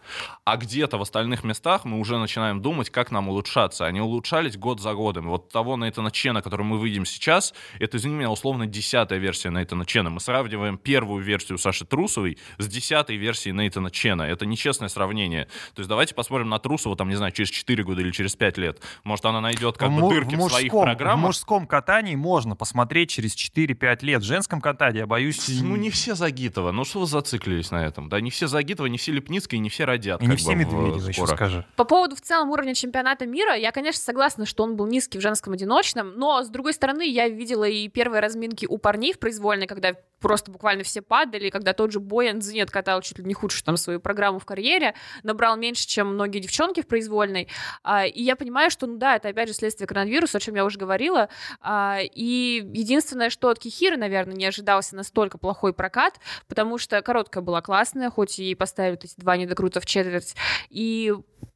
а 0.45 0.57
где-то 0.57 0.99
в 0.99 1.03
остальных 1.03 1.45
местах 1.45 1.85
мы 1.85 1.99
уже 1.99 2.19
начинаем 2.19 2.61
думать, 2.61 2.91
как 2.91 3.11
нам 3.11 3.29
улучшаться. 3.29 3.87
Они 3.87 4.01
улучшались 4.01 4.57
год 4.57 4.81
за 4.81 4.95
годом. 4.95 5.29
Вот 5.29 5.51
того 5.51 5.77
Нейтана 5.77 6.11
Чена, 6.11 6.43
который 6.43 6.65
мы 6.65 6.83
видим 6.85 7.05
сейчас, 7.05 7.55
это, 7.79 7.97
извини 7.97 8.15
меня, 8.15 8.31
условно 8.31 8.67
десятая 8.67 9.19
версия 9.19 9.51
Нейтана 9.51 9.87
Чена. 9.87 10.11
Мы 10.11 10.21
сравниваем 10.21 10.79
первую 10.79 11.23
версию 11.23 11.59
Саши 11.59 11.85
Трусовой 11.85 12.39
с 12.59 12.67
десятой 12.69 13.17
версией 13.17 13.55
Нейтана 13.55 13.91
Чена. 13.91 14.23
Это 14.23 14.47
нечестное 14.47 14.89
сравнение. 14.89 15.47
То 15.75 15.81
есть 15.81 15.89
давайте 15.89 16.15
посмотрим 16.15 16.49
на 16.49 16.59
Трусову, 16.59 16.97
там, 16.97 17.09
не 17.09 17.17
знаю, 17.17 17.33
через 17.33 17.51
4 17.51 17.83
года 17.85 18.01
или 18.01 18.11
через 18.11 18.37
5 18.37 18.59
лет. 18.59 18.83
Может, 19.05 19.25
она 19.25 19.41
найдет 19.41 19.79
как 19.79 19.91
в, 19.91 20.01
бы 20.01 20.09
дырки 20.09 20.35
в, 20.35 20.39
в 20.39 20.51
своих 20.51 20.73
мужском, 20.73 20.81
в 20.81 20.85
программах. 20.85 21.27
мужском 21.27 21.67
катании 21.67 22.15
можно 22.15 22.57
посмотреть 22.57 23.11
через 23.11 23.35
4-5 23.35 24.05
лет. 24.05 24.23
В 24.23 24.25
женском 24.25 24.61
катании, 24.61 24.99
я 24.99 25.07
боюсь... 25.07 25.49
Ну, 25.63 25.77
не 25.77 25.91
все 25.91 26.14
Загитова. 26.15 26.73
Ну, 26.73 26.85
что 26.85 27.01
вы 27.01 27.07
зациклились 27.07 27.71
на 27.71 27.85
этом? 27.87 28.09
Да, 28.09 28.21
не 28.21 28.31
все 28.31 28.47
Загитова, 28.47 28.87
не 28.87 28.99
все 28.99 29.13
Лепницкая, 29.13 29.59
и 29.59 29.61
не 29.63 29.69
все 29.69 29.85
родят. 29.85 30.23
И 30.23 30.27
не 30.27 30.37
все 30.37 30.51
бы, 30.51 30.55
в- 30.55 30.59
Медведевы 30.59 31.09
еще 31.09 31.27
скажи. 31.27 31.65
По 31.77 31.85
поводу 31.85 32.17
в 32.17 32.21
целом 32.21 32.51
уровня 32.51 32.75
чемпионата 32.75 33.27
мира, 33.27 33.55
я, 33.55 33.71
конечно, 33.73 34.01
согласна, 34.03 34.47
что 34.47 34.65
он 34.65 34.77
был 34.77 34.87
низкий 34.87 35.19
в 35.19 35.21
женском 35.21 35.53
одиночном, 35.53 36.13
но, 36.17 36.43
с 36.43 36.49
другой 36.49 36.73
стороны, 36.75 37.09
я 37.09 37.29
видела 37.29 37.65
и 37.65 37.89
первые 37.89 38.21
разминки 38.21 38.67
у 38.67 38.79
парней 38.79 39.13
в 39.13 39.19
произвольной, 39.19 39.67
когда 39.67 39.93
просто 40.21 40.51
буквально 40.51 40.85
все 40.85 41.03
падали, 41.03 41.51
когда 41.51 41.73
тот 41.75 41.93
же 41.93 42.01
Боян 42.01 42.41
Зинет 42.41 42.71
катал 42.71 43.03
чуть 43.03 43.19
ли 43.19 43.25
не 43.25 43.35
худшую 43.35 43.63
там 43.65 43.77
свою 43.77 44.01
программу 44.01 44.39
в 44.39 44.45
карьере, 44.47 44.95
набрал 45.23 45.57
меньше, 45.57 45.87
чем 45.87 46.15
многие 46.15 46.39
девчонки 46.39 46.81
в 46.83 46.87
произвольной, 46.87 47.49
А, 47.83 48.07
и 48.07 48.23
я 48.23 48.37
понимаю, 48.37 48.71
что, 48.71 48.87
ну 48.87 48.97
да, 48.97 49.17
это 49.17 49.29
опять 49.29 49.49
же 49.49 49.55
следствие 49.55 49.87
коронавируса, 49.87 50.39
о 50.39 50.41
чем 50.41 50.55
я 50.55 50.65
уже 50.65 50.79
говорила, 50.79 51.29
А, 51.61 51.99
и 52.03 52.63
единственное, 52.73 53.31
что 53.31 53.49
от 53.49 53.59
Кихиры, 53.59 53.97
наверное, 53.97 54.35
не 54.35 54.45
ожидался 54.47 54.97
настолько 54.97 55.39
плохой 55.39 55.73
прокат, 55.73 56.04
потому 56.49 56.79
что 56.79 57.01
короткая 57.03 57.43
была 57.43 57.63
классная, 57.63 58.11
хоть 58.11 58.39
и 58.39 58.55
поставили 58.55 58.99
эти 59.03 59.15
два 59.17 59.37
недокрута 59.37 59.81
в 59.81 59.87
четверть, 59.87 60.35
и 60.69 61.15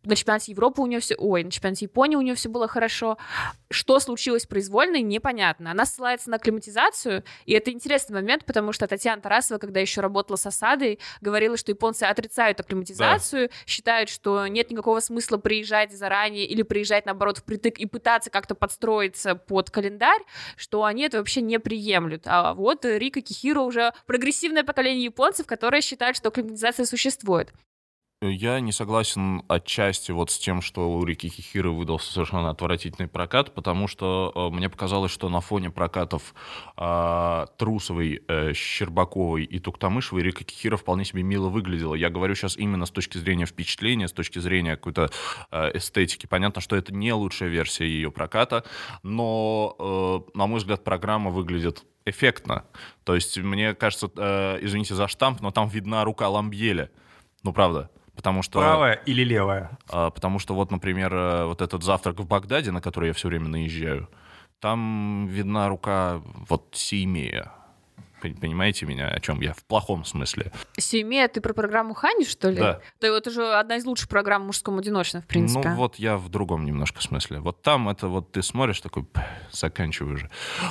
на 0.08 0.16
чемпионате 0.16 0.52
Европы 0.52 0.80
у 0.80 0.86
нее 0.86 1.00
все... 1.00 1.14
Ой, 1.16 1.44
на 1.44 1.50
чемпионате 1.50 1.84
Японии 1.84 2.16
у 2.16 2.20
нее 2.20 2.34
все 2.34 2.48
было 2.48 2.66
хорошо. 2.66 3.18
Что 3.70 4.00
случилось 4.00 4.46
произвольно, 4.46 5.00
непонятно. 5.00 5.70
Она 5.70 5.84
ссылается 5.84 6.30
на 6.30 6.36
акклиматизацию, 6.36 7.22
и 7.44 7.52
это 7.52 7.70
интересный 7.70 8.14
момент, 8.14 8.44
потому 8.44 8.72
что 8.72 8.86
Татьяна 8.86 9.20
Тарасова, 9.20 9.58
когда 9.58 9.80
еще 9.80 10.00
работала 10.00 10.36
с 10.36 10.46
осадой, 10.46 10.98
говорила, 11.20 11.56
что 11.56 11.70
японцы 11.70 12.04
отрицают 12.04 12.60
акклиматизацию, 12.60 13.48
да. 13.48 13.54
считают, 13.66 14.08
что 14.08 14.46
нет 14.46 14.70
никакого 14.70 15.00
смысла 15.00 15.36
приезжать 15.36 15.92
заранее 15.92 16.46
или 16.46 16.62
приезжать, 16.62 17.04
наоборот, 17.04 17.38
впритык 17.38 17.78
и 17.78 17.86
пытаться 17.86 18.30
как-то 18.30 18.54
подстроиться 18.54 19.34
под 19.34 19.70
календарь, 19.70 20.22
что 20.56 20.84
они 20.84 21.02
это 21.02 21.18
вообще 21.18 21.42
не 21.42 21.58
приемлют. 21.60 22.22
А 22.26 22.54
вот 22.54 22.84
Рика 22.84 23.20
Кихиро 23.20 23.60
уже 23.60 23.92
прогрессивное 24.06 24.64
поколение 24.64 25.04
японцев, 25.04 25.46
которые 25.46 25.82
считают, 25.82 26.16
что 26.16 26.28
акклиматизация 26.28 26.86
существует. 26.86 27.52
Я 28.20 28.58
не 28.58 28.72
согласен 28.72 29.44
отчасти 29.46 30.10
вот 30.10 30.32
с 30.32 30.38
тем, 30.38 30.60
что 30.60 30.90
у 30.90 31.04
Рики 31.04 31.28
Хихиры 31.28 31.70
выдался 31.70 32.12
совершенно 32.12 32.50
отвратительный 32.50 33.06
прокат, 33.06 33.54
потому 33.54 33.86
что 33.86 34.32
э, 34.34 34.56
мне 34.56 34.68
показалось, 34.68 35.12
что 35.12 35.28
на 35.28 35.40
фоне 35.40 35.70
прокатов 35.70 36.34
э, 36.76 37.46
Трусовой, 37.58 38.20
э, 38.26 38.54
Щербаковой 38.54 39.44
и 39.44 39.60
Туктамышевой 39.60 40.24
Рика 40.24 40.42
Кихира 40.42 40.76
вполне 40.76 41.04
себе 41.04 41.22
мило 41.22 41.48
выглядела. 41.48 41.94
Я 41.94 42.10
говорю 42.10 42.34
сейчас 42.34 42.56
именно 42.56 42.86
с 42.86 42.90
точки 42.90 43.18
зрения 43.18 43.46
впечатления, 43.46 44.08
с 44.08 44.12
точки 44.12 44.40
зрения 44.40 44.74
какой-то 44.74 45.10
э, 45.52 45.76
эстетики. 45.78 46.26
Понятно, 46.26 46.60
что 46.60 46.74
это 46.74 46.92
не 46.92 47.12
лучшая 47.12 47.50
версия 47.50 47.86
ее 47.86 48.10
проката, 48.10 48.64
но, 49.04 49.76
э, 49.78 50.36
на 50.36 50.48
мой 50.48 50.58
взгляд, 50.58 50.82
программа 50.82 51.30
выглядит 51.30 51.84
эффектно. 52.04 52.64
То 53.04 53.14
есть, 53.14 53.38
мне 53.38 53.74
кажется, 53.74 54.10
э, 54.16 54.58
извините 54.60 54.96
за 54.96 55.06
штамп, 55.06 55.40
но 55.40 55.52
там 55.52 55.68
видна 55.68 56.02
рука 56.02 56.28
Ламбьеля. 56.28 56.90
Ну, 57.44 57.52
правда. 57.52 57.92
Потому 58.18 58.42
что... 58.42 58.58
Правая 58.58 58.94
или 59.06 59.22
левая? 59.22 59.78
А, 59.88 60.10
потому 60.10 60.40
что 60.40 60.54
вот, 60.54 60.72
например, 60.72 61.14
э, 61.14 61.44
вот 61.44 61.62
этот 61.62 61.84
завтрак 61.84 62.18
в 62.18 62.26
Багдаде, 62.26 62.72
на 62.72 62.80
который 62.80 63.06
я 63.06 63.12
все 63.12 63.28
время 63.28 63.46
наезжаю, 63.46 64.08
там 64.58 65.28
видна 65.28 65.68
рука 65.68 66.20
вот 66.48 66.66
Сеймея. 66.72 67.52
Понимаете 68.20 68.86
меня, 68.86 69.08
о 69.08 69.20
чем 69.20 69.40
я? 69.40 69.52
В 69.52 69.64
плохом 69.64 70.04
смысле. 70.04 70.52
Семья, 70.76 71.28
ты 71.28 71.40
про 71.40 71.52
программу 71.52 71.94
Хани, 71.94 72.24
что 72.24 72.50
ли? 72.50 72.58
Да. 72.58 72.80
Да, 73.00 73.08
это 73.08 73.30
же 73.30 73.54
одна 73.54 73.76
из 73.76 73.84
лучших 73.84 74.08
программ 74.08 74.46
мужском 74.46 74.78
одиночном, 74.78 75.22
в 75.22 75.26
принципе. 75.26 75.68
Ну, 75.68 75.74
вот 75.76 75.96
я 75.96 76.16
в 76.16 76.28
другом 76.28 76.64
немножко 76.64 77.02
смысле. 77.02 77.40
Вот 77.40 77.62
там 77.62 77.88
это 77.88 78.08
вот 78.08 78.32
ты 78.32 78.42
смотришь, 78.42 78.80
такой, 78.80 79.06
заканчиваю 79.50 80.14
уже. 80.14 80.30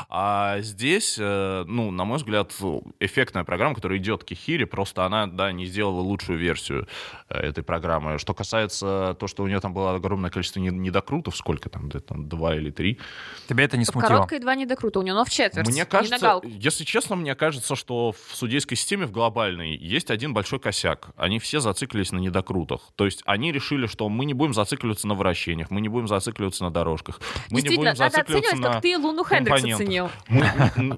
А 0.10 0.60
здесь, 0.60 1.17
э, 1.19 1.63
ну, 1.67 1.91
на 1.91 2.05
мой 2.05 2.17
взгляд, 2.17 2.53
эффектная 2.99 3.43
программа, 3.43 3.75
которая 3.75 3.97
идет 3.97 4.23
к 4.23 4.27
Кихире, 4.27 4.65
просто 4.65 5.05
она, 5.05 5.27
да, 5.27 5.51
не 5.51 5.65
сделала 5.65 6.01
лучшую 6.01 6.38
версию 6.38 6.88
э, 7.29 7.39
этой 7.39 7.63
программы. 7.63 8.17
Что 8.17 8.33
касается 8.33 9.15
то, 9.19 9.27
что 9.27 9.43
у 9.43 9.47
нее 9.47 9.60
там 9.60 9.73
было 9.73 9.95
огромное 9.95 10.29
количество 10.29 10.60
недокрутов, 10.60 11.38
сколько 11.38 11.69
там, 11.69 11.89
где-то 11.89 12.15
два 12.15 12.55
или 12.55 12.71
три. 12.71 12.99
Тебя 13.47 13.63
это 13.63 13.77
не 13.77 13.86
смутило? 13.86 14.10
Короткая 14.10 14.39
два 14.39 14.55
недокрута 14.55 14.99
у 14.99 15.01
нее, 15.01 15.13
но 15.13 15.23
в 15.23 15.29
четверть. 15.29 15.67
Мне 15.67 15.86
кажется, 15.86 16.41
если 16.43 16.83
честно, 16.83 17.15
мне 17.15 17.36
кажется, 17.38 17.76
что 17.76 18.12
в 18.12 18.36
судейской 18.36 18.76
системе, 18.76 19.06
в 19.06 19.12
глобальной, 19.12 19.78
есть 19.78 20.12
один 20.12 20.34
большой 20.34 20.60
косяк. 20.60 21.12
Они 21.15 21.39
все 21.39 21.60
зациклились 21.60 22.12
на 22.12 22.17
недокрутах. 22.17 22.82
То 22.95 23.06
есть 23.06 23.23
они 23.26 23.52
решили, 23.52 23.88
что 23.88 24.10
мы 24.10 24.26
не 24.26 24.34
будем 24.34 24.54
зацикливаться 24.54 25.08
на 25.08 25.15
вращениях, 25.15 25.69
мы 25.69 25.80
не 25.82 25.89
будем 25.89 26.08
зацикливаться 26.08 26.63
на 26.63 26.71
дорожках. 26.71 27.21
Мы 27.50 27.62
не 27.62 27.76
будем 27.76 27.95
зацикливаться 27.95 28.56
на 28.56 28.73
как 28.73 28.82
ты 28.82 28.97
Луну 28.97 29.23
Хендрикс 29.23 29.63
оценил. 29.63 30.10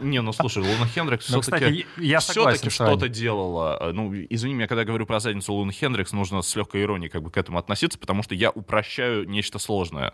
не, 0.01 0.21
ну 0.21 0.33
слушай, 0.33 0.63
Луна 0.63 0.87
Хендрикс 0.87 1.25
все-таки 1.25 1.85
все-таки 2.19 2.69
что-то 2.69 3.07
делала. 3.07 3.91
Ну, 3.93 4.13
извини 4.29 4.55
меня, 4.55 4.67
когда 4.67 4.81
я 4.81 4.87
говорю 4.87 5.05
про 5.05 5.19
задницу 5.19 5.53
Луны 5.53 5.71
Хендрикс, 5.71 6.11
нужно 6.13 6.41
с 6.41 6.55
легкой 6.55 6.83
иронией 6.83 7.09
как 7.09 7.21
бы 7.21 7.31
к 7.31 7.37
этому 7.37 7.57
относиться, 7.59 7.99
потому 7.99 8.23
что 8.23 8.35
я 8.35 8.49
упрощаю 8.49 9.27
нечто 9.29 9.59
сложное 9.59 10.13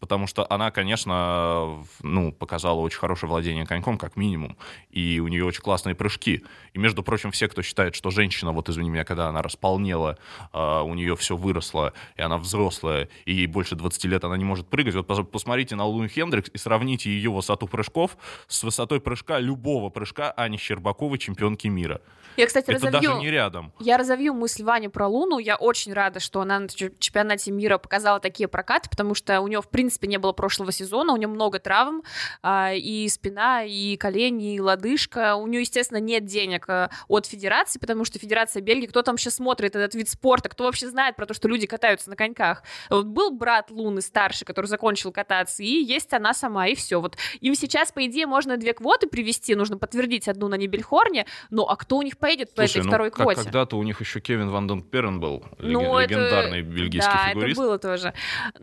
потому 0.00 0.26
что 0.26 0.46
она, 0.50 0.70
конечно, 0.70 1.84
ну, 2.02 2.32
показала 2.32 2.80
очень 2.80 2.98
хорошее 2.98 3.30
владение 3.30 3.66
коньком, 3.66 3.98
как 3.98 4.16
минимум, 4.16 4.56
и 4.90 5.20
у 5.20 5.28
нее 5.28 5.44
очень 5.44 5.62
классные 5.62 5.94
прыжки. 5.94 6.44
И, 6.72 6.78
между 6.78 7.02
прочим, 7.02 7.30
все, 7.30 7.48
кто 7.48 7.62
считает, 7.62 7.94
что 7.94 8.10
женщина, 8.10 8.52
вот 8.52 8.68
извини 8.68 8.90
меня, 8.90 9.04
когда 9.04 9.28
она 9.28 9.42
располнела, 9.42 10.18
э, 10.52 10.80
у 10.82 10.94
нее 10.94 11.16
все 11.16 11.36
выросло, 11.36 11.92
и 12.16 12.22
она 12.22 12.38
взрослая, 12.38 13.08
и 13.24 13.32
ей 13.32 13.46
больше 13.46 13.76
20 13.76 14.04
лет 14.04 14.24
она 14.24 14.36
не 14.36 14.44
может 14.44 14.68
прыгать, 14.68 14.94
вот 14.94 15.30
посмотрите 15.30 15.76
на 15.76 15.84
Луну 15.84 16.08
Хендрикс 16.08 16.50
и 16.52 16.58
сравните 16.58 17.10
ее 17.10 17.30
высоту 17.30 17.66
прыжков 17.66 18.16
с 18.46 18.62
высотой 18.62 19.00
прыжка 19.00 19.38
любого 19.38 19.90
прыжка 19.90 20.30
Ани 20.32 20.58
Щербаковой, 20.58 21.18
чемпионки 21.18 21.68
мира. 21.68 22.00
Я, 22.36 22.46
кстати, 22.46 22.64
Это 22.70 22.86
разовью, 22.86 23.10
даже 23.10 23.20
не 23.20 23.30
рядом. 23.30 23.72
Я 23.78 23.96
разовью 23.96 24.34
мысль 24.34 24.64
Вани 24.64 24.88
про 24.88 25.06
Луну. 25.06 25.38
Я 25.38 25.56
очень 25.56 25.92
рада, 25.92 26.18
что 26.18 26.40
она 26.40 26.58
на 26.58 26.68
чемпионате 26.68 27.52
мира 27.52 27.78
показала 27.78 28.18
такие 28.18 28.48
прокаты, 28.48 28.90
потому 28.90 29.14
что 29.14 29.40
у 29.40 29.46
нее, 29.46 29.62
в 29.62 29.68
принципе, 29.68 29.83
не 30.06 30.18
было 30.18 30.32
прошлого 30.32 30.72
сезона, 30.72 31.12
у 31.12 31.16
нее 31.16 31.28
много 31.28 31.58
травм, 31.58 32.02
а, 32.42 32.72
и 32.74 33.08
спина, 33.08 33.64
и 33.64 33.96
колени, 33.96 34.54
и 34.54 34.60
лодыжка. 34.60 35.36
У 35.36 35.46
нее, 35.46 35.62
естественно, 35.62 35.98
нет 35.98 36.24
денег 36.24 36.68
а, 36.68 36.90
от 37.08 37.26
федерации, 37.26 37.78
потому 37.78 38.04
что 38.04 38.18
Федерация 38.18 38.60
Бельгии, 38.60 38.86
кто 38.86 39.02
там 39.02 39.18
сейчас 39.18 39.36
смотрит 39.36 39.76
этот 39.76 39.94
вид 39.94 40.08
спорта, 40.08 40.48
кто 40.48 40.64
вообще 40.64 40.88
знает 40.88 41.16
про 41.16 41.26
то, 41.26 41.34
что 41.34 41.48
люди 41.48 41.66
катаются 41.66 42.10
на 42.10 42.16
коньках. 42.16 42.62
Вот 42.90 43.06
был 43.06 43.30
брат 43.30 43.70
Луны 43.70 44.00
старший, 44.00 44.44
который 44.44 44.66
закончил 44.66 45.12
кататься, 45.12 45.62
и 45.62 45.66
есть 45.66 46.12
она 46.12 46.34
сама, 46.34 46.66
и 46.68 46.74
все. 46.74 47.00
Вот 47.00 47.16
им 47.40 47.54
сейчас, 47.54 47.92
по 47.92 48.04
идее, 48.06 48.26
можно 48.26 48.56
две 48.56 48.72
квоты 48.74 49.06
привести, 49.06 49.54
нужно 49.54 49.78
подтвердить 49.78 50.28
одну 50.28 50.48
на 50.48 50.56
Нибельхорне, 50.56 51.26
но 51.50 51.64
а 51.64 51.76
кто 51.76 51.96
у 51.96 52.02
них 52.02 52.18
поедет 52.18 52.50
Слушай, 52.54 52.56
по 52.56 52.70
этой 52.70 52.82
ну, 52.82 52.88
второй 52.88 53.10
как 53.10 53.22
квоте? 53.22 53.42
когда-то 53.42 53.76
у 53.76 53.82
них 53.82 54.00
еще 54.00 54.20
Кевин 54.20 54.50
Ван 54.50 54.68
Ден 54.68 54.82
Перен 54.82 55.20
был, 55.20 55.44
ну, 55.58 55.98
легендарный 55.98 56.60
это... 56.60 56.68
бельгийский 56.68 57.12
да, 57.12 57.30
фигурист. 57.30 57.58
это 57.58 57.60
было 57.60 57.78
тоже. 57.78 58.14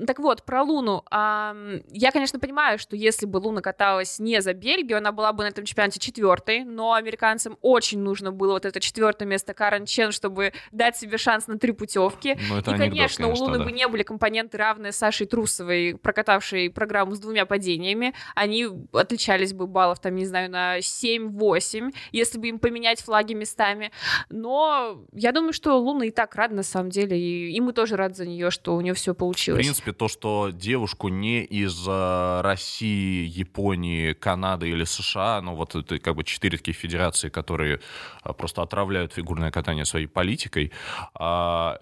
Так 0.05 0.19
вот, 0.19 0.43
про 0.43 0.63
Луну. 0.63 1.03
Я, 1.11 2.11
конечно, 2.11 2.39
понимаю, 2.39 2.79
что 2.79 2.95
если 2.95 3.25
бы 3.25 3.37
Луна 3.37 3.61
каталась 3.61 4.19
не 4.19 4.41
за 4.41 4.53
Бельгию, 4.53 4.97
она 4.97 5.11
была 5.11 5.33
бы 5.33 5.43
на 5.43 5.47
этом 5.49 5.65
чемпионате 5.65 5.99
четвертой, 5.99 6.63
но 6.63 6.93
американцам 6.93 7.57
очень 7.61 7.99
нужно 7.99 8.31
было 8.31 8.53
вот 8.53 8.65
это 8.65 8.79
четвертое 8.79 9.25
место 9.25 9.53
Карен 9.53 9.85
Чен, 9.85 10.11
чтобы 10.11 10.53
дать 10.71 10.95
себе 10.95 11.17
шанс 11.17 11.47
на 11.47 11.59
три 11.59 11.73
путевки. 11.73 12.37
Ну, 12.49 12.59
И, 12.59 12.63
конечно, 12.63 13.27
у 13.27 13.35
Луны 13.35 13.57
да. 13.59 13.65
бы 13.65 13.71
не 13.71 13.87
были 13.87 14.03
компоненты 14.03 14.57
равные 14.57 14.91
Саше 14.91 15.25
Трусовой, 15.25 15.97
прокатавшей 16.01 16.69
программу 16.69 17.15
с 17.15 17.19
двумя 17.19 17.45
падениями. 17.45 18.13
Они 18.35 18.67
отличались 18.93 19.53
бы 19.53 19.67
баллов, 19.67 19.99
там, 19.99 20.15
не 20.15 20.25
знаю, 20.25 20.49
на 20.49 20.79
7-8, 20.79 21.93
если 22.11 22.39
бы 22.39 22.47
им 22.47 22.59
поменять 22.59 23.01
флаги 23.01 23.33
местами. 23.33 23.91
Но 24.29 25.03
я 25.13 25.31
думаю, 25.31 25.53
что 25.53 25.77
Луна 25.77 26.05
и 26.05 26.11
так 26.11 26.35
рада, 26.35 26.55
на 26.55 26.63
самом 26.63 26.89
деле, 26.89 27.19
и, 27.19 27.51
и 27.51 27.59
мы 27.61 27.73
тоже 27.73 27.95
рады 27.95 28.15
за 28.15 28.25
нее, 28.25 28.51
что 28.51 28.75
у 28.75 28.81
нее 28.81 28.93
все 28.93 29.13
В 29.13 29.17
получилось. 29.17 29.61
принципе, 29.61 29.91
то, 29.91 30.07
что 30.07 30.49
девушку 30.51 31.00
не 31.09 31.43
из 31.43 31.87
э, 31.87 32.41
России, 32.41 33.27
Японии, 33.27 34.13
Канады 34.13 34.69
или 34.69 34.83
США, 34.83 35.41
ну 35.41 35.55
вот 35.55 35.75
это 35.75 35.99
как 35.99 36.15
бы 36.15 36.23
четыре 36.23 36.57
такие 36.57 36.73
федерации, 36.73 37.29
которые 37.29 37.79
э, 38.23 38.33
просто 38.33 38.61
отравляют 38.61 39.13
фигурное 39.13 39.51
катание 39.51 39.85
своей 39.85 40.07
политикой, 40.07 40.71
а, 41.15 41.79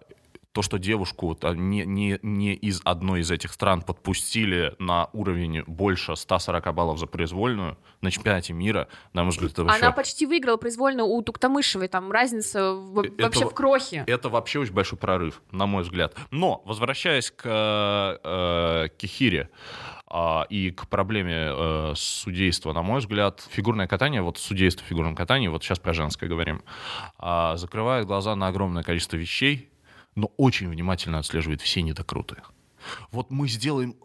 то, 0.52 0.62
что 0.64 0.80
девушку 0.80 1.38
а, 1.42 1.54
не, 1.54 1.86
не, 1.86 2.20
не 2.24 2.54
из 2.56 2.82
одной 2.84 3.22
из 3.22 3.30
этих 3.30 3.52
стран 3.54 3.82
подпустили 3.82 4.76
на 4.80 5.10
уровень 5.14 5.64
больше 5.68 6.16
140 6.16 6.74
баллов 6.74 6.98
за 6.98 7.06
произвольную 7.06 7.78
на 8.02 8.10
чемпионате 8.10 8.54
мира, 8.54 8.88
на 9.14 9.24
мой 9.24 9.32
взгляд, 9.32 9.52
это 9.52 9.64
вообще... 9.64 9.86
Она 9.86 9.92
почти 9.92 10.26
выиграла 10.26 10.58
произвольно 10.58 11.04
у 11.04 11.22
Туктамышевой, 11.22 11.88
там 11.88 12.12
разница 12.12 12.74
в- 12.74 13.00
Это 13.02 13.24
вообще 13.24 13.44
во- 13.46 13.52
в 13.52 13.54
крохе. 13.54 14.04
Это 14.08 14.30
вообще 14.30 14.60
очень 14.60 14.74
большой 14.74 14.98
прорыв, 14.98 15.42
на 15.52 15.68
мой 15.68 15.84
взгляд. 15.84 16.16
Но, 16.32 16.64
возвращаясь 16.66 17.30
к 17.32 18.20
э, 18.24 18.88
Кихире 18.98 19.50
а, 20.08 20.48
и 20.50 20.72
к 20.72 20.88
проблеме 20.88 21.52
э, 21.52 21.94
судейства, 21.96 22.74
на 22.74 22.82
мой 22.82 23.00
взгляд, 23.02 23.46
фигурное 23.52 23.86
катание, 23.88 24.24
вот 24.24 24.40
судейство 24.40 24.84
в 24.84 24.88
фигурном 24.88 25.16
катании, 25.16 25.48
вот 25.48 25.64
сейчас 25.64 25.78
про 25.78 25.94
женское 25.94 26.28
говорим, 26.28 26.64
а, 27.20 27.56
закрывает 27.58 28.08
глаза 28.08 28.36
на 28.36 28.48
огромное 28.48 28.82
количество 28.82 29.16
вещей, 29.18 29.70
но 30.16 30.32
очень 30.38 30.70
внимательно 30.70 31.20
отслеживает 31.20 31.62
все 31.62 31.82
недокруты. 31.82 32.38
Вот 33.12 33.30
мы 33.30 33.48
сделаем 33.48 33.96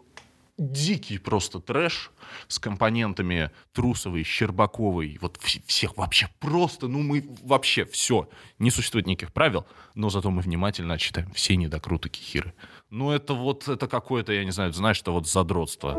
дикий 0.57 1.17
просто 1.17 1.59
трэш 1.59 2.11
с 2.47 2.59
компонентами 2.59 3.51
Трусовой, 3.73 4.23
Щербаковой, 4.23 5.17
вот 5.21 5.37
вс- 5.37 5.61
всех 5.65 5.97
вообще 5.97 6.29
просто, 6.39 6.87
ну 6.87 7.01
мы 7.03 7.25
вообще 7.43 7.83
все, 7.85 8.29
не 8.57 8.71
существует 8.71 9.05
никаких 9.05 9.33
правил, 9.33 9.65
но 9.95 10.09
зато 10.09 10.31
мы 10.31 10.41
внимательно 10.41 10.93
отчитаем 10.93 11.31
все 11.33 11.57
недокруты 11.57 12.07
Кихиры. 12.09 12.53
Ну 12.89 13.11
это 13.11 13.33
вот, 13.33 13.67
это 13.67 13.87
какое-то, 13.87 14.31
я 14.31 14.45
не 14.45 14.51
знаю, 14.51 14.71
знаешь, 14.71 14.97
что 14.97 15.11
вот 15.11 15.27
задротство. 15.27 15.93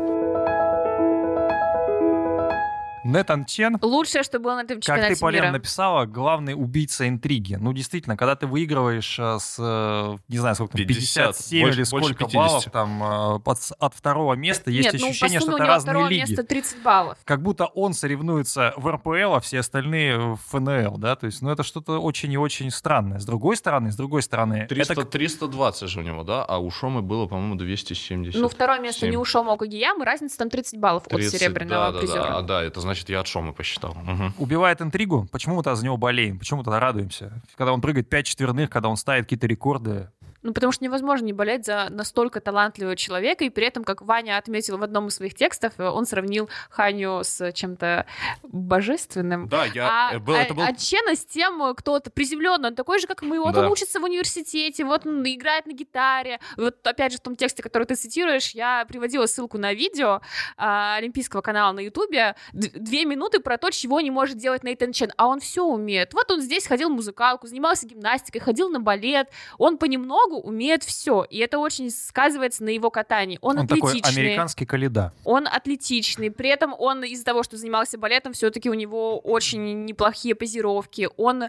Нетан 3.07 3.45
Чен, 3.45 3.77
Лучшее, 3.81 4.23
что 4.23 4.39
было 4.39 4.55
на 4.55 4.61
этом 4.61 4.77
как 4.77 4.83
чемпионате 4.83 5.15
ты, 5.15 5.21
Полина, 5.21 5.41
мира. 5.43 5.51
написала, 5.53 6.05
главный 6.05 6.53
убийца 6.53 7.07
интриги. 7.07 7.55
Ну, 7.55 7.71
действительно, 7.71 8.17
когда 8.17 8.35
ты 8.35 8.47
выигрываешь 8.47 9.17
э, 9.17 9.37
с, 9.39 9.55
э, 9.57 10.17
не 10.27 10.37
знаю, 10.37 10.55
сколько 10.55 10.77
там, 10.77 10.85
50, 10.85 11.35
57 11.37 11.61
больше- 11.61 11.77
или 11.79 11.83
сколько 11.85 12.13
50. 12.13 12.33
баллов, 12.33 12.63
там, 12.71 13.03
э, 13.03 13.39
от, 13.45 13.59
от 13.79 13.93
второго 13.93 14.33
места, 14.33 14.71
есть 14.71 14.91
Нет, 14.91 15.01
ну, 15.01 15.09
ощущение, 15.09 15.39
сумме 15.39 15.51
что 15.51 15.63
это 15.63 15.67
разные 15.67 15.91
второго 15.93 16.09
лиги. 16.09 16.29
места 16.29 16.43
30 16.43 16.83
баллов. 16.83 17.17
Как 17.23 17.41
будто 17.41 17.65
он 17.67 17.93
соревнуется 17.93 18.73
в 18.75 18.91
РПЛ, 18.91 19.35
а 19.35 19.39
все 19.39 19.59
остальные 19.59 20.17
в 20.17 20.39
ФНЛ, 20.49 20.97
да? 20.97 21.15
То 21.15 21.27
есть, 21.27 21.41
ну, 21.41 21.49
это 21.49 21.63
что-то 21.63 21.99
очень 21.99 22.31
и 22.33 22.37
очень 22.37 22.71
странное. 22.71 23.19
С 23.19 23.25
другой 23.25 23.55
стороны, 23.55 23.91
с 23.91 23.95
другой 23.95 24.21
стороны, 24.21 24.65
300, 24.67 24.93
это 24.93 25.05
320 25.05 25.89
же 25.89 25.99
у 25.99 26.03
него, 26.03 26.23
да? 26.23 26.43
А 26.43 26.57
у 26.57 26.69
Шомы 26.71 27.01
было, 27.01 27.25
по-моему, 27.27 27.55
270. 27.55 28.41
Ну, 28.41 28.49
второе 28.49 28.79
место 28.79 29.01
Семь. 29.01 29.11
не 29.11 29.17
у 29.17 29.23
Шома, 29.23 29.51
а 29.51 29.55
у 29.55 29.57
Кагиямы, 29.57 30.03
разница 30.03 30.37
там 30.37 30.49
30 30.49 30.79
баллов 30.79 31.03
от 31.07 31.13
30, 31.13 31.39
серебряного 31.39 31.87
да, 31.87 31.91
да, 31.91 31.99
призера. 31.99 32.23
Да, 32.23 32.37
а, 32.37 32.41
да, 32.41 32.63
это 32.63 32.81
значит, 32.81 32.96
я 33.09 33.19
от 33.19 33.27
Шомы 33.27 33.53
посчитал. 33.53 33.93
Мгм. 33.95 34.33
убивает 34.37 34.81
интригу. 34.81 35.27
Почему 35.31 35.55
мы 35.55 35.63
тогда 35.63 35.75
за 35.75 35.85
него 35.85 35.97
болеем? 35.97 36.39
Почему 36.39 36.59
мы 36.59 36.63
тогда 36.63 36.79
радуемся? 36.79 37.41
Когда 37.55 37.73
он 37.73 37.81
прыгает 37.81 38.09
5 38.09 38.25
четверных, 38.25 38.69
когда 38.69 38.89
он 38.89 38.97
ставит 38.97 39.25
какие-то 39.25 39.47
рекорды. 39.47 40.09
Ну, 40.47 40.53
потому 40.53 40.71
что 40.71 40.81
невозможно 40.85 41.25
не 41.25 41.33
болеть 41.33 41.65
за 41.65 41.87
настолько 41.89 42.39
талантливого 42.39 42.95
человека, 42.95 43.43
и 43.43 43.49
при 43.49 43.65
этом, 43.67 43.83
как 43.83 44.01
Ваня 44.01 44.37
отметил 44.37 44.77
в 44.77 44.83
одном 44.83 45.09
из 45.09 45.15
своих 45.15 45.33
текстов, 45.33 45.73
э, 45.77 45.83
он 45.89 46.05
сравнил 46.05 46.49
Ханю 46.69 47.21
с 47.21 47.51
чем-то 47.51 48.05
божественным. 48.43 49.49
Да, 49.49 49.65
я... 49.65 50.09
а, 50.11 50.15
э, 50.15 50.19
был- 50.19 50.35
а- 50.35 50.37
это 50.37 50.53
был 50.53 50.63
а 50.63 50.71
Чена 50.71 51.17
с 51.17 51.25
тем, 51.25 51.61
э, 51.63 51.73
кто-то 51.75 52.11
приземленный, 52.11 52.69
он 52.69 52.75
такой 52.75 52.99
же, 52.99 53.07
как 53.07 53.23
мы. 53.23 53.41
Вот 53.41 53.55
Да. 53.55 53.65
он 53.65 53.71
учится 53.73 53.99
в 53.99 54.05
университете, 54.05 54.85
вот 54.85 55.05
он 55.05 55.21
играет 55.23 55.65
на 55.65 55.73
гитаре. 55.73 56.39
Вот 56.55 56.75
опять 56.87 57.11
же 57.11 57.17
в 57.17 57.21
том 57.21 57.35
тексте, 57.35 57.61
который 57.61 57.83
ты 57.83 57.95
цитируешь, 57.95 58.51
я 58.51 58.85
приводила 58.85 59.25
ссылку 59.25 59.57
на 59.57 59.73
видео 59.73 60.21
а, 60.55 60.95
Олимпийского 60.95 61.41
канала 61.41 61.73
на 61.73 61.81
Ютубе. 61.81 62.37
Две 62.53 63.03
минуты 63.03 63.41
про 63.41 63.57
то, 63.57 63.69
чего 63.69 63.99
не 63.99 64.11
может 64.11 64.37
делать 64.37 64.63
Нейтан 64.63 64.93
Чен. 64.93 65.11
А 65.17 65.27
он 65.27 65.41
все 65.41 65.65
умеет. 65.65 66.13
Вот 66.13 66.31
он 66.31 66.39
здесь 66.39 66.67
ходил 66.67 66.87
в 66.89 66.93
музыкалку, 66.93 67.47
занимался 67.47 67.85
гимнастикой, 67.85 68.39
ходил 68.39 68.69
на 68.69 68.79
балет. 68.79 69.27
Он 69.57 69.77
понемногу 69.77 70.36
умеет 70.37 70.83
все. 70.83 71.25
И 71.29 71.37
это 71.39 71.59
очень 71.59 71.89
сказывается 71.89 72.63
на 72.63 72.69
его 72.69 72.89
катании. 72.89 73.37
Он, 73.41 73.59
Он, 73.59 73.67
такой 73.67 73.91
атлетичный. 73.91 74.23
американский 74.23 74.65
каледа. 74.65 75.13
Он 75.23 75.47
атлетичный, 75.47 76.31
при 76.31 76.49
этом 76.49 76.73
он 76.77 77.03
из-за 77.03 77.25
того, 77.25 77.43
что 77.43 77.57
занимался 77.57 77.97
балетом, 77.97 78.33
все-таки 78.33 78.69
у 78.69 78.73
него 78.73 79.19
очень 79.19 79.85
неплохие 79.85 80.35
позировки, 80.35 81.09
он 81.17 81.45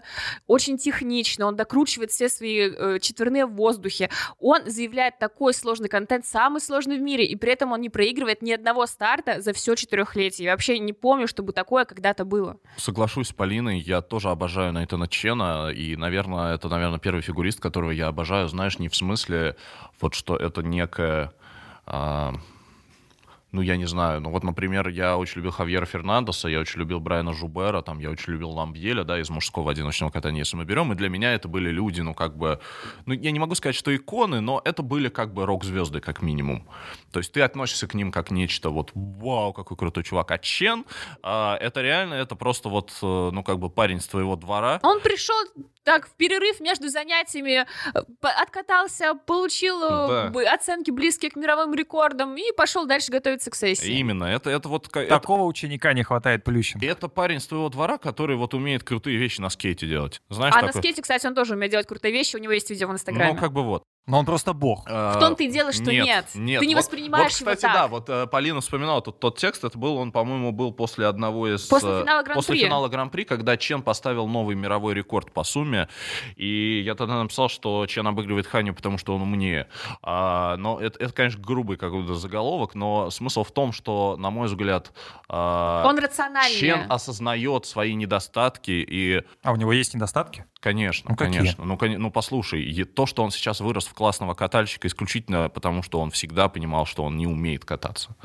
очень 0.47 0.77
техничный, 0.77 1.45
он 1.45 1.55
докручивает 1.55 2.11
все 2.11 2.29
свои 2.29 2.69
э, 2.69 2.99
четверные 2.99 3.45
в 3.45 3.53
воздухе, 3.53 4.09
он 4.39 4.69
заявляет 4.69 5.19
такой 5.19 5.53
сложный 5.53 5.89
контент, 5.89 6.25
самый 6.25 6.61
сложный 6.61 6.97
в 6.97 7.01
мире, 7.01 7.25
и 7.25 7.35
при 7.35 7.51
этом 7.53 7.71
он 7.71 7.81
не 7.81 7.89
проигрывает 7.89 8.41
ни 8.41 8.51
одного 8.51 8.85
старта 8.85 9.41
за 9.41 9.53
все 9.53 9.75
четырехлетие. 9.75 10.45
Я 10.45 10.51
вообще 10.51 10.79
не 10.79 10.93
помню, 10.93 11.27
чтобы 11.27 11.53
такое 11.53 11.85
когда-то 11.85 12.25
было. 12.25 12.57
Соглашусь 12.77 13.29
с 13.29 13.33
Полиной, 13.33 13.79
я 13.79 14.01
тоже 14.01 14.29
обожаю 14.29 14.73
Нейтана 14.73 15.07
Чена, 15.07 15.69
и, 15.69 15.95
наверное, 15.95 16.55
это, 16.55 16.67
наверное, 16.69 16.99
первый 16.99 17.21
фигурист, 17.21 17.59
которого 17.59 17.91
я 17.91 18.07
обожаю, 18.07 18.47
знаешь, 18.69 18.79
не 18.79 18.89
в 18.89 18.95
смысле, 18.95 19.55
вот 19.99 20.13
что 20.13 20.35
это 20.35 20.61
некое... 20.61 21.31
а, 21.85 22.35
ну, 23.51 23.61
я 23.61 23.77
не 23.77 23.85
знаю. 23.85 24.21
Ну, 24.21 24.29
вот, 24.29 24.43
например, 24.43 24.87
я 24.89 25.17
очень 25.17 25.37
любил 25.37 25.51
Хавьера 25.51 25.85
Фернандеса, 25.85 26.47
я 26.49 26.59
очень 26.59 26.79
любил 26.79 26.99
Брайана 26.99 27.33
Жубера, 27.33 27.81
там, 27.81 27.99
я 27.99 28.09
очень 28.09 28.33
любил 28.33 28.51
Ламбьеля, 28.51 29.03
да, 29.03 29.19
из 29.19 29.29
мужского 29.29 29.71
одиночного 29.71 30.11
катания, 30.11 30.41
если 30.41 30.55
мы 30.57 30.65
берем, 30.65 30.91
и 30.91 30.95
для 30.95 31.09
меня 31.09 31.33
это 31.33 31.47
были 31.47 31.69
люди, 31.69 32.01
ну, 32.01 32.13
как 32.13 32.37
бы, 32.37 32.59
ну, 33.05 33.13
я 33.13 33.31
не 33.31 33.39
могу 33.39 33.55
сказать, 33.55 33.75
что 33.75 33.95
иконы, 33.95 34.39
но 34.41 34.61
это 34.65 34.83
были, 34.83 35.09
как 35.09 35.33
бы, 35.33 35.45
рок-звезды, 35.45 35.99
как 35.99 36.21
минимум. 36.21 36.67
То 37.11 37.19
есть 37.19 37.31
ты 37.31 37.41
относишься 37.41 37.87
к 37.87 37.93
ним 37.95 38.11
как 38.11 38.31
нечто, 38.31 38.69
вот, 38.69 38.91
вау, 38.93 39.53
какой 39.53 39.77
крутой 39.77 40.03
чувак. 40.03 40.31
А 40.31 40.37
Чен, 40.37 40.85
а, 41.23 41.57
это 41.57 41.81
реально, 41.81 42.13
это 42.15 42.35
просто 42.35 42.69
вот, 42.69 42.91
э, 43.01 43.29
ну, 43.31 43.43
как 43.43 43.59
бы, 43.59 43.69
парень 43.69 43.99
с 43.99 44.07
твоего 44.07 44.35
двора, 44.35 44.79
Он 44.83 44.99
пришел 45.01 45.35
так 45.83 46.07
в 46.07 46.11
перерыв 46.11 46.59
между 46.59 46.89
занятиями, 46.89 47.65
э, 47.93 47.99
откатался, 48.21 49.15
получил 49.15 49.81
э, 49.83 50.29
Да. 50.31 50.53
оценки 50.53 50.91
близкие 50.91 51.31
к 51.31 51.35
мировым 51.35 51.73
рекордам 51.73 52.35
и 52.37 52.51
пошел 52.55 52.85
дальше 52.85 53.11
готовиться 53.39 53.51
к 53.51 53.55
сессии. 53.55 53.91
Именно, 53.97 54.25
это, 54.25 54.49
это 54.49 54.69
вот... 54.69 54.87
ка- 54.89 55.01
это- 55.01 55.19
Такого 55.19 55.43
ученика 55.43 55.93
не 55.93 56.03
хватает 56.03 56.43
Плющин. 56.43 56.79
И 56.81 56.85
это 56.85 57.07
парень 57.07 57.39
с 57.39 57.47
твоего 57.47 57.69
двора, 57.69 57.97
который 57.97 58.35
вот 58.35 58.53
умеет 58.53 58.83
крутые 58.83 59.17
вещи 59.17 59.41
на 59.41 59.49
скейте 59.49 59.87
делать. 59.87 60.21
Знаешь, 60.29 60.53
А 60.55 60.61
на 60.61 60.67
такой? 60.67 60.81
скейте, 60.81 61.01
кстати, 61.01 61.25
он 61.25 61.35
тоже 61.35 61.53
умеет 61.55 61.71
делать 61.71 61.87
крутые 61.87 62.11
вещи, 62.11 62.35
у 62.35 62.39
него 62.39 62.53
есть 62.53 62.69
видео 62.69 62.87
в 62.87 62.91
Инстаграме. 62.91 63.33
Ну, 63.33 63.39
как 63.39 63.51
бы 63.53 63.63
вот. 63.63 63.83
Но 64.07 64.17
он 64.19 64.25
просто 64.25 64.53
бог. 64.53 64.85
В 64.89 65.17
том-то 65.19 65.43
и 65.43 65.51
дело, 65.51 65.71
что 65.71 65.91
нет. 65.91 66.25
Ты 66.33 66.39
не 66.39 66.57
Вот- 66.73 66.83
воспринимаешь 66.83 67.31
вот, 67.33 67.41
его 67.41 67.51
кстати, 67.51 67.61
так. 67.61 67.73
да, 67.73 67.87
вот 67.87 68.09
э, 68.09 68.25
Полина 68.25 68.59
вспоминала 68.59 69.01
тот, 69.01 69.19
тот 69.19 69.37
текст, 69.37 69.63
это 69.63 69.77
был, 69.77 69.97
он, 69.97 70.11
по-моему, 70.11 70.51
был 70.51 70.71
после 70.73 71.05
одного 71.05 71.47
из... 71.53 71.61
После 71.67 71.89
э, 71.91 72.01
финала 72.01 72.23
Гран-при. 72.23 72.33
После 72.33 72.57
финала 72.57 72.87
Гран-при, 72.87 73.23
когда 73.23 73.55
Чен 73.55 73.83
поставил 73.83 74.27
новый 74.27 74.55
мировой 74.55 74.95
рекорд 74.95 75.31
по 75.31 75.43
сумме, 75.43 75.89
и 76.37 76.81
я 76.83 76.95
тогда 76.95 77.21
написал, 77.21 77.49
что 77.49 77.85
Чен 77.85 78.07
обыгрывает 78.07 78.47
Ханю, 78.47 78.73
потому 78.73 78.97
что 78.97 79.13
он 79.15 79.21
умнее. 79.21 79.67
А, 80.01 80.55
но 80.57 80.79
это, 80.79 80.97
это, 81.03 81.13
конечно, 81.13 81.39
грубый 81.41 81.77
какой-то 81.77 82.15
заголовок, 82.15 82.73
но 82.73 83.11
смысл 83.11 83.43
в 83.43 83.51
том, 83.51 83.71
что, 83.71 84.15
на 84.17 84.31
мой 84.31 84.47
взгляд, 84.47 84.91
а, 85.27 85.83
Он 85.85 85.99
рациональнее. 85.99 86.59
Чен 86.59 86.85
осознает 86.89 87.67
свои 87.67 87.93
недостатки 87.93 88.71
и 88.71 89.21
А 89.43 89.51
у 89.51 89.55
него 89.55 89.71
есть 89.71 89.93
недостатки? 89.93 90.45
Конечно, 90.61 91.11
Ну, 91.11 91.15
какие? 91.15 91.37
конечно. 91.37 91.63
Ну, 91.63 91.75
коне- 91.77 91.97
ну, 91.97 92.11
послушай, 92.11 92.83
то, 92.83 93.05
что 93.05 93.23
он 93.23 93.31
сейчас 93.31 93.61
вырос 93.61 93.85
в 93.89 93.93
классного 93.93 94.33
катальщика, 94.35 94.87
исключительно 94.87 95.49
потому, 95.49 95.83
что 95.83 95.99
он 95.99 96.11
всегда 96.11 96.47
понимал, 96.47 96.85
что 96.85 97.03
он 97.03 97.17
не 97.17 97.27
умеет 97.27 97.65
кататься. 97.65 98.15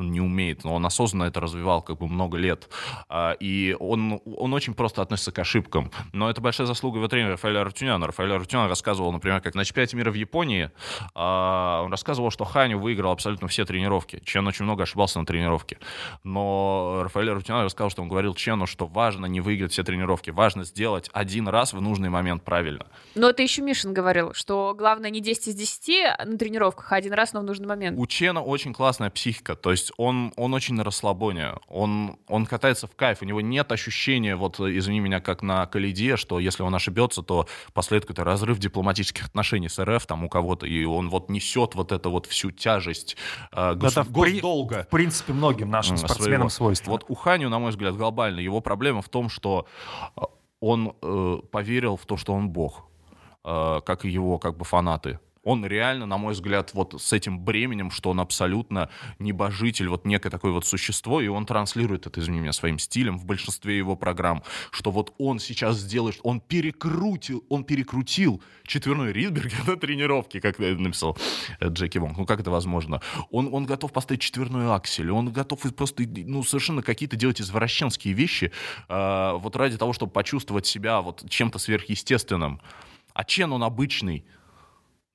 Он 0.00 0.10
не 0.10 0.20
умеет, 0.20 0.64
но 0.64 0.74
он 0.74 0.86
осознанно 0.86 1.24
это 1.24 1.40
развивал 1.40 1.82
как 1.82 1.98
бы 1.98 2.08
много 2.08 2.38
лет. 2.38 2.68
А, 3.08 3.32
И 3.38 3.76
он, 3.78 4.20
он 4.24 4.54
очень 4.54 4.74
просто 4.74 5.02
относится 5.02 5.30
к 5.30 5.38
ошибкам. 5.38 5.90
Но 6.12 6.30
это 6.30 6.40
большая 6.40 6.66
заслуга 6.66 6.98
его 6.98 7.08
тренера 7.08 7.32
Рафаэля 7.32 7.64
Рутюняна. 7.64 8.06
Рафаэль 8.06 8.32
Рутюнян 8.32 8.68
рассказывал, 8.68 9.12
например, 9.12 9.40
как 9.40 9.54
на 9.54 9.64
чемпионате 9.64 9.96
мира 9.96 10.10
в 10.10 10.14
Японии, 10.14 10.70
а, 11.14 11.82
он 11.84 11.90
рассказывал, 11.90 12.30
что 12.30 12.44
Ханю 12.44 12.78
выиграл 12.78 13.12
абсолютно 13.12 13.46
все 13.48 13.64
тренировки. 13.64 14.20
Чен 14.24 14.46
очень 14.46 14.64
много 14.64 14.84
ошибался 14.84 15.18
на 15.20 15.26
тренировке. 15.26 15.78
Но 16.24 17.00
Рафаэль 17.04 17.30
Рутюнян 17.30 17.64
рассказал, 17.64 17.90
что 17.90 18.02
он 18.02 18.08
говорил 18.08 18.34
Чену, 18.34 18.66
что 18.66 18.86
важно 18.86 19.26
не 19.26 19.40
выиграть 19.40 19.72
все 19.72 19.82
тренировки, 19.84 20.30
важно 20.30 20.64
сделать 20.64 21.10
один 21.12 21.48
раз 21.48 21.72
в 21.72 21.80
нужный 21.80 22.08
момент 22.08 22.42
правильно. 22.42 22.86
Но 23.14 23.30
это 23.30 23.42
еще 23.42 23.62
Мишин 23.62 23.92
говорил, 23.92 24.32
что 24.32 24.74
главное 24.76 25.10
не 25.10 25.20
10 25.20 25.48
из 25.48 25.54
10 25.54 26.26
на 26.26 26.38
тренировках, 26.38 26.92
а 26.92 26.96
один 26.96 27.12
раз, 27.12 27.32
но 27.32 27.40
в 27.40 27.44
нужный 27.44 27.66
момент. 27.66 27.98
У 27.98 28.06
Чена 28.06 28.42
очень 28.42 28.72
классная 28.72 29.10
психика, 29.10 29.54
то 29.54 29.70
есть 29.70 29.89
он, 29.96 30.32
он 30.36 30.54
очень 30.54 30.74
на 30.74 30.84
расслабоне, 30.84 31.54
он, 31.68 32.16
он 32.28 32.46
катается 32.46 32.86
в 32.86 32.94
кайф, 32.96 33.22
у 33.22 33.24
него 33.24 33.40
нет 33.40 33.70
ощущения, 33.72 34.36
вот, 34.36 34.58
извини 34.60 35.00
меня, 35.00 35.20
как 35.20 35.42
на 35.42 35.66
Калиде, 35.66 36.16
что 36.16 36.38
если 36.40 36.62
он 36.62 36.74
ошибется, 36.74 37.22
то 37.22 37.46
последует 37.72 38.04
какой-то 38.04 38.24
разрыв 38.24 38.58
дипломатических 38.58 39.26
отношений 39.26 39.68
с 39.68 39.82
РФ 39.82 40.06
там 40.06 40.24
у 40.24 40.28
кого-то, 40.28 40.66
и 40.66 40.84
он 40.84 41.08
вот 41.10 41.30
несет 41.30 41.74
вот 41.74 41.92
это 41.92 42.08
вот 42.08 42.26
всю 42.26 42.50
тяжесть 42.50 43.16
э, 43.52 43.72
гос- 43.74 43.92
Это 43.92 44.04
в 44.04 44.12
при- 44.12 44.32
госдолга. 44.32 44.84
В 44.84 44.90
принципе, 44.90 45.32
многим 45.32 45.70
нашим 45.70 45.92
М, 45.92 45.98
спортсменам 45.98 46.30
своего. 46.30 46.48
свойственно. 46.48 46.92
Вот 46.92 47.04
у 47.08 47.14
Ханю, 47.14 47.48
на 47.48 47.58
мой 47.58 47.70
взгляд, 47.70 47.96
глобально 47.96 48.40
его 48.40 48.60
проблема 48.60 49.02
в 49.02 49.08
том, 49.08 49.28
что 49.28 49.66
э, 50.16 50.20
он 50.60 50.94
э, 51.02 51.36
поверил 51.50 51.96
в 51.96 52.06
то, 52.06 52.16
что 52.16 52.32
он 52.34 52.50
бог, 52.50 52.84
э, 53.44 53.80
как 53.84 54.04
и 54.04 54.08
его 54.10 54.38
как 54.38 54.56
бы 54.56 54.64
фанаты. 54.64 55.18
Он 55.42 55.64
реально, 55.64 56.06
на 56.06 56.18
мой 56.18 56.34
взгляд, 56.34 56.74
вот 56.74 57.00
с 57.00 57.12
этим 57.12 57.40
бременем, 57.40 57.90
что 57.90 58.10
он 58.10 58.20
абсолютно 58.20 58.90
небожитель, 59.18 59.88
вот 59.88 60.04
некое 60.04 60.28
такое 60.28 60.52
вот 60.52 60.66
существо, 60.66 61.20
и 61.20 61.28
он 61.28 61.46
транслирует 61.46 62.06
это, 62.06 62.20
извини 62.20 62.40
меня, 62.40 62.52
своим 62.52 62.78
стилем 62.78 63.18
в 63.18 63.24
большинстве 63.24 63.78
его 63.78 63.96
программ, 63.96 64.42
что 64.70 64.90
вот 64.90 65.14
он 65.18 65.38
сейчас 65.38 65.78
сделает, 65.78 66.18
он 66.22 66.40
перекрутил, 66.40 67.44
он 67.48 67.64
перекрутил 67.64 68.42
четверной 68.64 69.12
Ридберг 69.12 69.52
на 69.66 69.76
тренировке, 69.76 70.40
как 70.40 70.58
написал 70.58 71.16
э, 71.58 71.68
Джеки 71.68 71.96
Вонг. 71.96 72.18
Ну 72.18 72.26
как 72.26 72.40
это 72.40 72.50
возможно? 72.50 73.00
Он, 73.30 73.48
он 73.52 73.64
готов 73.64 73.92
поставить 73.92 74.20
четверной 74.20 74.66
аксель, 74.66 75.10
он 75.10 75.32
готов 75.32 75.60
просто, 75.74 76.04
ну, 76.06 76.42
совершенно 76.42 76.82
какие-то 76.82 77.16
делать 77.16 77.40
извращенские 77.40 78.12
вещи, 78.12 78.52
э, 78.88 79.32
вот 79.38 79.56
ради 79.56 79.78
того, 79.78 79.94
чтобы 79.94 80.12
почувствовать 80.12 80.66
себя 80.66 81.00
вот 81.00 81.24
чем-то 81.30 81.58
сверхъестественным. 81.58 82.60
А 83.14 83.24
Чен, 83.24 83.52
он 83.52 83.64
обычный, 83.64 84.24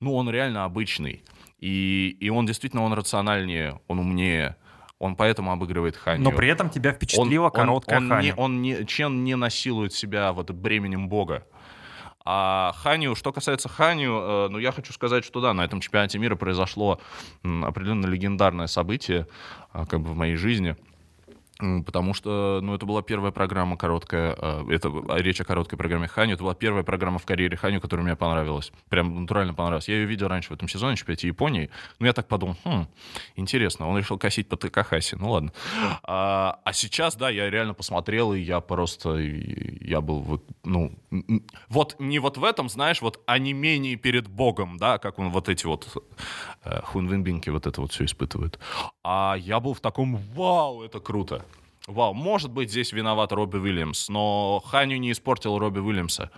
ну, 0.00 0.14
он 0.14 0.30
реально 0.30 0.64
обычный. 0.64 1.24
И, 1.58 2.16
и 2.20 2.28
он 2.28 2.46
действительно, 2.46 2.82
он 2.82 2.92
рациональнее, 2.92 3.80
он 3.88 3.98
умнее. 3.98 4.56
Он 4.98 5.14
поэтому 5.14 5.52
обыгрывает 5.52 5.96
Ханю. 5.96 6.22
Но 6.22 6.32
при 6.32 6.48
этом 6.48 6.70
тебя 6.70 6.92
впечатлила 6.92 7.46
он, 7.46 7.50
короткая 7.50 7.98
он, 7.98 8.08
Ханя. 8.08 8.22
не, 8.22 8.34
он 8.34 8.62
не, 8.62 8.86
Чен 8.86 9.24
не 9.24 9.36
насилует 9.36 9.92
себя 9.92 10.32
вот 10.32 10.50
бременем 10.50 11.08
бога. 11.08 11.46
А 12.24 12.72
Ханю, 12.78 13.14
что 13.14 13.32
касается 13.32 13.68
Ханю, 13.68 14.18
э, 14.18 14.48
ну, 14.48 14.58
я 14.58 14.72
хочу 14.72 14.92
сказать, 14.92 15.24
что 15.24 15.40
да, 15.40 15.52
на 15.52 15.64
этом 15.64 15.80
чемпионате 15.80 16.18
мира 16.18 16.34
произошло 16.34 16.98
определенно 17.42 18.06
легендарное 18.06 18.66
событие, 18.66 19.28
а, 19.72 19.86
как 19.86 20.00
бы 20.00 20.10
в 20.10 20.16
моей 20.16 20.36
жизни. 20.36 20.76
Потому 21.58 22.12
что, 22.12 22.60
ну, 22.62 22.74
это 22.74 22.84
была 22.84 23.02
первая 23.02 23.32
программа 23.32 23.78
короткая, 23.78 24.36
э, 24.38 24.64
это 24.70 24.92
речь 25.16 25.40
о 25.40 25.44
короткой 25.44 25.78
программе 25.78 26.06
Ханю, 26.06 26.34
это 26.34 26.42
была 26.42 26.54
первая 26.54 26.82
программа 26.82 27.18
в 27.18 27.24
карьере 27.24 27.56
Ханю, 27.56 27.80
которая 27.80 28.04
мне 28.04 28.14
понравилась. 28.14 28.72
Прям 28.90 29.22
натурально 29.22 29.54
понравилась. 29.54 29.88
Я 29.88 29.94
ее 29.94 30.04
видел 30.06 30.28
раньше 30.28 30.50
в 30.50 30.52
этом 30.52 30.68
сезоне, 30.68 30.96
чемпионате 30.96 31.28
Японии, 31.28 31.70
но 31.98 32.06
я 32.06 32.12
так 32.12 32.28
подумал, 32.28 32.56
хм, 32.64 32.86
интересно, 33.36 33.88
он 33.88 33.96
решил 33.96 34.18
косить 34.18 34.48
по 34.48 34.56
Такахаси, 34.56 35.16
ну 35.16 35.30
ладно. 35.30 35.52
А, 36.02 36.60
а 36.62 36.72
сейчас, 36.74 37.16
да, 37.16 37.30
я 37.30 37.48
реально 37.48 37.72
посмотрел, 37.72 38.34
и 38.34 38.40
я 38.40 38.60
просто, 38.60 39.16
я 39.16 40.02
был, 40.02 40.42
ну, 40.62 40.92
вот 41.68 41.96
не 41.98 42.18
вот 42.18 42.36
в 42.36 42.44
этом, 42.44 42.68
знаешь, 42.68 43.00
вот 43.00 43.22
а 43.26 43.38
не 43.38 43.54
менее 43.54 43.96
перед 43.96 44.28
Богом, 44.28 44.76
да, 44.76 44.98
как 44.98 45.18
он 45.18 45.30
вот 45.30 45.48
эти 45.48 45.64
вот 45.64 45.88
э, 46.64 46.80
хунвинбинки 46.82 47.48
вот 47.48 47.66
это 47.66 47.80
вот 47.80 47.92
все 47.92 48.04
испытывает. 48.04 48.58
А 49.02 49.36
я 49.38 49.58
был 49.58 49.72
в 49.72 49.80
таком, 49.80 50.16
вау, 50.34 50.82
это 50.82 51.00
круто. 51.00 51.45
Вау, 51.86 52.14
может 52.14 52.50
быть, 52.50 52.70
здесь 52.70 52.92
виноват 52.92 53.30
Робби 53.30 53.58
Уильямс, 53.58 54.08
но 54.08 54.60
Ханю 54.66 54.98
не 54.98 55.12
испортил 55.12 55.56
Робби 55.56 55.78
Уильямса. 55.78 56.32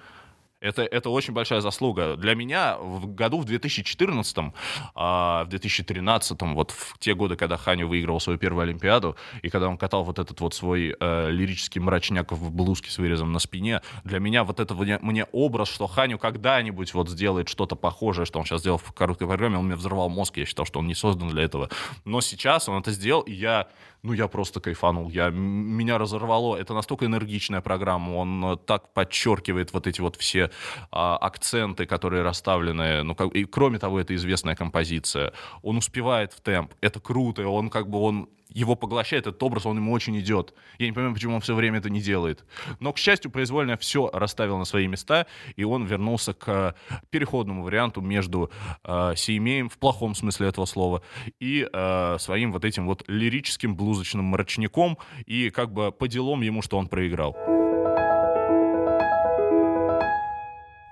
Это, 0.61 0.83
это 0.83 1.09
очень 1.09 1.33
большая 1.33 1.61
заслуга. 1.61 2.17
Для 2.17 2.35
меня 2.35 2.77
в 2.79 3.07
году 3.15 3.39
в 3.39 3.45
2014, 3.45 4.53
а, 4.95 5.45
в 5.45 5.49
2013, 5.49 6.43
вот 6.55 6.73
в 6.73 6.99
те 6.99 7.15
годы, 7.15 7.37
когда 7.37 7.57
Ханю 7.57 7.87
выигрывал 7.87 8.19
свою 8.21 8.39
первую 8.39 8.65
Олимпиаду, 8.65 9.17
и 9.41 9.49
когда 9.49 9.69
он 9.69 9.79
катал 9.79 10.03
вот 10.03 10.19
этот 10.19 10.41
вот 10.41 10.55
свой 10.55 10.97
э, 10.99 11.31
лирический 11.31 11.81
мрачняк 11.81 12.33
в 12.33 12.51
блузке 12.51 12.91
с 12.91 12.99
вырезом 12.99 13.33
на 13.33 13.39
спине, 13.39 13.83
для 14.03 14.19
меня 14.19 14.43
вот 14.43 14.59
это 14.59 14.75
мне, 14.75 14.99
мне 15.01 15.27
образ, 15.31 15.69
что 15.69 15.87
Ханю 15.87 16.19
когда-нибудь 16.19 16.93
вот 16.93 17.09
сделает 17.09 17.49
что-то 17.49 17.77
похожее, 17.77 18.27
что 18.27 18.41
он 18.41 18.45
сейчас 18.45 18.61
сделал 18.61 18.79
в 18.79 18.93
короткой 18.93 19.29
программе, 19.29 19.59
он 19.59 19.67
мне 19.67 19.77
взорвал 19.77 20.09
мозг, 20.09 20.37
я 20.39 20.45
считал, 20.45 20.67
что 20.67 20.81
он 20.81 20.89
не 20.89 20.95
создан 20.95 21.29
для 21.29 21.45
этого. 21.45 21.71
Но 22.05 22.21
сейчас 22.21 22.69
он 22.69 22.81
это 22.81 22.91
сделал, 22.91 23.23
и 23.23 23.33
я 23.33 23.69
ну, 24.03 24.13
я 24.13 24.29
просто 24.29 24.61
кайфанул, 24.61 25.11
я, 25.11 25.31
меня 25.31 25.99
разорвало. 25.99 26.57
Это 26.57 26.75
настолько 26.75 27.07
энергичная 27.07 27.61
программа, 27.61 28.13
он 28.13 28.45
э, 28.45 28.57
так 28.57 28.93
подчеркивает 28.93 29.73
вот 29.73 29.87
эти 29.87 30.01
вот 30.01 30.17
все 30.17 30.51
а, 30.91 31.17
акценты, 31.17 31.87
которые 31.87 32.23
расставлены, 32.23 33.03
ну, 33.03 33.15
как, 33.15 33.35
и 33.35 33.45
кроме 33.45 33.79
того, 33.79 34.01
это 34.01 34.15
известная 34.15 34.55
композиция. 34.55 35.33
Он 35.63 35.79
успевает 35.79 36.33
в 36.33 36.41
темп, 36.41 36.75
это 36.81 37.01
круто, 37.01 37.47
он 37.49 37.71
как 37.71 37.89
бы, 37.89 37.99
он 37.99 38.29
его 38.51 38.75
поглощает 38.75 39.27
этот 39.27 39.43
образ, 39.43 39.67
он 39.67 39.77
ему 39.77 39.93
очень 39.93 40.19
идет. 40.19 40.55
Я 40.79 40.87
не 40.87 40.93
понимаю, 40.93 41.15
почему 41.15 41.35
он 41.35 41.41
все 41.41 41.55
время 41.55 41.79
это 41.79 41.91
не 41.91 42.01
делает. 42.01 42.45
Но, 42.81 42.93
к 42.93 42.99
счастью, 42.99 43.31
произвольно 43.31 43.77
все 43.77 44.11
расставил 44.13 44.59
на 44.59 44.65
свои 44.65 44.87
места, 44.87 45.27
и 45.57 45.65
он 45.65 45.85
вернулся 45.85 46.33
к 46.33 46.75
переходному 47.11 47.63
варианту 47.63 48.01
между 48.01 48.51
э, 48.85 49.13
Сеймеем, 49.17 49.69
в 49.69 49.79
плохом 49.79 50.15
смысле 50.15 50.49
этого 50.49 50.65
слова, 50.65 51.03
и 51.41 51.69
э, 51.71 52.17
своим 52.19 52.53
вот 52.53 52.65
этим 52.65 52.87
вот 52.87 53.05
лирическим 53.09 53.77
блузочным 53.77 54.25
мрачником, 54.27 54.99
и 55.27 55.51
как 55.51 55.73
бы 55.73 55.93
по 55.93 56.09
делам 56.09 56.43
ему, 56.43 56.63
что 56.63 56.79
он 56.79 56.89
проиграл. 56.89 57.37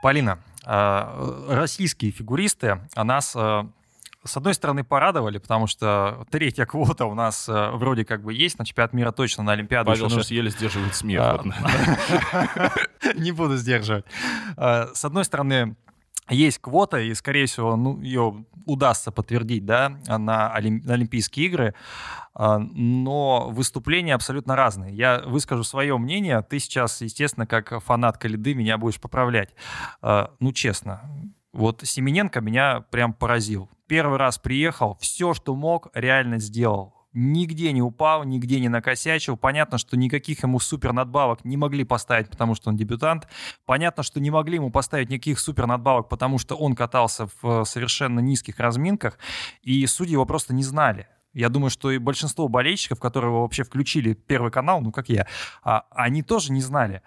Полина, 0.03 0.39
э, 0.65 1.45
российские 1.49 2.13
фигуристы 2.13 2.81
о 2.95 3.05
нас 3.05 3.35
э, 3.35 3.65
с 4.27 4.37
одной 4.37 4.55
стороны, 4.55 4.85
порадовали, 4.85 5.39
потому 5.39 5.67
что 5.67 6.27
третья 6.31 6.67
квота 6.67 7.07
у 7.07 7.15
нас 7.15 7.49
э, 7.49 7.71
вроде 7.73 8.05
как 8.05 8.23
бы 8.23 8.35
есть, 8.35 8.59
на 8.59 8.65
чемпионат 8.65 8.93
мира 8.93 9.13
точно, 9.13 9.45
на 9.45 9.53
Олимпиаду. 9.53 9.91
Павел 9.91 10.11
сейчас 10.11 10.31
еле 10.31 10.51
сдерживает 10.51 10.95
смех. 10.95 11.21
А, 11.23 11.43
Не 13.15 13.33
буду 13.33 13.57
сдерживать. 13.57 14.05
Э, 14.57 14.87
с 14.93 15.05
одной 15.05 15.25
стороны, 15.25 15.77
есть 16.29 16.59
квота, 16.59 17.01
и, 17.01 17.15
скорее 17.15 17.47
всего, 17.47 17.77
ну, 17.77 18.01
ее 18.01 18.45
удастся 18.67 19.13
подтвердить 19.13 19.65
да, 19.65 19.99
на, 20.07 20.53
Олимп... 20.53 20.85
на 20.85 20.95
Олимпийские 20.95 21.47
игры, 21.47 21.75
э, 22.39 22.59
но 22.59 23.49
выступления 23.51 24.15
абсолютно 24.15 24.57
разные. 24.57 24.95
Я 24.95 25.23
выскажу 25.25 25.65
свое 25.65 25.97
мнение, 25.99 26.43
ты 26.43 26.59
сейчас, 26.59 27.01
естественно, 27.01 27.47
как 27.47 27.83
фанат 27.83 28.19
Калиды, 28.19 28.55
меня 28.55 28.77
будешь 28.79 29.01
поправлять. 29.01 29.55
Ну, 30.03 30.53
честно, 30.53 31.03
вот 31.57 31.81
Семененко 31.83 32.41
меня 32.41 32.85
прям 32.91 33.15
поразил. 33.15 33.71
Первый 33.87 34.19
раз 34.19 34.39
приехал, 34.39 34.97
все, 35.01 35.33
что 35.33 35.55
мог, 35.55 35.89
реально 35.95 36.39
сделал. 36.39 36.95
Нигде 37.13 37.73
не 37.73 37.81
упал, 37.81 38.25
нигде 38.25 38.61
не 38.61 38.69
накосячил. 38.69 39.37
Понятно, 39.37 39.79
что 39.79 39.97
никаких 39.97 40.43
ему 40.43 40.59
супер 40.59 40.93
надбавок 40.93 41.45
не 41.45 41.57
могли 41.57 41.85
поставить, 41.85 42.29
потому 42.29 42.55
что 42.55 42.69
он 42.69 42.77
дебютант. 42.77 43.29
Понятно, 43.65 44.03
что 44.03 44.21
не 44.21 44.31
могли 44.31 44.57
ему 44.57 44.71
поставить 44.71 45.09
никаких 45.09 45.39
супер 45.39 45.67
надбавок, 45.67 46.09
потому 46.09 46.39
что 46.39 46.57
он 46.57 46.75
катался 46.75 47.29
в 47.41 47.65
совершенно 47.65 48.21
низких 48.21 48.59
разминках, 48.59 49.19
и 49.63 49.87
судьи 49.87 50.13
его 50.13 50.27
просто 50.27 50.53
не 50.53 50.65
знали. 50.65 51.07
Я 51.33 51.49
думаю, 51.49 51.71
что 51.71 51.91
и 51.91 51.99
большинство 51.99 52.49
болельщиков, 52.49 52.99
которые 52.99 53.31
вообще 53.31 53.63
включили 53.63 54.15
первый 54.15 54.51
канал, 54.51 54.81
ну 54.81 54.91
как 54.91 55.09
я, 55.09 55.27
а, 55.63 55.85
они 55.91 56.23
тоже 56.23 56.51
не 56.51 56.61
знали 56.61 57.03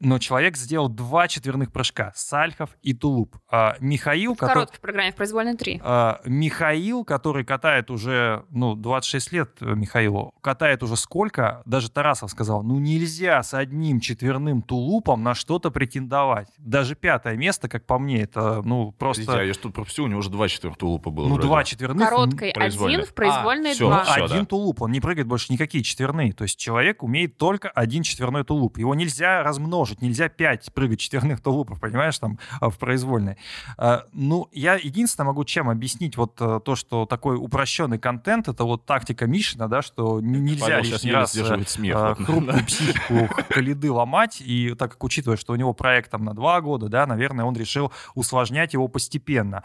но 0.00 0.18
человек 0.18 0.56
сделал 0.56 0.88
два 0.88 1.28
четверных 1.28 1.72
прыжка. 1.72 2.12
Сальхов 2.14 2.70
и 2.82 2.92
Тулуп. 2.92 3.36
А, 3.50 3.76
Михаил... 3.80 4.34
В 4.34 4.38
который... 4.38 4.54
короткой 4.54 4.80
программе, 4.80 5.12
в 5.12 5.16
произвольной 5.16 5.56
3. 5.56 5.80
А, 5.82 6.20
Михаил, 6.24 7.04
который 7.04 7.44
катает 7.44 7.90
уже, 7.90 8.44
ну, 8.50 8.74
26 8.74 9.32
лет 9.32 9.50
э, 9.60 9.74
Михаилу, 9.74 10.34
катает 10.42 10.82
уже 10.82 10.96
сколько, 10.96 11.62
даже 11.64 11.90
Тарасов 11.90 12.30
сказал, 12.30 12.62
ну, 12.62 12.78
нельзя 12.78 13.42
с 13.42 13.54
одним 13.54 14.00
четверным 14.00 14.62
Тулупом 14.62 15.22
на 15.22 15.34
что-то 15.34 15.70
претендовать. 15.70 16.48
Даже 16.58 16.94
пятое 16.94 17.36
место, 17.36 17.68
как 17.68 17.86
по 17.86 17.98
мне, 17.98 18.22
это, 18.22 18.62
ну, 18.62 18.92
просто... 18.92 19.22
Подождите, 19.22 19.44
а 19.44 19.46
я 19.46 19.54
что 19.54 19.70
пропустил, 19.70 20.04
у 20.04 20.08
него 20.08 20.20
уже 20.20 20.30
два 20.30 20.48
четверных 20.48 20.78
Тулупа 20.78 21.10
было. 21.10 21.28
Ну, 21.28 21.34
вроде. 21.34 21.48
два 21.48 21.64
четверных. 21.64 22.08
Короткой 22.08 22.50
один, 22.50 23.04
в 23.04 23.14
произвольной 23.14 23.70
а, 23.70 23.74
все, 23.74 23.86
два. 23.86 24.04
Все, 24.04 24.24
один 24.24 24.40
да. 24.40 24.44
Тулуп, 24.44 24.82
он 24.82 24.92
не 24.92 25.00
прыгает 25.00 25.26
больше 25.26 25.52
никакие 25.52 25.82
четверные. 25.82 26.32
То 26.32 26.44
есть 26.44 26.58
человек 26.58 27.02
умеет 27.02 27.38
только 27.38 27.70
один 27.70 28.02
четверной 28.02 28.44
Тулуп. 28.44 28.78
Его 28.78 28.94
нельзя 28.94 29.42
размножить 29.42 29.85
множить, 29.86 30.02
нельзя 30.02 30.28
5 30.28 30.72
прыгать 30.74 31.00
четверных 31.00 31.40
тулупов, 31.40 31.80
понимаешь, 31.80 32.18
там 32.18 32.38
а, 32.60 32.70
в 32.70 32.78
произвольной. 32.78 33.36
А, 33.78 34.04
ну, 34.12 34.48
я 34.52 34.74
единственное 34.74 35.26
могу 35.26 35.44
чем 35.44 35.70
объяснить 35.70 36.16
вот 36.16 36.36
э, 36.40 36.60
то, 36.64 36.76
что 36.76 37.06
такой 37.06 37.36
упрощенный 37.36 37.98
контент, 37.98 38.48
это 38.48 38.64
вот 38.64 38.84
тактика 38.84 39.26
Мишина, 39.26 39.68
да, 39.68 39.82
что 39.82 40.20
нельзя 40.20 40.66
Павел 40.66 40.82
лишний 40.82 41.12
раз 41.12 41.36
э, 41.36 41.64
смех, 41.66 41.96
а, 41.96 42.14
хрупкую 42.14 42.64
психику 42.66 43.28
Калиды 43.48 43.90
ломать, 43.90 44.40
и 44.40 44.74
так 44.76 44.92
как 44.92 45.04
учитывая, 45.04 45.36
что 45.36 45.52
у 45.52 45.56
него 45.56 45.72
проект 45.72 46.10
там 46.10 46.24
на 46.24 46.34
два 46.34 46.60
года, 46.60 46.88
да, 46.88 47.06
наверное, 47.06 47.44
он 47.44 47.56
решил 47.56 47.92
усложнять 48.14 48.72
его 48.74 48.88
постепенно. 48.88 49.62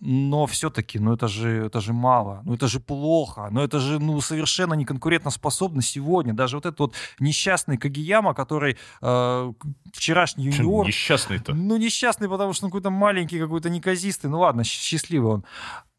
Но 0.00 0.46
все-таки, 0.46 0.98
ну 0.98 1.12
это 1.12 1.28
же, 1.28 1.66
это 1.66 1.80
же 1.80 1.92
мало, 1.92 2.42
ну 2.44 2.54
это 2.54 2.66
же 2.66 2.80
плохо, 2.80 3.48
ну 3.50 3.62
это 3.62 3.78
же, 3.78 3.98
ну, 3.98 4.20
совершенно 4.20 4.74
неконкурентоспособно 4.74 5.82
сегодня. 5.82 6.32
Даже 6.32 6.56
вот 6.56 6.66
этот 6.66 6.80
вот 6.80 6.94
несчастный 7.18 7.76
Кагияма, 7.76 8.34
который 8.34 8.72
э, 8.72 8.76
Э, 9.20 9.52
вчерашний 9.92 10.44
юниор. 10.46 10.86
Несчастный-то. 10.86 11.54
Ну, 11.54 11.76
несчастный, 11.76 12.28
потому 12.28 12.52
что 12.52 12.66
он 12.66 12.70
какой-то 12.70 12.90
маленький, 12.90 13.38
какой-то 13.38 13.70
неказистый. 13.70 14.30
Ну, 14.30 14.40
ладно, 14.40 14.64
счастливый 14.64 15.32
он. 15.34 15.44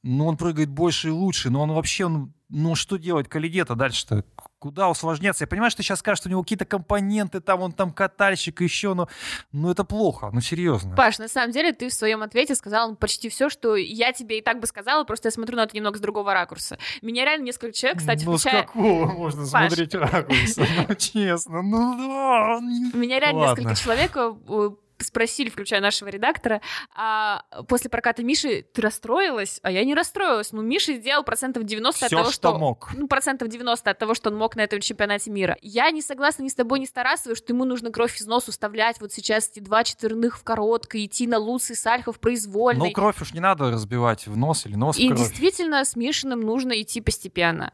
Ну, 0.03 0.27
он 0.27 0.37
прыгает 0.37 0.69
больше 0.69 1.09
и 1.09 1.11
лучше, 1.11 1.49
но 1.49 1.61
он 1.61 1.71
вообще, 1.71 2.05
он, 2.05 2.33
ну, 2.49 2.75
что 2.75 2.97
делать 2.97 3.27
Калидета 3.27 3.75
дальше-то? 3.75 4.25
Куда 4.61 4.89
усложняться? 4.89 5.45
Я 5.45 5.47
понимаю, 5.47 5.71
что 5.71 5.77
ты 5.77 5.83
сейчас 5.83 5.97
скажешь, 5.97 6.19
что 6.19 6.29
у 6.29 6.31
него 6.31 6.43
какие-то 6.43 6.65
компоненты, 6.65 7.39
там 7.39 7.61
он 7.61 7.71
там 7.71 7.91
катальщик, 7.91 8.61
еще, 8.61 8.93
но, 8.93 9.09
ну 9.51 9.71
это 9.71 9.83
плохо, 9.83 10.29
ну 10.31 10.39
серьезно. 10.39 10.95
Паш, 10.95 11.17
на 11.17 11.27
самом 11.27 11.51
деле 11.51 11.73
ты 11.73 11.89
в 11.89 11.93
своем 11.93 12.21
ответе 12.21 12.53
сказал 12.53 12.95
почти 12.95 13.29
все, 13.29 13.49
что 13.49 13.75
я 13.75 14.13
тебе 14.13 14.37
и 14.37 14.41
так 14.43 14.59
бы 14.59 14.67
сказала, 14.67 15.03
просто 15.03 15.29
я 15.29 15.31
смотрю 15.31 15.57
на 15.57 15.63
это 15.63 15.75
немного 15.75 15.97
с 15.97 15.99
другого 15.99 16.35
ракурса. 16.35 16.77
Меня 17.01 17.25
реально 17.25 17.45
несколько 17.45 17.73
человек, 17.75 18.01
кстати, 18.01 18.23
ну, 18.23 18.37
включая... 18.37 18.61
с 18.61 18.65
какого 18.67 19.05
можно 19.11 19.47
Паш. 19.49 19.49
смотреть 19.49 19.95
ракурса? 19.95 20.67
Ну, 20.87 20.93
честно, 20.93 21.61
ну 21.63 21.97
да. 21.97 22.59
Меня 22.95 23.19
реально 23.19 23.39
несколько 23.39 23.73
человек 23.73 24.15
э, 24.15 24.69
спросили, 25.03 25.49
включая 25.49 25.81
нашего 25.81 26.09
редактора, 26.09 26.61
а 26.95 27.43
после 27.67 27.89
проката 27.89 28.23
Миши 28.23 28.63
ты 28.73 28.81
расстроилась? 28.81 29.59
А 29.63 29.71
я 29.71 29.83
не 29.83 29.93
расстроилась. 29.95 30.51
Ну, 30.51 30.61
Миша 30.61 30.93
сделал 30.93 31.23
процентов 31.23 31.63
90 31.63 31.97
Все, 31.97 32.05
от 32.05 32.09
того, 32.11 32.31
что, 32.31 32.49
что... 32.49 32.57
мог. 32.57 32.91
Ну, 32.95 33.07
процентов 33.07 33.47
90 33.47 33.89
от 33.89 33.97
того, 33.97 34.13
что 34.13 34.29
он 34.29 34.37
мог 34.37 34.55
на 34.55 34.61
этом 34.61 34.79
чемпионате 34.81 35.31
мира. 35.31 35.57
Я 35.61 35.91
не 35.91 36.01
согласна 36.01 36.43
ни 36.43 36.49
с 36.49 36.55
тобой, 36.55 36.79
ни 36.79 36.85
с 36.85 36.91
Тарасовой, 36.91 37.35
что 37.35 37.53
ему 37.53 37.65
нужно 37.65 37.91
кровь 37.91 38.19
из 38.19 38.25
носу 38.25 38.51
вставлять 38.51 38.99
вот 39.01 39.11
сейчас 39.11 39.49
эти 39.49 39.59
два 39.59 39.83
четверных 39.83 40.37
в 40.37 40.43
короткой, 40.43 41.05
идти 41.05 41.27
на 41.27 41.37
Луций, 41.37 41.75
Сальхов, 41.75 42.19
произвольный. 42.19 42.87
Ну, 42.87 42.91
кровь 42.91 43.21
уж 43.21 43.33
не 43.33 43.39
надо 43.39 43.71
разбивать 43.71 44.27
в 44.27 44.37
нос 44.37 44.65
или 44.65 44.75
нос 44.75 44.97
И 44.97 45.07
кровь. 45.07 45.19
действительно, 45.19 45.83
с 45.83 45.95
Мишиным 45.95 46.41
нужно 46.41 46.79
идти 46.81 47.01
постепенно. 47.01 47.73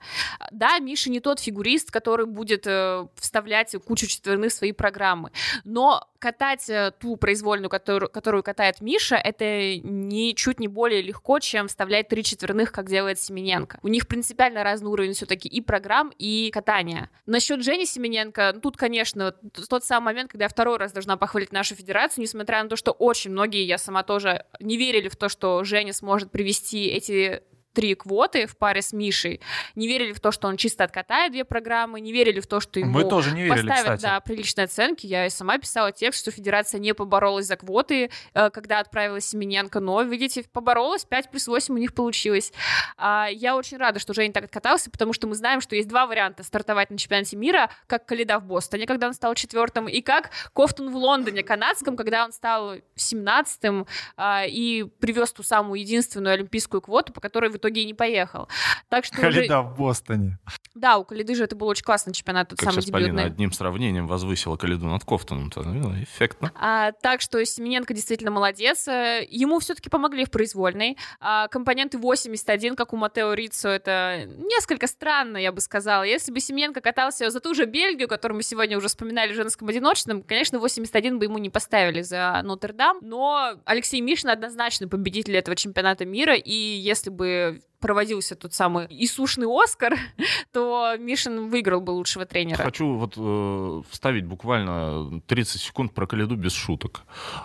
Да, 0.52 0.80
Миша 0.80 1.10
не 1.10 1.20
тот 1.20 1.40
фигурист, 1.40 1.92
который 1.92 2.26
будет 2.26 2.66
э, 2.68 3.08
вставлять 3.16 3.76
кучу 3.86 4.08
четверных 4.08 4.52
в 4.52 4.56
свои 4.56 4.72
программы, 4.72 5.32
но 5.63 6.08
катать 6.20 6.70
э, 6.70 6.92
ту 7.00 7.17
произвольную, 7.18 7.70
которую, 7.70 8.10
которую 8.10 8.44
катает 8.44 8.82
Миша, 8.82 9.16
это 9.16 9.78
ничуть 9.80 10.60
не 10.60 10.68
более 10.68 11.02
легко, 11.02 11.40
чем 11.40 11.68
вставлять 11.68 12.08
три 12.08 12.24
четверных, 12.24 12.72
как 12.72 12.90
делает 12.90 13.20
Семененко. 13.20 13.80
У 13.84 13.88
них 13.88 14.08
принципиально 14.08 14.64
разный 14.64 14.90
уровень 14.90 15.14
все-таки 15.14 15.48
и 15.48 15.62
программ, 15.62 16.12
и 16.18 16.50
катания. 16.52 17.10
Насчет 17.26 17.64
Жени 17.64 17.86
Семененко, 17.86 18.52
ну, 18.56 18.62
тут, 18.62 18.78
конечно, 18.78 19.34
тот 19.70 19.84
самый 19.84 20.06
момент, 20.06 20.32
когда 20.32 20.46
я 20.46 20.50
второй 20.50 20.78
раз 20.78 20.92
должна 20.92 21.18
похвалить 21.18 21.52
нашу 21.52 21.76
федерацию, 21.76 22.22
несмотря 22.24 22.64
на 22.64 22.70
то, 22.70 22.76
что 22.76 22.92
очень 22.92 23.32
многие, 23.32 23.64
я 23.66 23.78
сама 23.78 24.04
тоже, 24.04 24.46
не 24.60 24.78
верили 24.78 25.10
в 25.10 25.16
то, 25.16 25.30
что 25.30 25.64
Женя 25.64 25.94
сможет 25.94 26.32
привести 26.32 26.88
эти 26.88 27.44
топ-3 27.78 27.96
квоты 27.96 28.48
в 28.48 28.58
паре 28.58 28.82
с 28.82 28.94
Мишей, 28.94 29.42
не 29.76 29.88
верили 29.88 30.13
в 30.13 30.20
то, 30.20 30.32
что 30.32 30.48
он 30.48 30.58
чисто 30.58 30.84
откатает 30.84 31.32
две 31.32 31.46
программы, 31.46 32.02
не 32.02 32.12
верили 32.12 32.40
в 32.40 32.48
то, 32.48 32.60
что 32.60 32.80
ему 32.80 32.92
Мы 32.92 33.04
тоже 33.06 33.32
не 33.32 33.44
верили, 33.44 33.68
поставят 33.68 33.98
кстати. 33.98 34.02
да, 34.02 34.20
приличные 34.20 34.66
оценки. 34.66 35.06
Я 35.06 35.26
и 35.26 35.30
сама 35.30 35.58
писала 35.58 35.92
текст, 35.92 36.22
что 36.22 36.32
Федерация 36.32 36.80
не 36.80 36.94
поборолась 36.94 37.46
за 37.46 37.56
квоты, 37.56 38.10
э, 38.34 38.50
когда 38.50 38.80
отправила 38.80 39.20
Семененко, 39.20 39.80
но, 39.80 40.02
видите, 40.02 40.44
поборолась, 40.52 41.06
5 41.06 41.32
плюс 41.32 41.48
8 41.48 41.74
у 41.74 41.78
них 41.78 41.94
получилось. 41.94 42.52
А, 42.98 43.28
Я 43.32 43.56
очень 43.56 43.78
рада, 43.78 44.00
что 44.00 44.13
Женя 44.13 44.34
так 44.34 44.46
откатался, 44.46 44.90
потому 44.90 45.13
что 45.13 45.28
мы 45.28 45.36
знаем, 45.36 45.62
что 45.62 45.76
есть 45.76 45.88
два 45.88 46.08
варианта 46.08 46.44
стартовать 46.44 46.90
на 46.90 46.98
чемпионате 46.98 47.38
мира, 47.38 47.70
как 47.88 48.06
Калида 48.06 48.40
в 48.40 48.44
Бостоне, 48.46 48.86
когда 48.86 49.08
он 49.08 49.13
стал 49.13 49.36
четвертым, 49.36 49.88
и 49.88 50.02
как 50.02 50.32
Кофтун 50.54 50.90
в 50.90 50.96
Лондоне 50.96 51.44
канадском, 51.44 51.96
когда 51.96 52.26
он 52.26 52.32
стал 52.32 52.76
17-м 52.98 53.86
а, 54.16 54.46
и 54.48 54.84
привез 54.84 55.32
ту 55.32 55.44
самую 55.44 55.80
единственную 55.80 56.34
олимпийскую 56.34 56.82
квоту, 56.82 57.13
по 57.13 57.21
которой 57.21 57.50
в 57.50 57.58
итоге 57.58 57.67
и 57.76 57.86
не 57.86 57.94
поехал. 57.94 58.48
Так 58.90 59.06
что 59.06 59.18
уже- 59.18 59.32
Халида 59.32 59.62
в 59.62 59.78
Бостоне. 59.78 60.40
да, 60.76 60.98
у 60.98 61.04
Калиды 61.04 61.36
же 61.36 61.44
это 61.44 61.56
был 61.56 61.68
очень 61.68 61.84
классный 61.84 62.13
чемпионат, 62.13 62.50
тот 62.50 62.60
Как 62.60 62.70
самый 62.70 62.82
сейчас 62.82 62.92
Полина 62.92 63.10
дебютный. 63.12 63.26
одним 63.26 63.52
сравнением 63.52 64.08
возвысила 64.08 64.56
Калиду 64.58 64.86
над 64.86 65.04
Кофтоном. 65.04 65.50
то, 65.52 65.62
ну, 65.63 65.94
Эффектно. 66.04 66.52
А, 66.56 66.92
так 66.92 67.22
что 67.22 67.44
Семененко 67.46 67.94
действительно 67.94 68.32
молодец. 68.32 68.88
Э, 68.88 69.26
Ему 69.30 69.60
все-таки 69.60 69.90
помогли 69.90 70.26
в 70.26 70.32
произвольной. 70.32 70.98
А, 71.20 71.48
компоненты 71.48 71.98
81, 71.98 72.76
как 72.76 72.94
у 72.94 72.98
Матео 72.98 73.34
Риццо, 73.34 73.70
это 73.70 74.24
несколько 74.38 74.88
странно, 74.88 75.38
я 75.38 75.52
бы 75.52 75.62
сказала. 75.62 76.04
Если 76.04 76.32
бы 76.32 76.40
Семененко 76.40 76.82
катался 76.82 77.30
за 77.30 77.40
ту 77.40 77.54
же 77.54 77.65
Бельгию, 77.65 78.08
которую 78.08 78.38
мы 78.38 78.44
сегодня 78.44 78.78
уже 78.78 78.88
вспоминали 78.88 79.34
в 79.34 79.36
женском 79.36 79.68
одиночном, 79.68 80.24
конечно, 80.24 80.60
81 80.60 81.20
бы 81.20 81.26
ему 81.26 81.38
не 81.38 81.50
поставили 81.50 82.02
за 82.02 82.40
Нотр-Дам. 82.44 83.00
Но 83.02 83.54
Алексей 83.65 84.02
Мишин 84.02 84.30
однозначно 84.30 84.88
победитель 84.88 85.36
этого 85.36 85.56
чемпионата 85.56 86.06
мира. 86.06 86.36
И 86.36 86.54
если 86.54 87.10
бы 87.10 87.46
проводился 87.79 88.35
тот 88.35 88.54
самый 88.54 88.87
Исушный 88.89 89.48
Оскар, 89.48 89.98
то 90.52 90.95
Мишин 90.98 91.50
выиграл 91.50 91.79
бы 91.79 91.91
лучшего 91.91 92.25
тренера. 92.25 92.63
Хочу 92.63 92.95
вот 92.95 93.13
э, 93.17 93.81
вставить 93.91 94.25
буквально 94.25 95.21
30 95.27 95.62
секунд 95.62 95.93
про 95.93 96.08
Калиду 96.08 96.35
без 96.35 96.54
шуток. 96.54 97.04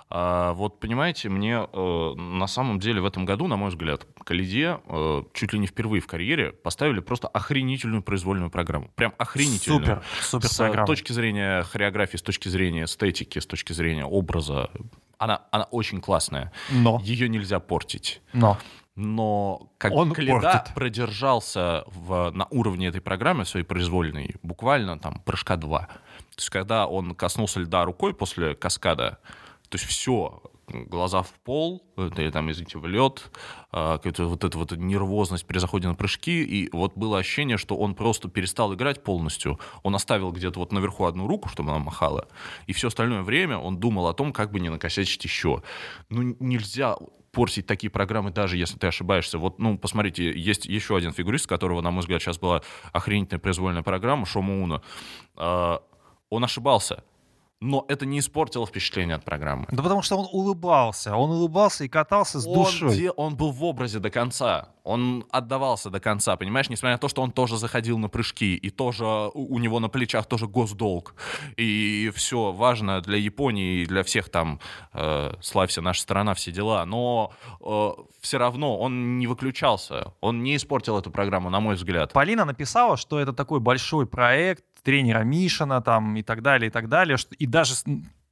А, 0.09 0.55
вот 0.55 0.81
понимаете, 0.81 1.29
мне 1.29 1.67
э, 1.71 2.15
на 2.17 2.47
самом 2.47 2.81
деле 2.81 3.01
в 3.01 3.07
этом 3.07 3.25
году, 3.27 3.47
на 3.47 3.57
мой 3.57 3.69
взгляд, 3.71 4.07
Калиде 4.25 4.81
э, 4.87 5.23
чуть 5.35 5.53
ли 5.53 5.59
не 5.59 5.67
впервые 5.67 6.01
в 6.01 6.07
карьере 6.07 6.53
поставили 6.53 7.01
просто 7.01 7.29
охренительную 7.29 8.03
произвольную 8.03 8.51
программу. 8.51 8.91
Прям 8.95 9.13
охренительную. 9.19 9.81
Супер, 9.83 10.03
супер 10.23 10.49
С 10.49 10.57
программа. 10.57 10.87
точки 10.87 11.13
зрения 11.13 11.63
хореографии, 11.65 12.17
с 12.17 12.23
точки 12.23 12.49
зрения 12.49 12.85
эстетики, 12.85 13.39
с 13.39 13.47
точки 13.47 13.75
зрения 13.75 14.07
образа. 14.07 14.71
Она, 15.19 15.43
она 15.53 15.65
очень 15.65 16.01
классная. 16.01 16.53
Но, 16.71 17.01
Ее 17.05 17.29
нельзя 17.29 17.61
портить. 17.61 18.23
но. 18.33 18.59
Но 18.95 19.71
как 19.79 19.93
Он 19.93 20.13
портит. 20.13 20.75
продержался 20.75 21.85
в, 21.87 22.31
на 22.31 22.47
уровне 22.51 22.89
этой 22.89 23.01
программы 23.01 23.45
своей 23.47 23.65
произвольной 23.65 24.37
буквально 24.43 24.99
там 24.99 25.21
прыжка 25.25 25.57
два. 25.57 25.89
То 26.33 26.39
есть 26.39 26.51
когда 26.51 26.87
он 26.87 27.15
коснулся 27.15 27.61
льда 27.61 27.85
рукой 27.85 28.13
после 28.15 28.55
каскада, 28.55 29.19
то 29.71 29.77
есть 29.77 29.87
все, 29.87 30.43
глаза 30.69 31.23
в 31.23 31.33
пол, 31.45 31.83
э, 31.97 32.11
или 32.17 32.31
там, 32.31 32.51
извините, 32.51 32.79
в 32.79 32.87
лед, 32.87 33.31
а, 33.71 33.97
какая-то 33.97 34.27
вот 34.27 34.45
эта 34.45 34.59
вот 34.59 34.73
нервозность 34.73 35.47
при 35.47 35.59
заходе 35.59 35.89
на 35.89 35.95
прыжки, 35.95 36.43
и 36.43 36.69
вот 36.73 36.95
было 36.95 37.19
ощущение, 37.19 37.57
что 37.57 37.77
он 37.77 37.95
просто 37.95 38.29
перестал 38.29 38.75
играть 38.75 39.03
полностью. 39.03 39.59
Он 39.83 39.95
оставил 39.95 40.33
где-то 40.33 40.59
вот 40.59 40.73
наверху 40.73 41.05
одну 41.05 41.27
руку, 41.27 41.49
чтобы 41.49 41.71
она 41.71 41.79
махала, 41.79 42.29
и 42.67 42.73
все 42.73 42.89
остальное 42.89 43.23
время 43.23 43.59
он 43.59 43.79
думал 43.79 44.07
о 44.09 44.15
том, 44.15 44.33
как 44.33 44.51
бы 44.51 44.61
не 44.61 44.69
накосячить 44.69 45.25
еще. 45.25 45.63
Ну, 46.09 46.37
нельзя 46.41 46.97
портить 47.33 47.67
такие 47.67 47.91
программы, 47.91 48.31
даже 48.31 48.57
если 48.57 48.79
ты 48.79 48.87
ошибаешься. 48.87 49.39
Вот, 49.39 49.59
ну, 49.59 49.79
посмотрите, 49.79 50.39
есть 50.39 50.67
еще 50.67 50.97
один 50.97 51.13
фигурист, 51.13 51.47
которого, 51.47 51.81
на 51.81 51.91
мой 51.91 52.01
взгляд, 52.01 52.23
сейчас 52.23 52.39
была 52.39 52.63
охренительная 52.93 53.41
произвольная 53.41 53.83
программа, 53.83 54.27
Шома 54.27 54.63
Уна. 54.63 54.83
А, 55.37 55.83
Он 56.29 56.45
ошибался, 56.45 57.05
но 57.63 57.85
это 57.89 58.05
не 58.07 58.19
испортило 58.19 58.67
впечатление 58.67 59.17
от 59.17 59.25
программы. 59.25 59.67
Да 59.71 59.83
потому 59.83 60.03
что 60.03 60.17
он 60.17 60.29
улыбался. 60.33 61.17
Он 61.17 61.31
улыбался 61.31 61.85
и 61.85 61.89
катался 61.89 62.41
с 62.41 62.47
Он, 62.47 62.55
душой. 62.55 62.97
де- 62.97 63.11
он 63.13 63.37
был 63.37 63.53
в 63.53 63.63
образе 63.65 63.99
до 64.01 64.11
конца. 64.11 64.69
Он 64.85 65.25
отдавался 65.31 65.89
до 65.89 66.01
конца, 66.01 66.37
понимаешь? 66.37 66.69
Несмотря 66.69 66.95
на 66.97 66.99
то, 66.99 67.09
что 67.09 67.23
он 67.23 67.31
тоже 67.31 67.57
заходил 67.57 67.99
на 67.99 68.09
прыжки, 68.09 68.57
и 68.57 68.71
тоже 68.71 69.05
у, 69.05 69.55
у 69.55 69.59
него 69.61 69.79
на 69.79 69.89
плечах 69.89 70.27
тоже 70.27 70.49
госдолг. 70.49 71.15
И 71.57 72.11
все 72.17 72.51
важно 72.51 73.01
для 73.01 73.17
Японии 73.17 73.83
и 73.83 73.87
для 73.87 74.03
всех 74.03 74.29
там, 74.29 74.59
э, 74.93 75.35
славься, 75.41 75.81
наша 75.83 76.01
страна, 76.03 76.35
все 76.35 76.51
дела. 76.51 76.85
Но 76.85 77.31
все 78.21 78.39
равно 78.39 78.77
он 78.79 79.19
не 79.19 79.27
выключался. 79.29 80.15
Он 80.21 80.43
не 80.43 80.57
испортил 80.57 80.99
эту 80.99 81.11
программу, 81.13 81.49
на 81.49 81.61
мой 81.61 81.77
взгляд. 81.77 82.13
Полина 82.13 82.45
написала, 82.45 82.97
что 82.97 83.21
это 83.21 83.33
такой 83.33 83.61
большой 83.61 84.07
проект 84.07 84.65
тренера 84.83 85.21
Мишина 85.21 85.81
там 85.81 86.17
и 86.17 86.23
так 86.23 86.43
далее, 86.43 86.69
и 86.69 86.71
так 86.71 86.89
далее. 86.89 87.17
И 87.39 87.47
даже 87.47 87.75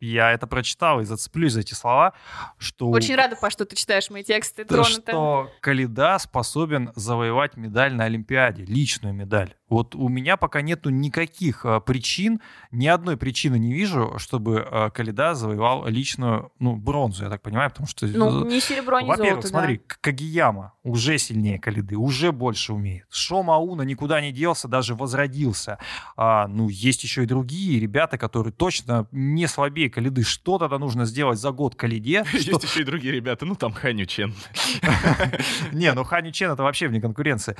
я 0.00 0.32
это 0.32 0.46
прочитал 0.46 1.00
и 1.00 1.04
зацеплюсь 1.04 1.52
за 1.52 1.60
эти 1.60 1.74
слова, 1.74 2.14
что... 2.58 2.90
Очень 2.90 3.14
рада, 3.14 3.36
Паш, 3.36 3.52
что 3.52 3.64
ты 3.64 3.76
читаешь 3.76 4.10
мои 4.10 4.22
тексты, 4.22 4.64
то, 4.64 4.74
тронута. 4.74 5.12
что 5.12 5.50
Калида 5.60 6.18
способен 6.18 6.92
завоевать 6.96 7.56
медаль 7.56 7.94
на 7.94 8.04
Олимпиаде, 8.04 8.64
личную 8.64 9.14
медаль. 9.14 9.54
Вот 9.68 9.94
у 9.94 10.08
меня 10.08 10.36
пока 10.36 10.62
нету 10.62 10.90
никаких 10.90 11.64
а, 11.64 11.78
причин, 11.78 12.40
ни 12.72 12.88
одной 12.88 13.16
причины 13.16 13.56
не 13.56 13.72
вижу, 13.72 14.14
чтобы 14.18 14.66
а, 14.68 14.90
Калида 14.90 15.34
завоевал 15.34 15.86
личную, 15.86 16.50
ну, 16.58 16.74
бронзу, 16.74 17.24
я 17.24 17.30
так 17.30 17.42
понимаю, 17.42 17.70
потому 17.70 17.86
что... 17.86 18.06
Ну, 18.06 18.44
ни 18.46 18.58
серебро, 18.58 19.00
ни 19.00 19.06
Во-первых, 19.06 19.42
золото, 19.42 19.48
смотри, 19.48 19.76
да. 19.76 19.94
Кагияма 20.00 20.72
уже 20.82 21.18
сильнее 21.18 21.58
Калиды, 21.58 21.96
уже 21.96 22.32
больше 22.32 22.72
умеет. 22.72 23.06
Шома 23.10 23.54
Ауна 23.54 23.82
никуда 23.82 24.20
не 24.20 24.32
делся, 24.32 24.66
даже 24.66 24.94
возродился. 24.94 25.78
А, 26.16 26.48
ну, 26.48 26.68
есть 26.68 27.04
еще 27.04 27.22
и 27.22 27.26
другие 27.26 27.78
ребята, 27.78 28.18
которые 28.18 28.52
точно 28.52 29.06
не 29.12 29.46
слабее 29.46 29.89
Калиды. 29.90 30.22
Что 30.22 30.58
тогда 30.58 30.78
нужно 30.78 31.04
сделать 31.04 31.38
за 31.38 31.50
год 31.50 31.74
Калиде? 31.74 32.24
что- 32.28 32.36
Есть 32.38 32.62
еще 32.64 32.80
и 32.80 32.84
другие 32.84 33.12
ребята, 33.14 33.44
ну 33.46 33.54
там 33.54 33.72
Ханю 33.72 34.06
Чен. 34.06 34.34
Не, 35.72 35.92
ну 35.92 36.04
Хани 36.04 36.32
Чен 36.32 36.50
это 36.50 36.62
вообще 36.62 36.88
вне 36.88 37.00
конкуренции. 37.00 37.56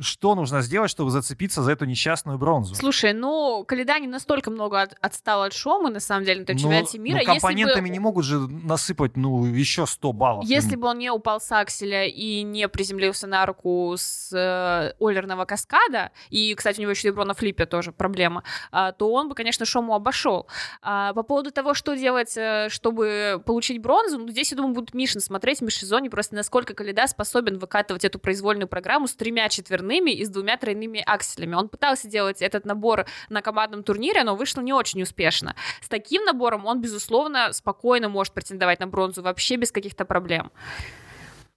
Что 0.00 0.34
нужно 0.34 0.60
сделать, 0.62 0.90
чтобы 0.90 1.10
зацепиться 1.10 1.62
за 1.62 1.72
эту 1.72 1.84
несчастную 1.84 2.38
бронзу? 2.38 2.74
Слушай, 2.74 3.12
ну, 3.12 3.64
Каледа 3.66 3.98
не 4.00 4.08
настолько 4.08 4.50
много 4.50 4.82
от- 4.82 4.96
отстал 5.00 5.42
от 5.42 5.52
Шомы, 5.52 5.90
на 5.90 6.00
самом 6.00 6.24
деле, 6.24 6.40
на 6.40 6.46
том 6.46 6.56
Ну, 6.56 6.62
чемпионате 6.62 6.98
мира. 6.98 7.18
ну, 7.18 7.24
бы- 7.24 7.26
компонентами 7.32 7.88
не 7.88 7.98
могут 8.00 8.24
же 8.24 8.38
насыпать, 8.48 9.16
ну, 9.16 9.44
еще 9.46 9.86
100 9.86 10.12
баллов. 10.12 10.44
Если 10.46 10.76
бы 10.76 10.88
он 10.88 10.98
не 10.98 11.10
упал 11.10 11.40
с 11.40 11.50
акселя 11.52 12.06
и 12.06 12.42
не 12.42 12.68
приземлился 12.68 13.26
на 13.26 13.46
руку 13.46 13.94
с 13.96 14.30
э, 14.32 14.92
Олерного 15.00 15.44
каскада, 15.44 16.10
и, 16.30 16.54
кстати, 16.54 16.78
у 16.78 16.82
него 16.82 16.90
еще 16.90 17.08
ребро 17.08 17.24
на 17.24 17.34
флипе 17.34 17.66
тоже 17.66 17.92
проблема, 17.92 18.42
а, 18.72 18.92
то 18.92 19.12
он 19.12 19.28
бы, 19.28 19.34
конечно, 19.34 19.64
Шому 19.64 19.94
обошел. 19.94 20.48
А, 20.82 21.12
по 21.14 21.22
поводу 21.22 21.52
того, 21.52 21.73
что 21.74 21.94
делать, 21.94 22.36
э, 22.36 22.68
чтобы 22.70 23.42
получить 23.44 23.80
бронзу, 23.80 24.18
ну, 24.18 24.28
здесь, 24.28 24.50
я 24.50 24.56
думаю, 24.56 24.74
будет 24.74 24.94
Мишин 24.94 25.20
смотреть 25.20 25.58
в 25.58 25.62
межсезонье, 25.62 26.10
просто 26.10 26.34
насколько 26.34 26.74
Каледа 26.74 27.06
способен 27.06 27.58
выкатывать 27.58 28.04
эту 28.04 28.18
произвольную 28.18 28.68
программу 28.68 29.06
с 29.06 29.14
тремя 29.14 29.48
четверными 29.48 30.10
и 30.10 30.24
с 30.24 30.28
двумя 30.28 30.56
тройными 30.56 31.02
акселями. 31.04 31.54
Он 31.54 31.68
пытался 31.68 32.08
делать 32.08 32.42
этот 32.42 32.64
набор 32.64 33.06
на 33.28 33.42
командном 33.42 33.82
турнире, 33.82 34.24
но 34.24 34.36
вышло 34.36 34.60
не 34.60 34.72
очень 34.72 35.02
успешно. 35.02 35.54
С 35.80 35.88
таким 35.88 36.24
набором 36.24 36.66
он, 36.66 36.80
безусловно, 36.80 37.52
спокойно 37.52 38.08
может 38.08 38.32
претендовать 38.32 38.80
на 38.80 38.86
бронзу 38.86 39.22
вообще 39.22 39.56
без 39.56 39.72
каких-то 39.72 40.04
проблем. 40.04 40.50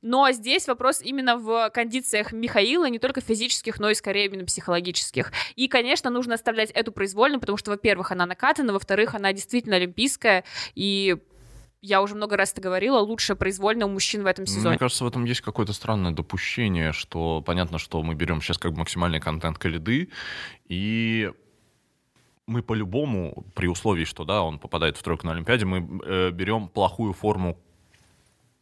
Но 0.08 0.32
здесь 0.32 0.68
вопрос 0.68 1.02
именно 1.02 1.36
в 1.36 1.70
кондициях 1.72 2.32
Михаила, 2.32 2.88
не 2.90 2.98
только 2.98 3.20
физических, 3.20 3.78
но 3.78 3.90
и 3.90 3.94
скорее 3.94 4.28
именно 4.28 4.46
психологических. 4.46 5.34
И, 5.58 5.68
конечно, 5.68 6.10
нужно 6.10 6.36
оставлять 6.36 6.72
эту 6.72 6.94
произвольно, 6.94 7.40
потому 7.40 7.58
что, 7.58 7.72
во-первых, 7.72 8.14
она 8.14 8.26
накатана, 8.26 8.72
во-вторых, 8.72 9.16
она 9.16 9.34
действительно 9.34 9.76
олимпийская, 9.76 10.46
и 10.76 11.18
я 11.82 12.02
уже 12.02 12.16
много 12.16 12.38
раз 12.38 12.54
это 12.54 12.62
говорила, 12.62 13.00
лучшая 13.00 13.36
произвольная 13.36 13.86
у 13.86 13.90
мужчин 13.90 14.24
в 14.24 14.28
этом 14.28 14.44
Мне 14.44 14.54
сезоне. 14.54 14.78
кажется, 14.78 15.04
в 15.04 15.08
этом 15.08 15.26
есть 15.26 15.42
какое-то 15.42 15.74
странное 15.74 16.14
допущение, 16.14 16.94
что 16.94 17.44
понятно, 17.46 17.78
что 17.78 18.02
мы 18.02 18.16
берем 18.16 18.42
сейчас 18.42 18.58
как 18.58 18.72
бы 18.72 18.80
максимальный 18.80 19.20
контент 19.20 19.58
Калиды, 19.58 20.08
и 20.70 21.30
мы 22.46 22.64
по-любому, 22.64 23.46
при 23.56 23.68
условии, 23.68 24.06
что 24.06 24.24
да, 24.24 24.42
он 24.42 24.58
попадает 24.58 24.96
в 24.96 25.04
тройку 25.04 25.26
на 25.26 25.34
Олимпиаде, 25.34 25.66
мы 25.66 26.02
э, 26.06 26.32
берем 26.32 26.70
плохую 26.70 27.12
форму 27.12 27.58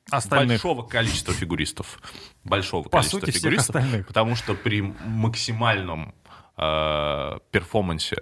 остальных. 0.10 0.62
большого 0.62 0.84
количества 0.84 1.34
фигуристов. 1.34 2.00
Большого 2.44 2.84
По 2.84 2.90
количества 2.92 3.20
сути, 3.20 3.32
всех 3.32 3.42
фигуристов. 3.44 3.76
остальных. 3.76 4.08
Потому 4.08 4.36
что 4.36 4.54
при 4.56 4.82
максимальном 4.82 6.14
э, 6.58 7.38
перформансе 7.52 8.18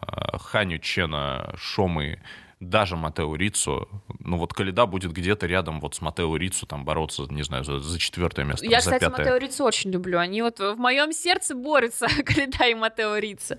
э, 0.00 0.38
Ханю 0.38 0.78
Чена, 0.78 1.54
Шомы, 1.56 2.20
даже 2.60 2.96
Матео 2.96 3.34
Рицу, 3.36 3.88
ну 4.18 4.36
вот 4.36 4.52
Калида 4.52 4.86
будет 4.86 5.12
где-то 5.12 5.46
рядом 5.46 5.80
вот 5.80 5.94
с 5.94 6.00
Матео 6.00 6.36
Рицу 6.36 6.66
там 6.66 6.84
бороться, 6.84 7.22
не 7.30 7.42
знаю, 7.42 7.64
за, 7.64 7.78
за 7.78 7.98
четвертое 7.98 8.44
место, 8.44 8.66
Я, 8.66 8.80
за 8.80 8.90
кстати, 8.90 9.04
пятое. 9.04 9.26
Матео 9.26 9.36
Рицу 9.36 9.64
очень 9.64 9.90
люблю. 9.90 10.18
Они 10.18 10.42
вот 10.42 10.58
в 10.58 10.76
моем 10.76 11.12
сердце 11.12 11.54
борются, 11.54 12.06
Каледа 12.24 12.64
и 12.64 12.74
Матео 12.74 13.16
Рица. 13.18 13.58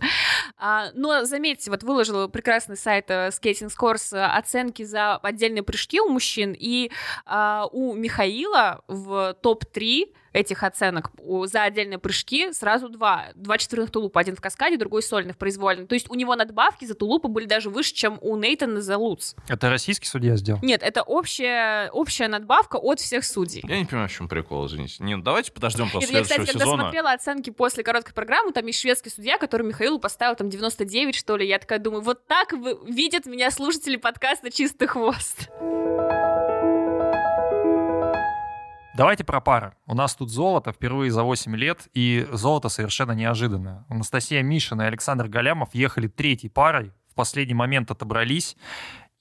А, 0.57 0.91
но 0.93 1.23
заметьте, 1.23 1.71
вот 1.71 1.83
выложил 1.83 2.27
прекрасный 2.29 2.77
сайт 2.77 3.05
э, 3.09 3.29
Skating 3.29 3.69
Scores 3.69 4.15
э, 4.15 4.25
оценки 4.25 4.83
за 4.83 5.15
отдельные 5.17 5.63
прыжки 5.63 6.01
у 6.01 6.09
мужчин, 6.09 6.55
и 6.57 6.91
а, 7.25 7.67
у 7.71 7.93
Михаила 7.93 8.81
в 8.87 9.35
топ-3 9.41 10.13
этих 10.33 10.63
оценок 10.63 11.11
за 11.45 11.63
отдельные 11.63 11.97
прыжки 11.99 12.51
сразу 12.53 12.89
два. 12.89 13.27
Два 13.35 13.57
четверных 13.57 13.91
тулупа. 13.91 14.19
Один 14.21 14.35
в 14.35 14.41
каскаде, 14.41 14.77
другой 14.77 15.01
сольный 15.03 15.33
в 15.33 15.37
произвольном. 15.37 15.87
То 15.87 15.95
есть 15.95 16.09
у 16.09 16.15
него 16.15 16.35
надбавки 16.35 16.85
за 16.85 16.93
тулупы 16.95 17.27
были 17.27 17.45
даже 17.45 17.69
выше, 17.69 17.93
чем 17.93 18.17
у 18.21 18.35
Нейтана 18.37 18.81
за 18.81 18.97
Луц. 18.97 19.35
Это 19.47 19.69
российский 19.69 20.07
судья 20.07 20.35
сделал? 20.35 20.59
Нет, 20.61 20.83
это 20.83 21.01
общая, 21.03 21.89
общая 21.91 22.27
надбавка 22.27 22.77
от 22.77 22.99
всех 22.99 23.23
судей. 23.25 23.61
Я 23.67 23.79
не 23.79 23.85
понимаю, 23.85 24.09
в 24.09 24.11
чем 24.11 24.27
прикол, 24.27 24.67
извините. 24.67 25.03
Не, 25.03 25.15
ну 25.15 25.23
давайте 25.23 25.51
подождем 25.51 25.89
после 25.89 26.09
Нет, 26.09 26.19
я, 26.19 26.23
следующего 26.25 26.43
кстати, 26.43 26.51
когда 26.51 26.65
сезона. 26.65 26.83
смотрела 26.83 27.11
оценки 27.13 27.49
после 27.49 27.83
короткой 27.83 28.13
программы, 28.13 28.51
там 28.51 28.65
есть 28.65 28.79
шведский 28.79 29.09
судья, 29.09 29.37
который 29.37 29.65
Михаилу 29.67 29.99
поставил 29.99 30.35
там 30.35 30.49
99, 30.49 31.15
что 31.15 31.37
ли. 31.37 31.47
Я 31.47 31.59
такая 31.59 31.79
думаю, 31.79 32.01
вот 32.01 32.25
так 32.27 32.51
вы- 32.53 32.79
видят 32.87 33.25
меня 33.25 33.51
слушатели 33.51 33.95
подкаста 33.95 34.51
«Чистый 34.51 34.87
хвост». 34.87 35.49
Давайте 38.99 39.23
про 39.23 39.39
пары. 39.39 39.71
У 39.85 39.95
нас 39.95 40.13
тут 40.13 40.29
золото 40.29 40.73
впервые 40.73 41.09
за 41.09 41.23
8 41.23 41.55
лет, 41.55 41.87
и 41.93 42.27
золото 42.33 42.67
совершенно 42.67 43.13
неожиданное. 43.13 43.85
Анастасия 43.87 44.43
Мишина 44.43 44.83
и 44.83 44.87
Александр 44.87 45.29
Галямов 45.29 45.69
ехали 45.71 46.09
третьей 46.09 46.49
парой, 46.49 46.91
в 47.09 47.15
последний 47.15 47.53
момент 47.53 47.91
отобрались, 47.91 48.57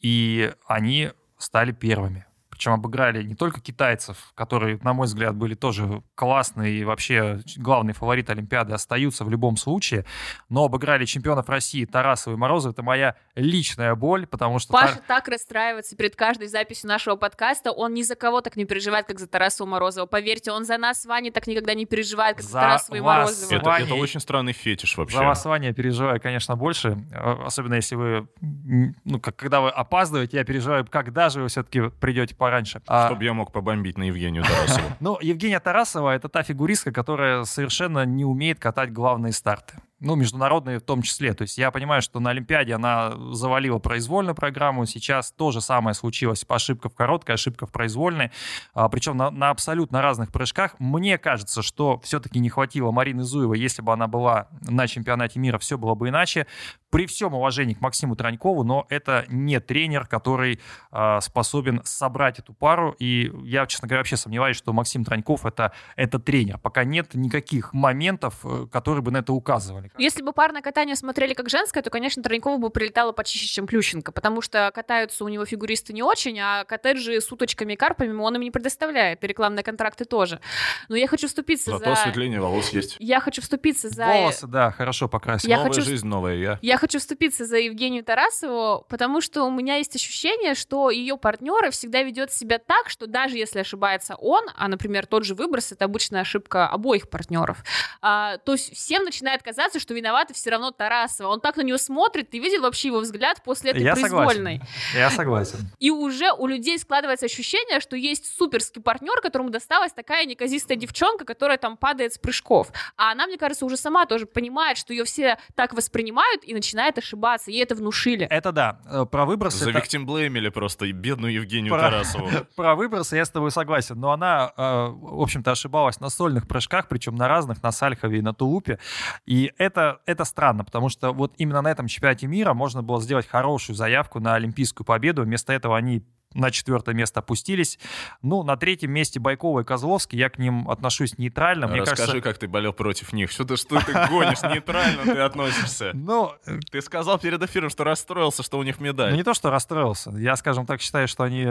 и 0.00 0.52
они 0.66 1.12
стали 1.36 1.70
первыми. 1.70 2.26
Причем 2.58 2.72
обыграли 2.72 3.22
не 3.22 3.36
только 3.36 3.60
китайцев, 3.60 4.32
которые, 4.34 4.80
на 4.82 4.92
мой 4.92 5.06
взгляд, 5.06 5.36
были 5.36 5.54
тоже 5.54 6.02
классные 6.16 6.80
и 6.80 6.84
вообще 6.84 7.38
главные 7.56 7.94
фавориты 7.94 8.32
Олимпиады 8.32 8.72
остаются 8.72 9.24
в 9.24 9.30
любом 9.30 9.56
случае, 9.56 10.04
но 10.48 10.64
обыграли 10.64 11.04
чемпионов 11.04 11.48
России 11.48 11.84
Тарасова 11.84 12.34
и 12.34 12.36
Морозова. 12.36 12.72
Это 12.72 12.82
моя 12.82 13.14
личная 13.36 13.94
боль, 13.94 14.26
потому 14.26 14.58
что... 14.58 14.72
Паша 14.72 14.94
Тар- 14.96 15.02
так 15.06 15.28
расстраивается 15.28 15.94
перед 15.94 16.16
каждой 16.16 16.48
записью 16.48 16.88
нашего 16.88 17.14
подкаста. 17.14 17.70
Он 17.70 17.94
ни 17.94 18.02
за 18.02 18.16
кого 18.16 18.40
так 18.40 18.56
не 18.56 18.64
переживает, 18.64 19.06
как 19.06 19.20
за 19.20 19.28
Тарасова 19.28 19.68
Морозова. 19.68 20.06
Поверьте, 20.06 20.50
он 20.50 20.64
за 20.64 20.78
нас 20.78 21.02
с 21.02 21.06
Ваней 21.06 21.30
так 21.30 21.46
никогда 21.46 21.74
не 21.74 21.86
переживает, 21.86 22.38
как 22.38 22.44
за, 22.44 22.50
За 22.50 22.58
Тарасова 22.60 22.96
и. 22.96 23.00
Морозова. 23.00 23.54
Это, 23.54 23.64
Ваня, 23.64 23.84
это 23.84 23.94
очень 23.94 24.18
странный 24.18 24.52
фетиш 24.52 24.96
вообще. 24.96 25.18
За 25.18 25.22
вас, 25.22 25.44
Ваня, 25.44 25.68
я 25.68 25.74
переживаю, 25.74 26.20
конечно, 26.20 26.56
больше. 26.56 26.98
Э, 27.12 27.36
Особенно 27.44 27.74
если 27.74 27.94
вы, 27.94 28.28
ну, 28.40 29.20
как, 29.20 29.36
когда 29.36 29.60
вы 29.60 29.70
опаздываете, 29.70 30.38
я 30.38 30.44
переживаю, 30.44 30.84
когда 30.90 31.28
же 31.28 31.42
вы 31.42 31.46
все-таки 31.46 31.90
придете 32.00 32.34
пораньше. 32.48 32.80
А, 32.86 33.08
Чтобы 33.08 33.24
я 33.24 33.34
мог 33.34 33.52
побомбить 33.52 33.98
на 33.98 34.04
Евгению 34.04 34.42
Тарасову. 34.42 34.88
ну, 35.00 35.18
Евгения 35.20 35.60
Тарасова— 35.60 36.14
это 36.16 36.28
та 36.28 36.42
фигуристка, 36.42 36.92
которая 36.92 37.44
совершенно 37.44 38.04
не 38.06 38.24
умеет 38.24 38.58
катать 38.58 38.92
главные 38.92 39.32
старты. 39.32 39.74
Ну, 40.00 40.14
международные 40.14 40.78
в 40.78 40.82
том 40.82 41.02
числе. 41.02 41.34
То 41.34 41.42
есть 41.42 41.58
я 41.58 41.72
понимаю, 41.72 42.02
что 42.02 42.20
на 42.20 42.30
Олимпиаде 42.30 42.72
она 42.72 43.16
завалила 43.32 43.80
произвольную 43.80 44.36
программу. 44.36 44.86
Сейчас 44.86 45.32
то 45.32 45.50
же 45.50 45.60
самое 45.60 45.94
случилось. 45.94 46.44
Ошибка 46.48 46.88
в 46.88 46.94
короткой, 46.94 47.34
ошибка 47.34 47.66
в 47.66 47.72
произвольной. 47.72 48.30
А, 48.74 48.88
причем 48.88 49.16
на, 49.16 49.30
на 49.32 49.50
абсолютно 49.50 50.00
разных 50.00 50.30
прыжках. 50.30 50.76
Мне 50.78 51.18
кажется, 51.18 51.62
что 51.62 51.98
все-таки 52.04 52.38
не 52.38 52.48
хватило 52.48 52.92
Марины 52.92 53.24
Зуевой. 53.24 53.58
Если 53.58 53.82
бы 53.82 53.92
она 53.92 54.06
была 54.06 54.46
на 54.68 54.86
чемпионате 54.86 55.40
мира, 55.40 55.58
все 55.58 55.76
было 55.76 55.96
бы 55.96 56.10
иначе. 56.10 56.46
При 56.90 57.06
всем 57.06 57.34
уважении 57.34 57.74
к 57.74 57.80
Максиму 57.80 58.14
Транькову, 58.14 58.62
но 58.62 58.86
это 58.88 59.24
не 59.28 59.58
тренер, 59.58 60.06
который 60.06 60.60
а, 60.92 61.20
способен 61.20 61.80
собрать 61.82 62.38
эту 62.38 62.54
пару. 62.54 62.92
И 63.00 63.32
я, 63.42 63.66
честно 63.66 63.88
говоря, 63.88 64.00
вообще 64.00 64.16
сомневаюсь, 64.16 64.56
что 64.56 64.72
Максим 64.72 65.04
Траньков 65.04 65.44
это, 65.44 65.72
это 65.96 66.20
тренер. 66.20 66.58
Пока 66.58 66.84
нет 66.84 67.14
никаких 67.14 67.72
моментов, 67.72 68.38
э, 68.44 68.66
которые 68.70 69.02
бы 69.02 69.10
на 69.10 69.18
это 69.18 69.32
указывали. 69.32 69.87
Если 69.96 70.22
бы 70.22 70.32
парное 70.32 70.62
катание 70.62 70.96
смотрели 70.96 71.34
как 71.34 71.48
женское, 71.48 71.82
то, 71.82 71.90
конечно, 71.90 72.22
Тронькову 72.22 72.58
бы 72.58 72.70
прилетало 72.70 73.12
почище, 73.12 73.46
чем 73.46 73.66
Плющенко, 73.66 74.12
потому 74.12 74.42
что 74.42 74.70
катаются 74.74 75.24
у 75.24 75.28
него 75.28 75.44
фигуристы 75.44 75.92
не 75.92 76.02
очень, 76.02 76.38
а 76.40 76.64
коттеджи 76.64 77.20
с 77.20 77.30
уточками 77.32 77.74
и 77.74 77.76
карпами 77.76 78.12
он 78.12 78.34
им 78.36 78.42
не 78.42 78.50
предоставляет, 78.50 79.24
и 79.24 79.26
рекламные 79.26 79.62
контракты 79.62 80.04
тоже. 80.04 80.40
Но 80.88 80.96
я 80.96 81.06
хочу 81.06 81.28
вступиться 81.28 81.72
Зато 81.72 81.84
за... 81.84 81.92
осветление 81.92 82.40
волос 82.40 82.70
есть. 82.70 82.96
Я 82.98 83.20
хочу 83.20 83.42
вступиться 83.42 83.88
за... 83.88 84.06
Волосы, 84.06 84.46
да, 84.46 84.70
хорошо 84.70 85.08
покрасил. 85.08 85.48
Я 85.50 85.58
Новая 85.58 85.70
хочу- 85.70 85.82
жизнь, 85.82 86.06
новая 86.06 86.34
я. 86.36 86.58
Я 86.62 86.76
хочу 86.78 86.98
вступиться 86.98 87.44
за 87.44 87.58
Евгению 87.58 88.04
Тарасову, 88.04 88.84
потому 88.88 89.20
что 89.20 89.44
у 89.44 89.50
меня 89.50 89.76
есть 89.76 89.94
ощущение, 89.96 90.54
что 90.54 90.90
ее 90.90 91.16
партнеры 91.16 91.70
всегда 91.70 92.02
ведет 92.02 92.32
себя 92.32 92.58
так, 92.58 92.88
что 92.88 93.06
даже 93.06 93.36
если 93.36 93.60
ошибается 93.60 94.14
он, 94.16 94.44
а, 94.56 94.68
например, 94.68 95.06
тот 95.06 95.24
же 95.24 95.34
выброс, 95.34 95.72
это 95.72 95.84
обычная 95.84 96.22
ошибка 96.22 96.68
обоих 96.68 97.08
партнеров, 97.08 97.62
а, 98.00 98.38
то 98.38 98.52
есть 98.52 98.74
всем 98.74 99.04
начинает 99.04 99.42
казаться, 99.42 99.77
что 99.78 99.94
виновата 99.94 100.34
все 100.34 100.50
равно 100.50 100.70
Тарасова. 100.70 101.28
Он 101.28 101.40
так 101.40 101.56
на 101.56 101.62
нее 101.62 101.78
смотрит, 101.78 102.30
ты 102.30 102.38
видел 102.38 102.62
вообще 102.62 102.88
его 102.88 103.00
взгляд 103.00 103.42
после 103.44 103.70
этой 103.72 103.82
Я 103.82 103.94
произвольной? 103.94 104.58
согласен. 104.58 104.98
Я 104.98 105.10
согласен. 105.10 105.58
И 105.78 105.90
уже 105.90 106.32
у 106.32 106.46
людей 106.46 106.78
складывается 106.78 107.26
ощущение, 107.26 107.80
что 107.80 107.96
есть 107.96 108.36
суперский 108.36 108.80
партнер, 108.82 109.20
которому 109.20 109.50
досталась 109.50 109.92
такая 109.92 110.24
неказистая 110.26 110.76
девчонка, 110.76 111.24
которая 111.24 111.58
там 111.58 111.76
падает 111.76 112.12
с 112.14 112.18
прыжков. 112.18 112.68
А 112.96 113.12
она, 113.12 113.26
мне 113.26 113.38
кажется, 113.38 113.64
уже 113.64 113.76
сама 113.76 114.06
тоже 114.06 114.26
понимает, 114.26 114.78
что 114.78 114.92
ее 114.92 115.04
все 115.04 115.38
так 115.54 115.72
воспринимают 115.74 116.44
и 116.44 116.54
начинает 116.54 116.98
ошибаться. 116.98 117.50
Ей 117.50 117.62
это 117.62 117.74
внушили. 117.74 118.26
Это 118.30 118.52
да. 118.52 118.80
Э, 118.86 119.04
Про 119.10 119.24
выбросы... 119.24 119.56
это- 119.64 119.72
Завиктимблеймили 119.72 120.48
просто 120.48 120.86
и 120.86 120.92
бедную 120.92 121.32
Евгению 121.34 121.72
Про- 121.72 121.80
Тарасову. 121.82 122.28
Про 122.56 122.74
выбросы 122.74 123.16
я 123.16 123.24
с 123.24 123.30
тобой 123.30 123.50
согласен, 123.50 123.98
но 123.98 124.12
она, 124.12 124.52
э, 124.56 124.62
в 124.90 125.20
общем-то, 125.22 125.50
ошибалась 125.52 126.00
на 126.00 126.08
сольных 126.10 126.46
прыжках, 126.48 126.88
причем 126.88 127.14
на 127.16 127.28
разных, 127.28 127.62
на 127.62 127.72
Сальхове 127.72 128.18
и 128.18 128.22
на 128.22 128.32
Тулупе. 128.34 128.78
И 129.26 129.52
это, 129.58 129.67
это 129.76 130.24
странно, 130.24 130.64
потому 130.64 130.88
что 130.88 131.12
вот 131.12 131.34
именно 131.38 131.62
на 131.62 131.70
этом 131.70 131.86
чемпионате 131.86 132.26
мира 132.26 132.54
можно 132.54 132.82
было 132.82 133.00
сделать 133.00 133.26
хорошую 133.26 133.76
заявку 133.76 134.20
на 134.20 134.34
олимпийскую 134.34 134.86
победу. 134.86 135.22
Вместо 135.22 135.52
этого 135.52 135.76
они 135.76 136.02
на 136.34 136.50
четвертое 136.50 136.94
место 136.94 137.20
опустились. 137.20 137.78
Ну, 138.22 138.42
на 138.42 138.56
третьем 138.56 138.90
месте 138.90 139.18
Байкова 139.18 139.60
и 139.60 139.64
Козловский. 139.64 140.18
Я 140.18 140.28
к 140.28 140.38
ним 140.38 140.68
отношусь 140.68 141.16
нейтрально. 141.18 141.66
Мне 141.66 141.80
Расскажи, 141.80 142.02
кажется, 142.02 142.20
как 142.20 142.38
ты 142.38 142.48
болел 142.48 142.72
против 142.72 143.12
них. 143.12 143.30
Что 143.30 143.44
ты, 143.44 143.56
что 143.56 143.80
ты 143.84 143.92
гонишь? 144.10 144.42
Нейтрально 144.42 145.04
ты 145.04 145.18
относишься. 145.20 145.90
ну, 145.94 146.32
Ты 146.70 146.82
сказал 146.82 147.18
перед 147.18 147.42
эфиром, 147.42 147.70
что 147.70 147.84
расстроился, 147.84 148.42
что 148.42 148.58
у 148.58 148.62
них 148.62 148.78
Ну, 148.78 148.86
медаль. 148.86 149.14
не 149.14 149.22
то, 149.22 149.32
что 149.34 149.50
расстроился. 149.50 150.10
Я, 150.10 150.36
скажем 150.36 150.66
так, 150.66 150.80
считаю, 150.80 151.08
что 151.08 151.24
они 151.24 151.46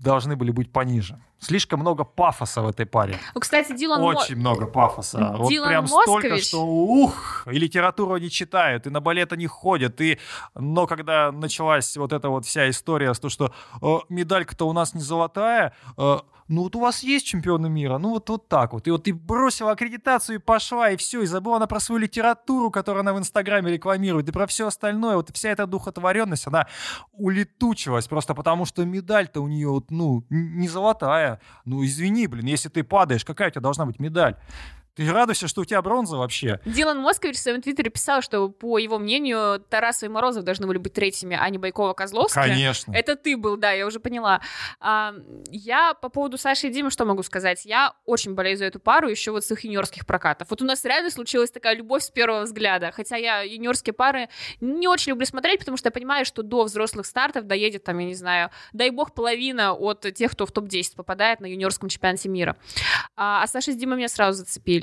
должны 0.00 0.36
были 0.36 0.50
быть 0.50 0.72
пониже. 0.72 1.20
Слишком 1.40 1.80
много 1.80 2.04
пафоса 2.04 2.62
в 2.62 2.68
этой 2.68 2.86
паре. 2.86 3.18
Ну, 3.34 3.40
кстати, 3.40 3.76
Дилан 3.76 4.00
Мо- 4.00 4.06
Очень 4.08 4.36
много 4.36 4.66
пафоса. 4.66 5.34
Вот 5.36 5.50
Дилан 5.50 5.68
прям 5.68 5.86
столько, 5.88 6.38
что 6.38 6.64
ух, 6.64 7.46
и 7.50 7.58
литературу 7.58 8.14
они 8.14 8.30
читают, 8.30 8.86
и 8.86 8.90
на 8.90 9.00
балет 9.00 9.32
они 9.32 9.46
ходят, 9.48 10.00
и... 10.00 10.18
Но 10.54 10.86
когда 10.86 11.32
началась 11.32 11.96
вот 11.96 12.12
эта 12.12 12.28
вот 12.28 12.46
вся 12.46 12.70
история 12.70 13.12
с 13.12 13.18
то, 13.18 13.28
что 13.28 13.52
медалька-то 14.12 14.68
у 14.68 14.72
нас 14.72 14.94
не 14.94 15.00
золотая, 15.00 15.72
э, 15.96 16.18
ну 16.48 16.64
вот 16.64 16.76
у 16.76 16.80
вас 16.80 17.02
есть 17.02 17.26
чемпионы 17.26 17.70
мира, 17.70 17.98
ну 17.98 18.10
вот, 18.10 18.28
вот 18.28 18.48
так 18.48 18.72
вот. 18.74 18.86
И 18.86 18.90
вот 18.90 19.04
ты 19.04 19.14
бросила 19.14 19.72
аккредитацию 19.72 20.36
и 20.36 20.38
пошла, 20.38 20.90
и 20.90 20.96
все, 20.96 21.22
и 21.22 21.26
забыла 21.26 21.56
она 21.56 21.66
про 21.66 21.80
свою 21.80 22.00
литературу, 22.00 22.70
которую 22.70 23.00
она 23.00 23.14
в 23.14 23.18
Инстаграме 23.18 23.72
рекламирует, 23.72 24.28
и 24.28 24.32
про 24.32 24.46
все 24.46 24.66
остальное. 24.66 25.16
Вот 25.16 25.30
вся 25.32 25.48
эта 25.50 25.66
духотворенность, 25.66 26.46
она 26.46 26.66
улетучилась 27.12 28.06
просто 28.06 28.34
потому, 28.34 28.66
что 28.66 28.84
медаль-то 28.84 29.40
у 29.40 29.48
нее, 29.48 29.68
вот, 29.68 29.90
ну, 29.90 30.26
не 30.28 30.68
золотая. 30.68 31.40
Ну, 31.64 31.84
извини, 31.84 32.26
блин, 32.26 32.46
если 32.46 32.68
ты 32.68 32.84
падаешь, 32.84 33.24
какая 33.24 33.48
у 33.48 33.50
тебя 33.52 33.62
должна 33.62 33.86
быть 33.86 33.98
медаль? 33.98 34.36
Ты 34.94 35.10
радуйся, 35.10 35.48
что 35.48 35.62
у 35.62 35.64
тебя 35.64 35.80
бронза 35.80 36.18
вообще. 36.18 36.60
Дилан 36.66 36.98
Москович 36.98 37.36
в 37.36 37.40
своем 37.40 37.62
твиттере 37.62 37.90
писал, 37.90 38.20
что, 38.20 38.50
по 38.50 38.76
его 38.76 38.98
мнению, 38.98 39.58
Тарасов 39.70 40.04
и 40.04 40.08
Морозов 40.08 40.44
должны 40.44 40.66
были 40.66 40.76
быть 40.76 40.92
третьими, 40.92 41.36
а 41.40 41.48
не 41.48 41.56
Байкова-Козловский. 41.56 42.34
Конечно. 42.34 42.92
Это 42.92 43.16
ты 43.16 43.38
был, 43.38 43.56
да, 43.56 43.72
я 43.72 43.86
уже 43.86 44.00
поняла. 44.00 44.42
А, 44.80 45.14
я 45.50 45.94
по 45.94 46.10
поводу 46.10 46.36
Саши 46.36 46.68
и 46.68 46.70
Димы 46.70 46.90
что 46.90 47.06
могу 47.06 47.22
сказать? 47.22 47.64
Я 47.64 47.94
очень 48.04 48.34
болею 48.34 48.58
за 48.58 48.66
эту 48.66 48.80
пару 48.80 49.08
еще 49.08 49.30
вот 49.30 49.44
с 49.44 49.50
их 49.50 49.64
юниорских 49.64 50.04
прокатов. 50.04 50.50
Вот 50.50 50.60
у 50.60 50.64
нас 50.66 50.84
реально 50.84 51.10
случилась 51.10 51.50
такая 51.50 51.74
любовь 51.74 52.02
с 52.02 52.10
первого 52.10 52.42
взгляда. 52.42 52.92
Хотя 52.92 53.16
я 53.16 53.40
юниорские 53.40 53.94
пары 53.94 54.28
не 54.60 54.88
очень 54.88 55.10
люблю 55.10 55.24
смотреть, 55.24 55.60
потому 55.60 55.78
что 55.78 55.86
я 55.86 55.90
понимаю, 55.90 56.26
что 56.26 56.42
до 56.42 56.64
взрослых 56.64 57.06
стартов 57.06 57.46
доедет 57.46 57.84
там, 57.84 57.98
я 57.98 58.06
не 58.06 58.14
знаю, 58.14 58.50
дай 58.74 58.90
бог, 58.90 59.14
половина 59.14 59.72
от 59.72 60.06
тех, 60.14 60.32
кто 60.32 60.44
в 60.44 60.52
топ-10 60.52 60.96
попадает 60.96 61.40
на 61.40 61.46
юниорском 61.46 61.88
чемпионате 61.88 62.28
мира. 62.28 62.56
А, 63.16 63.42
а 63.42 63.46
Саша 63.46 63.72
с 63.72 63.76
Димой 63.76 63.96
меня 63.96 64.08
сразу 64.08 64.40
зацепили. 64.40 64.81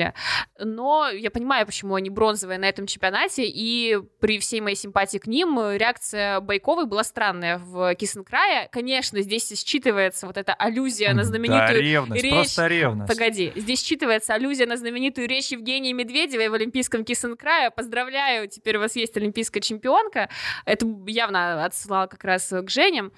Но 0.58 1.10
я 1.10 1.32
понимаю, 1.32 1.66
почему 1.66 1.95
они 1.95 2.10
бронзовые 2.10 2.60
на 2.60 2.66
этом 2.66 2.88
чемпионате, 2.88 3.43
и 3.45 3.97
при 4.20 4.39
всей 4.39 4.62
моей 4.62 4.76
симпатии 4.76 5.18
к 5.18 5.28
ним 5.28 5.58
реакция 5.60 6.39
Байковой 6.39 6.86
была 6.86 7.04
странная 7.04 7.58
в 7.58 7.95
Кисенкрае. 7.95 8.68
Конечно, 8.72 9.22
здесь 9.22 9.52
считывается 9.52 10.26
вот 10.26 10.38
эта 10.38 10.54
аллюзия 10.54 11.10
на 11.14 11.24
Да, 11.24 11.24
знаменитую 11.26 11.82
ревность, 11.82 12.24
речь. 12.24 12.34
просто 12.34 12.68
ревность. 12.68 13.12
Погоди, 13.12 13.52
здесь 13.56 13.84
считывается 13.84 14.32
аллюзия 14.34 14.68
на 14.68 14.78
знаменитую 14.78 15.28
речь 15.28 15.52
Евгении 15.52 15.93
Медведевой 15.93 16.50
в 16.50 16.54
Олимпийском 16.54 17.04
Кисенкрае. 17.04 17.72
Поздравляю, 17.72 18.47
теперь 18.47 18.78
у 18.78 18.80
вас 18.80 18.95
есть 18.95 19.16
олимпийская 19.18 19.62
чемпионка. 19.62 20.30
Это 20.66 20.86
явно 21.08 21.66
отсылала 21.66 22.08
как 22.08 22.24
раз 22.24 22.50
к 22.50 22.70
Жене. 22.70 23.12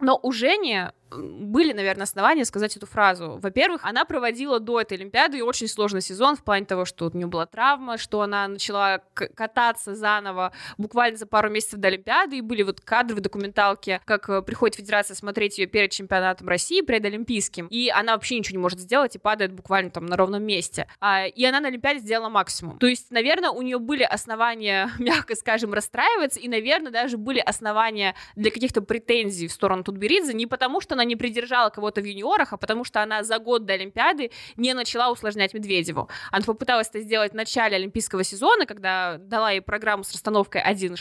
Но 0.00 0.18
у 0.22 0.32
Жени 0.32 0.86
были, 1.16 1.72
наверное, 1.72 2.04
основания 2.04 2.44
сказать 2.44 2.76
эту 2.76 2.86
фразу. 2.86 3.38
Во-первых, 3.42 3.84
она 3.84 4.04
проводила 4.04 4.60
до 4.60 4.80
этой 4.80 4.94
Олимпиады 4.98 5.42
очень 5.44 5.68
сложный 5.68 6.00
сезон 6.00 6.36
в 6.36 6.44
плане 6.44 6.66
того, 6.66 6.84
что 6.84 7.06
у 7.06 7.16
нее 7.16 7.26
была 7.26 7.46
травма, 7.46 7.98
что 7.98 8.22
она 8.22 8.48
начала 8.48 9.02
кататься 9.14 9.94
заново 9.94 10.52
буквально 10.78 11.16
за 11.16 11.26
пару 11.26 11.50
месяцев 11.50 11.80
до 11.80 11.88
Олимпиады, 11.88 12.38
и 12.38 12.40
были 12.40 12.62
вот 12.62 12.80
кадры 12.80 13.16
в 13.16 13.20
документалке, 13.20 14.00
как 14.04 14.28
э, 14.28 14.42
приходит 14.42 14.76
федерация 14.76 15.14
смотреть 15.14 15.58
ее 15.58 15.66
перед 15.66 15.90
чемпионатом 15.90 16.48
России, 16.48 16.80
перед 16.80 17.04
Олимпийским, 17.04 17.66
и 17.66 17.88
она 17.88 18.14
вообще 18.14 18.38
ничего 18.38 18.56
не 18.56 18.62
может 18.62 18.80
сделать 18.80 19.16
и 19.16 19.18
падает 19.18 19.52
буквально 19.52 19.90
там 19.90 20.06
на 20.06 20.16
ровном 20.16 20.42
месте. 20.42 20.86
А, 21.00 21.26
и 21.26 21.44
она 21.44 21.60
на 21.60 21.68
Олимпиаде 21.68 22.00
сделала 22.00 22.28
максимум. 22.28 22.78
То 22.78 22.86
есть, 22.86 23.10
наверное, 23.10 23.50
у 23.50 23.62
нее 23.62 23.78
были 23.78 24.02
основания, 24.02 24.90
мягко 24.98 25.34
скажем, 25.34 25.72
расстраиваться, 25.72 26.40
и, 26.40 26.48
наверное, 26.48 26.92
даже 26.92 27.16
были 27.16 27.38
основания 27.38 28.14
для 28.36 28.50
каких-то 28.50 28.82
претензий 28.82 29.48
в 29.48 29.52
сторону 29.52 29.84
Тутберидзе, 29.84 30.34
не 30.34 30.46
потому 30.46 30.80
что 30.80 30.94
она 30.94 31.01
не 31.04 31.16
придержала 31.16 31.70
кого-то 31.70 32.00
в 32.00 32.04
юниорах, 32.04 32.52
а 32.52 32.56
потому 32.56 32.84
что 32.84 33.02
она 33.02 33.22
за 33.22 33.38
год 33.38 33.64
до 33.64 33.74
Олимпиады 33.74 34.30
не 34.56 34.74
начала 34.74 35.10
усложнять 35.10 35.54
Медведеву. 35.54 36.08
Она 36.30 36.44
попыталась 36.44 36.88
это 36.88 37.00
сделать 37.00 37.32
в 37.32 37.36
начале 37.36 37.76
олимпийского 37.76 38.24
сезона, 38.24 38.66
когда 38.66 39.18
дала 39.18 39.50
ей 39.50 39.60
программу 39.60 40.04
с 40.04 40.12
расстановкой 40.12 40.62
1-6, 40.62 40.96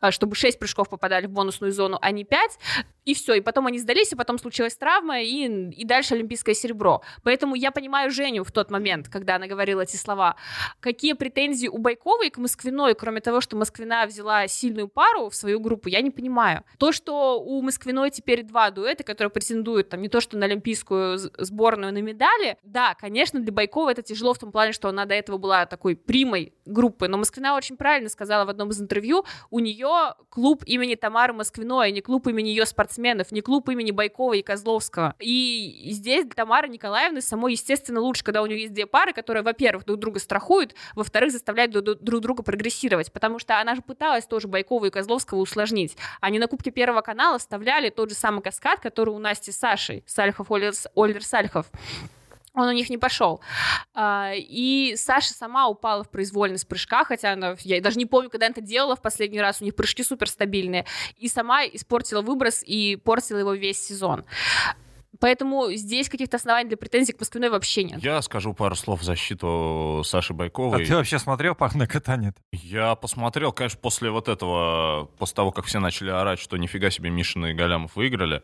а, 0.00 0.10
чтобы 0.10 0.34
6 0.34 0.58
прыжков 0.58 0.88
попадали 0.88 1.26
в 1.26 1.30
бонусную 1.30 1.72
зону, 1.72 1.98
а 2.00 2.10
не 2.10 2.24
5, 2.24 2.58
и 3.04 3.14
все. 3.14 3.34
И 3.34 3.40
потом 3.40 3.66
они 3.66 3.78
сдались, 3.78 4.12
и 4.12 4.16
потом 4.16 4.38
случилась 4.38 4.76
травма, 4.76 5.20
и, 5.20 5.70
и 5.70 5.84
дальше 5.84 6.14
олимпийское 6.14 6.54
серебро. 6.54 7.02
Поэтому 7.22 7.54
я 7.54 7.70
понимаю 7.70 8.10
Женю 8.10 8.44
в 8.44 8.52
тот 8.52 8.70
момент, 8.70 9.08
когда 9.08 9.36
она 9.36 9.46
говорила 9.46 9.82
эти 9.82 9.96
слова. 9.96 10.36
Какие 10.80 11.14
претензии 11.14 11.68
у 11.68 11.78
Байковой 11.78 12.30
к 12.30 12.38
Москвиной, 12.38 12.94
кроме 12.94 13.20
того, 13.20 13.40
что 13.40 13.56
Москвина 13.56 14.06
взяла 14.06 14.46
сильную 14.46 14.88
пару 14.88 15.28
в 15.28 15.34
свою 15.34 15.60
группу, 15.60 15.88
я 15.88 16.00
не 16.00 16.10
понимаю. 16.10 16.64
То, 16.78 16.92
что 16.92 17.40
у 17.40 17.60
Москвиной 17.62 18.10
теперь 18.10 18.42
два 18.42 18.70
дуэта, 18.70 19.04
которые 19.12 19.30
претендуют 19.30 19.88
там 19.88 20.02
не 20.02 20.08
то 20.08 20.20
что 20.20 20.36
на 20.36 20.46
олимпийскую 20.46 21.18
сборную, 21.18 21.92
на 21.92 22.02
медали, 22.02 22.56
да, 22.62 22.94
конечно, 22.94 23.40
для 23.40 23.52
Байковой 23.52 23.92
это 23.92 24.02
тяжело 24.02 24.34
в 24.34 24.38
том 24.38 24.52
плане, 24.52 24.72
что 24.72 24.88
она 24.88 25.04
до 25.04 25.14
этого 25.14 25.38
была 25.38 25.66
такой 25.66 25.96
примой 25.96 26.54
группы, 26.64 27.08
но 27.08 27.18
Москвина 27.18 27.56
очень 27.56 27.76
правильно 27.76 28.08
сказала 28.08 28.44
в 28.44 28.48
одном 28.50 28.70
из 28.70 28.80
интервью, 28.80 29.24
у 29.50 29.58
нее 29.58 30.14
клуб 30.28 30.62
имени 30.66 30.94
Тамары 30.94 31.32
Москвиной, 31.32 31.92
не 31.92 32.00
клуб 32.00 32.26
имени 32.26 32.48
ее 32.48 32.66
спортсменов, 32.66 33.32
не 33.32 33.40
клуб 33.40 33.68
имени 33.68 33.90
Байкова 33.90 34.34
и 34.34 34.42
Козловского. 34.42 35.14
И 35.18 35.88
здесь 35.90 36.24
для 36.24 36.34
Тамары 36.34 36.68
Николаевны 36.68 37.20
самой, 37.20 37.52
естественно, 37.52 38.00
лучше, 38.00 38.24
когда 38.24 38.42
у 38.42 38.46
нее 38.46 38.60
есть 38.62 38.72
две 38.72 38.86
пары, 38.86 39.12
которые, 39.12 39.42
во-первых, 39.42 39.84
друг 39.84 39.98
друга 39.98 40.20
страхуют, 40.20 40.74
во-вторых, 40.94 41.32
заставляют 41.32 41.72
друг 41.72 42.20
друга 42.20 42.42
прогрессировать, 42.42 43.12
потому 43.12 43.38
что 43.38 43.60
она 43.60 43.74
же 43.74 43.82
пыталась 43.82 44.26
тоже 44.26 44.48
Байкова 44.48 44.86
и 44.86 44.90
Козловского 44.90 45.38
усложнить. 45.38 45.96
Они 46.20 46.38
на 46.38 46.46
Кубке 46.46 46.70
Первого 46.70 47.00
канала 47.00 47.38
вставляли 47.38 47.90
тот 47.90 48.10
же 48.10 48.14
самый 48.14 48.42
каскад, 48.42 48.80
который 48.92 49.10
у 49.10 49.18
Насти 49.18 49.52
с 49.52 49.56
Сашей, 49.56 50.04
Сальхов, 50.06 50.50
Ольдер, 50.50 50.74
Ольдер 50.94 51.24
Сальхов 51.24 51.66
он 52.54 52.68
у 52.68 52.72
них 52.72 52.90
не 52.90 52.98
пошел. 52.98 53.40
А, 53.94 54.32
и 54.34 54.94
Саша 54.96 55.32
сама 55.32 55.68
упала 55.68 56.04
в 56.04 56.10
произвольность 56.10 56.68
прыжка, 56.68 57.04
хотя 57.04 57.32
она, 57.32 57.56
я 57.60 57.80
даже 57.80 57.98
не 57.98 58.06
помню, 58.06 58.28
когда 58.28 58.46
она 58.46 58.52
это 58.52 58.60
делала 58.60 58.94
в 58.94 59.00
последний 59.00 59.40
раз, 59.40 59.62
у 59.62 59.64
них 59.64 59.74
прыжки 59.74 60.02
суперстабильные, 60.02 60.84
и 61.16 61.28
сама 61.28 61.64
испортила 61.64 62.20
выброс 62.20 62.62
и 62.62 62.96
портила 62.96 63.38
его 63.38 63.54
весь 63.54 63.82
сезон. 63.82 64.24
Поэтому 65.22 65.70
здесь 65.72 66.08
каких-то 66.08 66.36
оснований 66.36 66.68
для 66.68 66.76
претензий 66.76 67.12
к 67.12 67.20
Москвиной 67.20 67.48
вообще 67.48 67.84
нет. 67.84 68.02
Я 68.02 68.20
скажу 68.22 68.54
пару 68.54 68.74
слов 68.74 69.02
в 69.02 69.04
защиту 69.04 70.02
Саши 70.04 70.34
Байковой. 70.34 70.82
А 70.82 70.84
ты 70.84 70.96
вообще 70.96 71.20
смотрел 71.20 71.54
пар 71.54 71.76
на 71.76 71.86
катание? 71.86 72.34
Я 72.50 72.96
посмотрел, 72.96 73.52
конечно, 73.52 73.78
после 73.80 74.10
вот 74.10 74.28
этого, 74.28 75.08
после 75.18 75.36
того, 75.36 75.52
как 75.52 75.66
все 75.66 75.78
начали 75.78 76.10
орать, 76.10 76.40
что 76.40 76.56
нифига 76.56 76.90
себе 76.90 77.10
Мишина 77.10 77.52
и 77.52 77.54
Галямов 77.54 77.94
выиграли. 77.94 78.42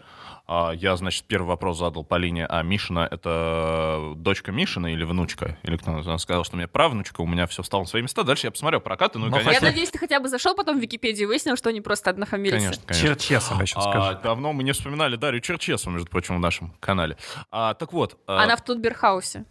А 0.50 0.72
я, 0.72 0.96
значит, 0.96 1.24
первый 1.26 1.48
вопрос 1.48 1.78
задал 1.78 2.04
по 2.04 2.14
линии, 2.14 2.46
а 2.48 2.62
Мишина— 2.62 3.06
это 3.10 4.14
дочка 4.16 4.50
Мишина 4.50 4.90
или 4.90 5.04
внучка? 5.04 5.58
Или 5.62 5.76
кто 5.76 5.90
она 5.90 6.18
сказала, 6.18 6.42
что 6.42 6.54
у 6.54 6.56
меня 6.56 6.66
правнучка, 6.66 7.20
у 7.20 7.26
меня 7.26 7.46
все 7.46 7.62
встало 7.62 7.82
на 7.82 7.86
свои 7.86 8.00
места. 8.00 8.24
Дальше 8.24 8.46
я 8.46 8.50
посмотрел 8.50 8.80
прокаты, 8.80 9.18
ну 9.18 9.26
и, 9.26 9.30
конечно... 9.30 9.50
Я 9.50 9.60
надеюсь, 9.60 9.90
ты 9.90 9.98
хотя 9.98 10.20
бы 10.20 10.28
зашел 10.30 10.54
потом 10.54 10.78
в 10.78 10.80
Википедию 10.80 11.24
и 11.24 11.26
выяснил, 11.26 11.54
что 11.54 11.68
они 11.68 11.82
просто 11.82 12.08
однофамильцы. 12.08 12.58
Конечно, 12.58 12.82
конечно. 12.86 13.08
Черчесова 13.08 13.60
еще 13.60 13.78
скажу. 13.78 14.00
А, 14.00 14.14
давно 14.14 14.54
мы 14.54 14.62
не 14.62 14.72
вспоминали 14.72 15.16
Дарью 15.16 15.42
Черчесову, 15.42 15.92
между 15.92 16.08
прочим, 16.08 16.36
в 16.36 16.40
нашем 16.40 16.72
канале. 16.80 17.18
А, 17.50 17.74
так 17.74 17.92
вот... 17.92 18.18
А 18.26 18.42
она 18.42 18.54
а... 18.54 18.56
в 18.56 18.64
Тутберхаусе. 18.64 19.44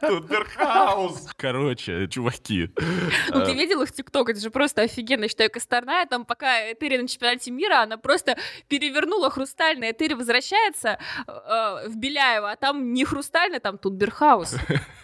Тутберхаус. 0.00 1.28
Короче, 1.36 2.08
чуваки. 2.08 2.70
Ну, 3.30 3.44
ты 3.44 3.54
видел 3.54 3.82
их 3.82 3.92
ТикТок? 3.92 4.30
Это 4.30 4.40
же 4.40 4.50
просто 4.50 4.82
офигенно. 4.82 5.24
Я 5.24 5.28
считаю, 5.28 5.50
Косторная 5.50 6.06
там, 6.06 6.24
пока 6.24 6.72
Этери 6.72 6.96
на 6.96 7.08
чемпионате 7.08 7.50
мира, 7.50 7.82
она 7.82 7.96
просто 7.96 8.36
перевернула 8.68 9.30
хрустальный. 9.30 9.90
Этери 9.90 10.14
возвращается 10.14 10.98
э, 11.26 11.88
в 11.88 11.96
Беляево, 11.96 12.50
а 12.50 12.56
там 12.56 12.92
не 12.92 13.04
хрустальный, 13.04 13.60
там 13.60 13.78
Тутберхаус. 13.78 14.56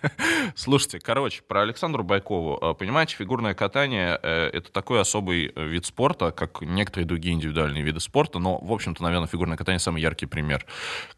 Слушайте, 0.56 0.98
короче, 1.00 1.42
про 1.42 1.62
Александру 1.62 2.02
Байкову. 2.02 2.58
Э, 2.60 2.74
понимаете, 2.74 3.16
фигурное 3.16 3.54
катание 3.54 4.18
э,— 4.22 4.50
это 4.52 4.72
такой 4.72 5.00
особый 5.00 5.52
вид 5.54 5.86
спорта, 5.86 6.32
как 6.32 6.60
некоторые 6.62 7.06
другие 7.06 7.34
индивидуальные 7.34 7.82
виды 7.82 8.00
спорта, 8.00 8.38
но, 8.38 8.58
в 8.58 8.72
общем-то, 8.72 9.02
наверное, 9.02 9.28
фигурное 9.28 9.56
катание— 9.56 9.78
самый 9.80 10.02
яркий 10.02 10.26
пример. 10.26 10.66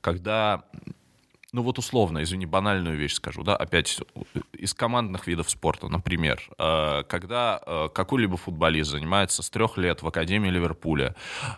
Когда 0.01 0.65
ну 1.53 1.63
вот 1.63 1.79
условно, 1.79 2.23
извини, 2.23 2.47
банальную 2.47 2.97
вещь 2.97 3.15
скажу, 3.15 3.43
да, 3.43 3.57
опять 3.57 4.01
из 4.53 4.75
командных 4.75 5.27
видов 5.27 5.51
спорта, 5.51 5.89
например, 5.89 6.41
э, 6.59 7.03
когда 7.09 7.61
э, 7.67 7.89
какой-либо 7.93 8.37
футболист 8.37 8.91
занимается 8.91 9.43
с 9.43 9.51
трех 9.51 9.77
лет 9.77 10.03
в 10.03 10.07
Академии 10.07 10.49
Ливерпуля, 10.51 11.15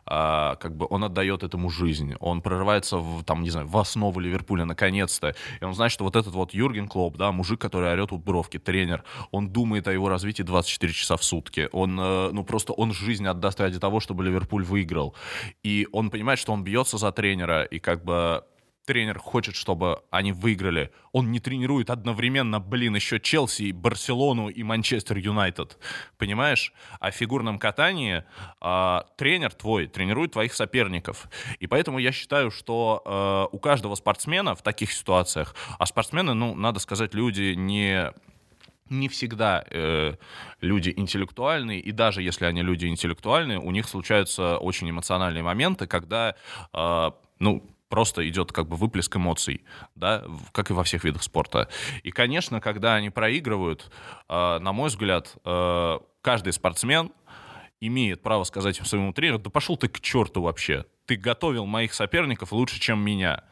э, 0.07 0.57
как 0.59 0.77
бы 0.77 0.87
он 0.89 1.05
отдает 1.05 1.43
этому 1.43 1.69
жизнь, 1.69 2.15
он 2.21 2.41
прорывается 2.41 2.97
в, 2.97 3.23
там, 3.25 3.43
не 3.43 3.51
знаю, 3.51 3.67
в 3.67 3.77
основу 3.77 4.19
Ливерпуля 4.21 4.65
наконец-то, 4.65 5.35
и 5.61 5.65
он 5.65 5.75
знает, 5.75 5.93
что 5.93 6.05
вот 6.05 6.17
этот 6.17 6.33
вот 6.35 6.55
Юрген 6.55 6.89
Клоп, 6.89 7.17
да, 7.17 7.33
мужик, 7.33 7.61
который 7.61 7.93
орет 7.93 8.13
у 8.13 8.19
бровки, 8.19 8.59
тренер, 8.59 9.05
он 9.31 9.51
думает 9.51 9.89
о 9.89 9.93
его 9.93 10.09
развитии 10.09 10.43
24 10.43 10.93
часа 10.93 11.17
в 11.17 11.25
сутки, 11.25 11.69
он, 11.73 11.97
ну 11.97 12.45
просто 12.45 12.73
он 12.73 12.93
жизнь 12.93 13.27
отдаст 13.27 13.61
ради 13.61 13.79
того, 13.79 14.01
чтобы 14.01 14.25
Ливерпуль 14.25 14.65
выиграл, 14.65 15.15
и 15.63 15.87
он 15.93 16.11
понимает, 16.11 16.39
что 16.39 16.53
он 16.53 16.65
бьется 16.65 16.99
за 16.99 17.13
тренера, 17.13 17.65
и 17.65 17.79
как 17.79 18.05
бы 18.05 18.45
тренер 18.85 19.19
хочет, 19.19 19.55
чтобы 19.55 20.03
они 20.11 20.33
выиграли. 20.33 20.91
Он 21.13 21.31
не 21.31 21.41
тренирует 21.41 21.91
одновременно, 21.91 22.61
блин, 22.61 22.97
еще 22.97 23.21
Челси, 23.21 23.73
Барселону 23.73 24.49
и 24.49 24.63
Манчестер 24.63 25.19
Юнайтед. 25.19 25.79
Понимаешь? 26.19 26.73
А 27.01 27.11
в 27.11 27.15
фигурном 27.15 27.59
катании 27.59 28.25
э, 28.61 29.01
тренер 29.17 29.53
твой 29.55 29.87
тренирует 29.87 30.33
твоих 30.33 30.55
соперников. 30.55 31.29
И 31.61 31.67
поэтому 31.67 31.99
я 31.99 32.13
считаю, 32.13 32.51
что 32.51 33.03
э, 33.53 33.55
у 33.57 33.59
каждого 33.59 33.95
спортсмена 33.95 34.55
в 34.55 34.63
таких 34.63 34.93
ситуациях, 34.93 35.55
а 35.79 35.87
спортсмены, 35.87 36.35
ну, 36.35 36.55
надо 36.55 36.81
сказать, 36.81 37.15
люди 37.15 37.55
не 37.55 38.13
не 38.93 39.09
всегда 39.09 39.65
э, 39.71 40.15
люди 40.61 40.93
интеллектуальные, 40.95 41.81
и 41.81 41.93
даже 41.93 42.23
если 42.23 42.45
они 42.45 42.63
люди 42.63 42.87
интеллектуальные, 42.87 43.59
у 43.59 43.71
них 43.71 43.89
случаются 43.89 44.59
очень 44.59 44.91
эмоциональные 44.91 45.43
моменты, 45.43 45.87
когда, 45.87 46.35
э, 46.75 47.11
ну, 47.39 47.65
просто 47.93 48.27
идет 48.27 48.53
как 48.53 48.69
бы 48.69 48.77
выплеск 48.77 49.15
эмоций, 49.17 49.67
да, 49.97 50.25
как 50.53 50.71
и 50.71 50.73
во 50.73 50.83
всех 50.83 51.05
видах 51.05 51.23
спорта. 51.23 51.69
И, 52.03 52.11
конечно, 52.11 52.59
когда 52.59 52.95
они 52.95 53.11
проигрывают, 53.11 53.93
э, 54.31 54.59
на 54.61 54.73
мой 54.73 54.89
взгляд, 54.89 55.37
э, 55.45 55.99
каждый 56.23 56.55
спортсмен 56.55 57.13
имеет 57.83 58.23
право 58.23 58.45
сказать 58.45 58.77
своему 58.77 59.13
тренеру, 59.13 59.41
да 59.41 59.51
пошел 59.51 59.77
ты 59.77 59.89
к 59.89 60.01
черту 60.01 60.41
вообще, 60.41 60.87
ты 61.05 61.17
готовил 61.17 61.67
моих 61.67 61.93
соперников 61.93 62.53
лучше, 62.53 62.81
чем 62.81 62.99
меня. 62.99 63.45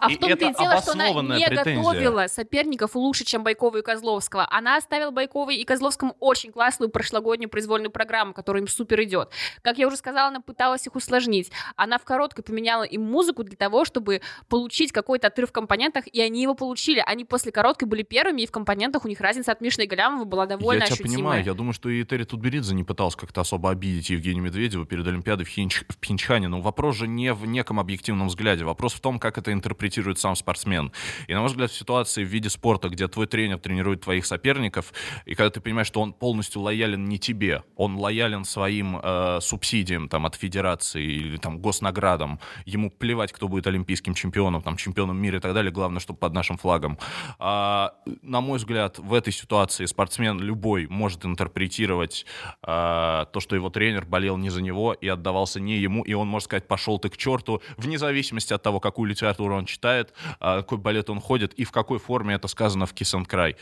А 0.00 0.10
и 0.10 0.16
в 0.16 0.18
том-то 0.18 0.46
и 0.46 0.54
дело, 0.54 0.80
что 0.80 0.92
она 0.92 1.10
не 1.10 1.46
претензия. 1.46 1.76
готовила 1.76 2.26
соперников 2.28 2.94
лучше, 2.94 3.24
чем 3.24 3.42
Байкова 3.42 3.78
и 3.78 3.82
Козловского. 3.82 4.46
Она 4.50 4.76
оставила 4.76 5.10
Байковой 5.10 5.56
и 5.56 5.64
Козловскому 5.64 6.16
очень 6.20 6.52
классную 6.52 6.90
прошлогоднюю 6.90 7.48
произвольную 7.48 7.90
программу, 7.90 8.32
которая 8.32 8.62
им 8.62 8.68
супер 8.68 9.02
идет. 9.02 9.30
Как 9.62 9.78
я 9.78 9.86
уже 9.86 9.96
сказала, 9.96 10.28
она 10.28 10.40
пыталась 10.40 10.86
их 10.86 10.94
усложнить. 10.94 11.50
Она 11.76 11.98
в 11.98 12.04
короткой 12.04 12.44
поменяла 12.44 12.82
им 12.82 13.02
музыку 13.02 13.44
для 13.44 13.56
того, 13.56 13.84
чтобы 13.84 14.20
получить 14.48 14.92
какой-то 14.92 15.28
отрыв 15.28 15.50
в 15.50 15.52
компонентах, 15.52 16.06
и 16.06 16.20
они 16.20 16.42
его 16.42 16.54
получили. 16.54 17.02
Они 17.06 17.24
после 17.24 17.52
короткой 17.52 17.88
были 17.88 18.02
первыми, 18.02 18.42
и 18.42 18.46
в 18.46 18.50
компонентах 18.50 19.04
у 19.04 19.08
них 19.08 19.20
разница 19.20 19.52
от 19.52 19.60
Мишны 19.60 19.82
и 19.82 19.86
Галямова 19.86 20.24
была 20.24 20.46
довольно 20.46 20.80
я 20.80 20.84
ощутимая. 20.84 21.10
Я 21.10 21.16
понимаю. 21.16 21.44
Я 21.44 21.54
думаю, 21.54 21.72
что 21.72 21.88
и 21.88 22.04
Терри 22.04 22.24
Тутберидзе 22.24 22.74
не 22.74 22.84
пытался 22.84 23.18
как-то 23.18 23.40
особо 23.40 23.70
обидеть 23.70 24.10
Евгения 24.10 24.40
Медведева 24.40 24.86
перед 24.86 25.06
Олимпиадой 25.06 25.46
в, 25.46 25.48
Хинч... 25.48 25.84
в 25.88 25.96
Пинчхане. 25.96 26.48
Но 26.48 26.60
вопрос 26.60 26.96
же 26.96 27.08
не 27.08 27.32
в 27.32 27.46
неком 27.46 27.80
объективном 27.80 28.28
взгляде. 28.28 28.64
Вопрос 28.64 28.92
в 28.92 29.00
том, 29.00 29.18
как 29.18 29.38
это 29.38 29.52
интерпретировать 29.52 29.77
интерпретирует 29.78 30.18
сам 30.18 30.34
спортсмен. 30.34 30.92
И, 31.28 31.34
на 31.34 31.40
мой 31.40 31.48
взгляд, 31.48 31.70
в 31.70 31.78
ситуации 31.78 32.24
в 32.24 32.28
виде 32.28 32.48
спорта, 32.50 32.88
где 32.88 33.06
твой 33.06 33.26
тренер 33.26 33.58
тренирует 33.58 34.00
твоих 34.00 34.26
соперников, 34.26 34.92
и 35.24 35.34
когда 35.34 35.50
ты 35.50 35.60
понимаешь, 35.60 35.86
что 35.86 36.00
он 36.00 36.12
полностью 36.12 36.62
лоялен 36.62 37.04
не 37.04 37.18
тебе, 37.18 37.62
он 37.76 37.96
лоялен 37.96 38.44
своим 38.44 38.98
э, 39.00 39.38
субсидиям 39.40 40.08
там, 40.08 40.26
от 40.26 40.34
федерации 40.34 41.04
или 41.04 41.36
там, 41.36 41.58
госнаградам, 41.60 42.40
ему 42.66 42.90
плевать, 42.90 43.32
кто 43.32 43.46
будет 43.46 43.66
олимпийским 43.68 44.14
чемпионом, 44.14 44.62
там, 44.62 44.76
чемпионом 44.76 45.16
мира 45.16 45.38
и 45.38 45.40
так 45.40 45.54
далее, 45.54 45.70
главное, 45.70 46.00
чтобы 46.00 46.18
под 46.18 46.32
нашим 46.34 46.58
флагом. 46.58 46.98
А, 47.38 47.94
на 48.22 48.40
мой 48.40 48.58
взгляд, 48.58 48.98
в 48.98 49.14
этой 49.14 49.32
ситуации 49.32 49.86
спортсмен 49.86 50.40
любой 50.40 50.88
может 50.88 51.24
интерпретировать 51.24 52.26
а, 52.62 53.26
то, 53.26 53.38
что 53.38 53.54
его 53.54 53.70
тренер 53.70 54.06
болел 54.06 54.36
не 54.36 54.50
за 54.50 54.60
него 54.60 54.92
и 54.92 55.06
отдавался 55.06 55.60
не 55.60 55.78
ему, 55.78 56.02
и 56.02 56.14
он 56.14 56.26
может 56.26 56.46
сказать, 56.46 56.66
пошел 56.66 56.98
ты 56.98 57.08
к 57.10 57.16
черту, 57.16 57.62
вне 57.76 57.98
зависимости 57.98 58.52
от 58.52 58.62
того, 58.62 58.80
какую 58.80 59.08
литературу 59.08 59.54
он 59.54 59.67
читает, 59.68 60.12
а, 60.40 60.58
какой 60.58 60.78
балет 60.78 61.10
он 61.10 61.20
ходит 61.20 61.54
и 61.54 61.64
в 61.64 61.70
какой 61.70 61.98
форме 61.98 62.34
это 62.34 62.48
сказано 62.48 62.86
в 62.86 62.94
Kiss 62.94 63.18
and 63.18 63.28
Cry. 63.28 63.56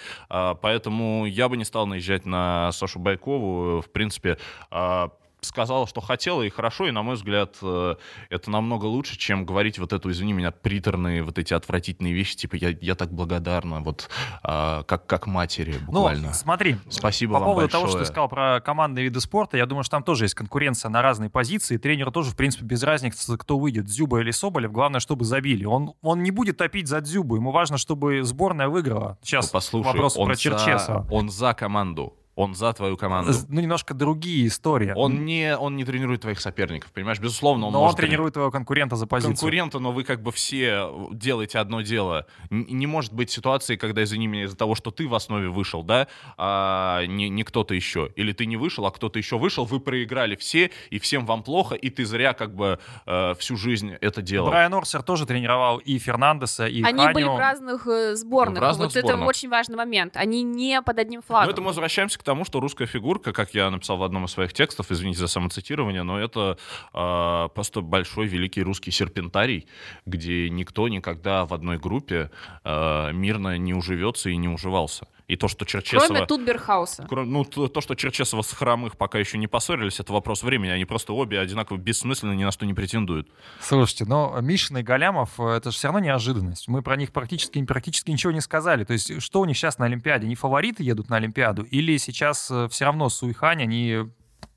Поэтому 0.61 1.27
я 1.27 1.49
бы 1.49 1.57
не 1.57 1.65
стал 1.65 1.87
наезжать 1.87 2.25
на 2.25 2.73
Сашу 2.73 2.99
Байкову. 2.99 3.81
В 3.81 3.91
принципе, 3.91 4.39
а, 4.71 5.11
сказала, 5.47 5.87
что 5.87 6.01
хотела, 6.01 6.43
и 6.43 6.51
хорошо, 6.51 6.87
и, 6.87 6.91
на 6.91 7.03
мой 7.03 7.15
взгляд, 7.15 7.57
э, 7.63 7.95
это 8.31 8.51
намного 8.51 8.85
лучше, 8.87 9.17
чем 9.17 9.45
говорить 9.47 9.79
вот 9.79 9.93
эту, 9.93 10.11
извини 10.11 10.33
меня, 10.33 10.51
приторные, 10.51 11.23
вот 11.23 11.39
эти 11.39 11.55
отвратительные 11.55 12.13
вещи, 12.13 12.37
типа, 12.37 12.57
я, 12.57 12.77
я 12.81 12.95
так 12.95 13.13
благодарна, 13.13 13.81
вот, 13.81 14.09
а, 14.43 14.83
как, 14.85 15.07
как 15.07 15.27
матери, 15.27 15.79
буквально. 15.87 16.29
Ну, 16.29 16.33
смотри, 16.35 16.77
Спасибо 16.91 17.35
по 17.35 17.39
вам 17.41 17.45
поводу 17.49 17.65
большое. 17.67 17.81
того, 17.83 17.89
что 17.91 17.99
ты 18.01 18.05
сказал 18.05 18.29
про 18.29 18.61
командные 18.61 19.05
виды 19.05 19.21
спорта, 19.21 19.57
я 19.57 19.67
думаю, 19.67 19.85
что 19.85 19.93
там 19.93 20.03
тоже 20.03 20.25
есть 20.25 20.35
конкуренция 20.35 20.89
на 20.91 21.03
разные 21.03 21.31
позиции. 21.31 21.77
Тренеру 21.77 22.11
тоже, 22.11 22.31
в 22.31 22.37
принципе, 22.37 22.65
без 22.65 22.83
разницы, 22.83 23.37
кто 23.39 23.59
выйдет, 23.59 23.85
Дзюба 23.87 24.21
или 24.21 24.31
Соболев. 24.31 24.73
Главное, 24.73 25.01
чтобы 25.01 25.25
забили. 25.25 25.65
Он, 25.65 25.95
он 26.03 26.23
не 26.23 26.31
будет 26.31 26.57
топить 26.57 26.89
за 26.89 27.01
Дзюбу. 27.01 27.37
Ему 27.37 27.51
важно, 27.53 27.79
чтобы 27.79 28.23
сборная 28.25 28.69
выиграла. 28.69 29.19
Сейчас 29.23 29.47
Ну, 29.47 29.51
послушай, 29.53 29.87
вопрос 29.87 30.15
про 30.17 30.35
за- 30.35 30.41
Черчесова. 30.41 31.07
он 31.11 31.29
за 31.31 31.55
команду, 31.55 32.15
он 32.37 32.55
за 32.55 32.73
твою 32.75 32.97
команду. 32.99 33.33
Ну, 33.49 33.61
немножко 33.63 33.95
другие 33.95 34.47
истории. 34.47 34.93
Он 34.95 35.25
не, 35.25 35.57
он 35.57 35.75
не 35.75 35.85
тренирует 35.85 36.21
твоих 36.21 36.39
соперников, 36.39 36.93
понимаешь? 36.93 37.19
Безусловно, 37.19 37.67
он 37.67 37.73
Но 37.73 37.79
он 37.81 37.85
может 37.87 37.97
тренирует 37.99 38.35
твоего 38.35 38.51
конкурента 38.51 38.95
за 38.95 39.07
позицию. 39.07 39.35
конкурента, 39.37 39.79
но 39.79 39.91
вы 39.91 40.05
как 40.05 40.23
бы 40.23 40.31
все 40.33 40.89
делаете 41.13 41.59
одно 41.59 41.81
дело. 41.81 42.27
Не 42.51 42.87
может 42.87 43.15
быть 43.15 43.31
ситуации, 43.31 43.77
когда, 43.77 44.05
извини 44.05 44.27
меня, 44.27 44.45
из-за 44.45 44.57
того, 44.57 44.75
что 44.75 44.91
ты 44.91 45.09
в 45.09 45.15
основе 45.15 45.49
вышел, 45.49 45.83
да, 45.83 46.09
а 46.37 47.07
не, 47.07 47.31
не 47.31 47.43
кто-то 47.43 47.75
еще. 47.75 48.11
Или 48.17 48.33
ты 48.33 48.45
не 48.45 48.59
вышел, 48.59 48.85
а 48.87 48.91
кто-то 48.91 49.19
еще 49.19 49.39
вышел, 49.39 49.65
вы 49.65 49.81
проиграли 49.81 50.37
все, 50.37 50.71
и 50.91 50.99
всем 50.99 51.25
вам 51.25 51.43
плохо, 51.43 51.75
и 51.75 51.89
ты 51.89 52.05
зря 52.05 52.35
как 52.35 52.55
бы 52.55 52.79
э, 53.07 53.35
всю 53.39 53.57
жизнь 53.57 53.93
это 54.01 54.21
делал. 54.21 54.49
Брайан 54.51 54.75
Орсер 54.75 55.03
тоже 55.03 55.25
тренировал 55.25 55.79
и 55.79 55.99
Фернандеса, 55.99 56.67
и 56.67 56.83
Они 56.83 56.99
Ханю. 57.01 57.15
были 57.15 57.25
в 57.25 57.39
разных 57.39 57.87
э, 57.87 58.15
сборных. 58.15 58.59
В 58.59 58.63
разных 58.63 58.89
вот 58.89 58.97
это 58.97 59.07
сборных. 59.09 59.29
очень 59.29 59.49
важный 59.49 59.77
момент. 59.77 60.17
Они 60.19 60.43
не 60.43 60.83
под 60.83 60.99
одним 60.99 61.21
Но 61.21 61.23
флагом. 61.27 61.51
это 61.51 61.61
мы 61.63 61.69
возвращаемся 61.69 62.19
к 62.19 62.26
тому, 62.27 62.45
что 62.45 62.61
русская 62.61 62.87
фигурка, 62.87 63.33
как 63.33 63.55
я 63.55 63.71
написал 63.71 63.97
в 63.97 64.03
одном 64.03 64.25
из 64.25 64.33
своих 64.33 64.53
текстов, 64.53 64.91
извините 64.91 65.21
за 65.21 65.29
самоцитирование, 65.29 66.03
но 66.03 66.19
это 66.19 66.59
э, 66.93 67.49
просто 67.55 67.81
большой 67.81 68.27
великий 68.27 68.63
русский 68.63 68.91
серпентарий, 68.91 69.67
где 70.05 70.51
никто 70.51 70.89
никогда 70.89 71.47
в 71.47 71.55
одной 71.55 71.79
группе 71.79 72.31
э, 72.65 73.13
мирно 73.13 73.57
не 73.57 73.75
уживется 73.75 74.29
и 74.29 74.37
не 74.37 74.49
уживался. 74.49 75.07
И 75.29 75.35
то, 75.37 75.49
что 75.49 75.65
Черчесова... 75.65 76.07
Кроме 76.07 76.27
Тутберхауса. 76.27 77.03
Кро- 77.11 77.25
Ну, 77.25 77.45
то, 77.45 77.67
то, 77.67 77.81
что 77.81 77.97
Черчесова 77.97 78.43
с 78.43 78.53
Хромых 78.53 78.97
пока 78.97 79.19
еще 79.19 79.39
не 79.39 79.49
поссорились, 79.49 79.99
это 79.99 80.13
вопрос 80.13 80.45
времени. 80.45 80.71
Они 80.71 80.85
просто 80.85 81.13
обе 81.13 81.41
одинаково 81.41 81.79
бессмысленно 81.79 82.33
ни 82.33 82.45
на 82.45 82.53
что 82.53 82.65
не 82.65 82.75
претендуют. 82.75 83.29
Слушайте, 83.61 84.05
но 84.05 84.39
Мишин 84.41 84.79
и 84.79 84.83
Галямов, 84.83 85.31
э, 85.41 85.49
это 85.57 85.73
же 85.73 85.77
все 85.77 85.89
равно 85.89 85.99
неожиданность. 85.99 86.69
Мы 86.69 86.81
про 86.83 86.97
них 86.97 87.13
практически, 87.13 87.61
практически 87.65 88.11
ничего 88.13 88.33
не 88.33 88.41
сказали. 88.41 88.85
То 88.85 88.93
есть 88.93 89.21
что 89.21 89.41
у 89.41 89.45
них 89.47 89.57
сейчас 89.57 89.79
на 89.79 89.87
Олимпиаде? 89.87 90.27
Они 90.27 90.37
фавориты 90.37 90.85
едут 90.85 91.09
на 91.11 91.17
Олимпиаду? 91.17 91.65
Или 91.65 91.97
сейчас 91.97 92.51
все 92.71 92.85
равно 92.85 93.09
Суихань, 93.09 93.63
они 93.63 94.05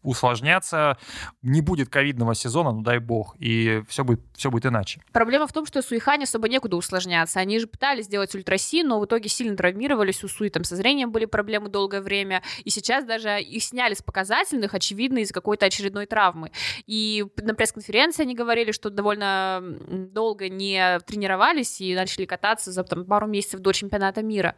усложнятся, 0.09 0.97
не 1.41 1.61
будет 1.61 1.89
ковидного 1.89 2.35
сезона, 2.35 2.71
ну 2.71 2.81
дай 2.81 2.99
бог, 2.99 3.35
и 3.39 3.83
все 3.87 4.03
будет, 4.03 4.21
все 4.35 4.49
будет 4.49 4.65
иначе. 4.65 5.01
Проблема 5.11 5.47
в 5.47 5.53
том, 5.53 5.65
что 5.65 5.81
Суихане 5.81 6.23
особо 6.23 6.49
некуда 6.49 6.77
усложняться. 6.77 7.39
Они 7.39 7.59
же 7.59 7.67
пытались 7.67 8.05
сделать 8.05 8.33
ультраси, 8.35 8.83
но 8.83 8.99
в 8.99 9.05
итоге 9.05 9.29
сильно 9.29 9.55
травмировались. 9.55 10.23
У 10.23 10.27
Суи 10.27 10.49
там 10.49 10.63
со 10.63 10.75
зрением 10.75 11.11
были 11.11 11.25
проблемы 11.25 11.69
долгое 11.69 12.01
время. 12.01 12.41
И 12.63 12.69
сейчас 12.69 13.05
даже 13.05 13.41
их 13.41 13.63
сняли 13.63 13.93
с 13.93 14.01
показательных, 14.01 14.73
очевидно, 14.73 15.19
из 15.19 15.31
какой-то 15.31 15.65
очередной 15.65 16.05
травмы. 16.05 16.51
И 16.87 17.25
на 17.37 17.53
пресс-конференции 17.53 18.23
они 18.23 18.35
говорили, 18.35 18.71
что 18.71 18.89
довольно 18.89 19.61
долго 19.61 20.49
не 20.49 20.99
тренировались 21.05 21.81
и 21.81 21.95
начали 21.95 22.25
кататься 22.25 22.71
за 22.71 22.83
там, 22.83 23.05
пару 23.05 23.27
месяцев 23.27 23.59
до 23.59 23.71
чемпионата 23.71 24.21
мира. 24.21 24.55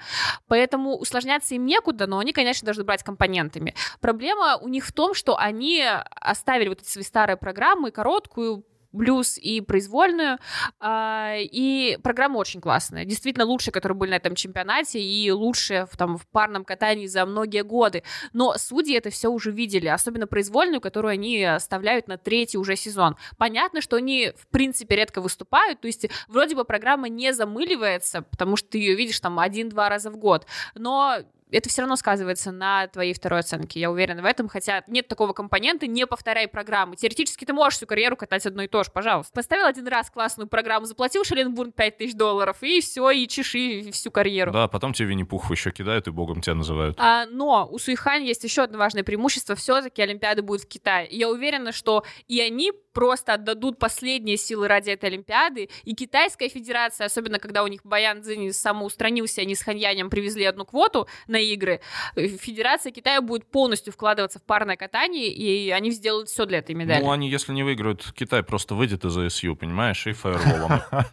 Поэтому 0.47 0.95
усложняться 0.95 1.55
им 1.55 1.65
некуда, 1.65 2.07
но 2.07 2.19
они, 2.19 2.33
конечно, 2.33 2.65
должны 2.65 2.83
брать 2.83 3.03
компонентами. 3.03 3.75
Проблема 3.99 4.57
у 4.57 4.67
них 4.67 4.85
в 4.85 4.93
том, 4.93 5.13
что 5.13 5.37
они 5.41 5.83
оставили 6.15 6.69
вот 6.69 6.81
эти 6.81 6.89
свои 6.89 7.03
старые 7.03 7.37
программы, 7.37 7.91
короткую, 7.91 8.65
блюз 8.91 9.37
и 9.37 9.61
произвольную. 9.61 10.37
А, 10.79 11.35
И 11.39 11.97
программа 12.03 12.37
очень 12.37 12.61
классная. 12.61 13.05
Действительно 13.05 13.45
лучшие, 13.45 13.71
которые 13.71 13.97
были 13.97 14.11
на 14.11 14.15
этом 14.15 14.35
чемпионате, 14.35 15.01
и 15.01 15.31
лучшие 15.31 15.85
в, 15.85 15.97
там, 15.97 16.17
в 16.17 16.27
парном 16.27 16.65
катании 16.65 17.07
за 17.07 17.25
многие 17.25 17.63
годы. 17.63 18.03
Но 18.33 18.55
судьи 18.57 18.95
это 18.95 19.09
все 19.09 19.29
уже 19.29 19.51
видели, 19.51 19.87
особенно 19.87 20.27
произвольную, 20.27 20.81
которую 20.81 21.13
они 21.13 21.43
оставляют 21.43 22.07
на 22.07 22.17
третий 22.17 22.57
уже 22.57 22.75
сезон. 22.75 23.15
Понятно, 23.37 23.81
что 23.81 23.95
они, 23.95 24.33
в 24.37 24.47
принципе, 24.47 24.95
редко 24.95 25.21
выступают, 25.21 25.81
то 25.81 25.87
есть 25.87 26.07
вроде 26.27 26.55
бы 26.55 26.65
программа 26.65 27.09
не 27.09 27.33
замыливается, 27.33 28.23
потому 28.23 28.55
что 28.55 28.69
ты 28.69 28.77
ее 28.79 28.95
видишь 28.95 29.19
там 29.19 29.39
один-два 29.39 29.89
раза 29.89 30.11
в 30.11 30.17
год, 30.17 30.45
но 30.75 31.19
это 31.57 31.69
все 31.69 31.81
равно 31.81 31.95
сказывается 31.95 32.51
на 32.51 32.87
твоей 32.87 33.13
второй 33.13 33.39
оценке. 33.39 33.79
Я 33.79 33.91
уверена 33.91 34.21
в 34.21 34.25
этом, 34.25 34.47
хотя 34.47 34.83
нет 34.87 35.07
такого 35.07 35.33
компонента, 35.33 35.87
не 35.87 36.07
повторяй 36.07 36.47
программы. 36.47 36.95
Теоретически 36.95 37.45
ты 37.45 37.53
можешь 37.53 37.77
всю 37.77 37.87
карьеру 37.87 38.15
катать 38.15 38.45
одно 38.45 38.63
и 38.63 38.67
то 38.67 38.83
же, 38.83 38.91
пожалуйста. 38.91 39.33
Поставил 39.33 39.65
один 39.65 39.87
раз 39.87 40.09
классную 40.09 40.47
программу, 40.47 40.85
заплатил 40.85 41.23
Шеленбург 41.23 41.75
5000 41.75 42.15
долларов, 42.15 42.57
и 42.61 42.81
все, 42.81 43.09
и 43.11 43.27
чеши 43.27 43.91
всю 43.91 44.11
карьеру. 44.11 44.51
Да, 44.51 44.67
потом 44.67 44.93
тебе 44.93 45.09
Винни-Пух 45.09 45.51
еще 45.51 45.71
кидают 45.71 46.07
и 46.07 46.11
богом 46.11 46.41
тебя 46.41 46.55
называют. 46.55 46.97
А, 46.99 47.25
но 47.25 47.67
у 47.69 47.77
Суихань 47.77 48.23
есть 48.23 48.43
еще 48.43 48.63
одно 48.63 48.77
важное 48.77 49.03
преимущество. 49.03 49.55
Все-таки 49.55 50.01
Олимпиада 50.01 50.41
будет 50.43 50.61
в 50.61 50.67
Китае. 50.67 51.07
Я 51.11 51.29
уверена, 51.29 51.71
что 51.71 52.03
и 52.27 52.39
они 52.39 52.71
просто 52.93 53.33
отдадут 53.33 53.79
последние 53.79 54.37
силы 54.37 54.67
ради 54.67 54.91
этой 54.91 55.09
Олимпиады. 55.09 55.69
И 55.83 55.93
Китайская 55.93 56.49
Федерация, 56.49 57.05
особенно 57.05 57.39
когда 57.39 57.63
у 57.63 57.67
них 57.67 57.81
Баян 57.83 58.21
Цзинь 58.21 58.51
самоустранился, 58.51 59.41
они 59.41 59.55
с 59.55 59.63
Ханьянем 59.63 60.09
привезли 60.09 60.45
одну 60.45 60.65
квоту 60.65 61.07
на 61.27 61.37
игры, 61.43 61.81
э, 62.15 62.27
Федерация 62.27 62.91
Китая 62.91 63.21
будет 63.21 63.49
полностью 63.49 63.93
вкладываться 63.93 64.39
в 64.39 64.43
парное 64.43 64.75
катание, 64.75 65.27
и 65.27 65.69
они 65.71 65.91
сделают 65.91 66.29
все 66.29 66.45
для 66.45 66.59
этой 66.59 66.75
медали. 66.75 67.03
Ну, 67.03 67.11
они, 67.11 67.29
если 67.29 67.53
не 67.53 67.63
выиграют, 67.63 68.11
Китай 68.15 68.43
просто 68.43 68.75
выйдет 68.75 69.05
из 69.05 69.17
АСЮ, 69.17 69.55
понимаешь, 69.55 70.05
и 70.07 70.13
фаерволом. 70.13 70.81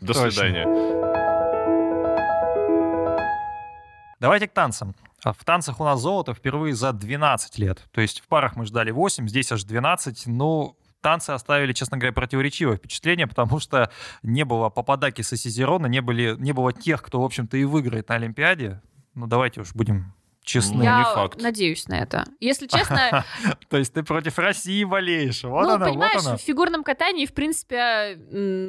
До 0.00 0.14
свидания. 0.14 0.66
Давайте 4.20 4.48
к 4.48 4.52
танцам. 4.52 4.94
А 5.24 5.32
В 5.32 5.44
танцах 5.44 5.80
у 5.80 5.84
нас 5.84 6.00
золото 6.00 6.34
впервые 6.34 6.74
за 6.74 6.92
12 6.92 7.58
лет. 7.58 7.84
То 7.92 8.00
есть 8.00 8.20
в 8.20 8.28
парах 8.28 8.56
мы 8.56 8.66
ждали 8.66 8.90
8, 8.90 9.28
здесь 9.28 9.50
аж 9.50 9.64
12. 9.64 10.26
Ну, 10.26 10.76
танцы 11.00 11.30
оставили, 11.30 11.72
честно 11.72 11.98
говоря, 11.98 12.12
противоречивое 12.12 12.76
впечатление, 12.76 13.26
потому 13.26 13.58
что 13.58 13.90
не 14.22 14.44
было 14.44 14.68
Пападаки 14.68 15.22
со 15.22 15.36
Сизерона, 15.36 15.86
не, 15.86 16.00
были, 16.00 16.36
не 16.38 16.52
было 16.52 16.72
тех, 16.72 17.02
кто, 17.02 17.20
в 17.20 17.24
общем-то, 17.24 17.56
и 17.56 17.64
выиграет 17.64 18.08
на 18.08 18.16
Олимпиаде. 18.16 18.80
Ну, 19.18 19.26
давайте 19.26 19.60
уж 19.62 19.74
будем 19.74 20.12
честны. 20.48 20.82
я 20.82 20.98
не 20.98 21.04
факт. 21.04 21.40
надеюсь 21.40 21.86
на 21.88 21.94
это. 21.94 22.24
Если 22.40 22.66
честно, 22.66 23.24
То 23.68 23.76
есть 23.76 23.92
ты 23.92 24.02
против 24.02 24.38
России 24.38 24.84
болеешь. 24.84 25.44
Вот 25.44 25.66
ну, 25.66 25.74
она, 25.74 25.86
понимаешь, 25.86 26.14
вот 26.16 26.26
она. 26.26 26.36
в 26.36 26.40
фигурном 26.40 26.82
катании, 26.82 27.26
в 27.26 27.34
принципе, 27.34 28.18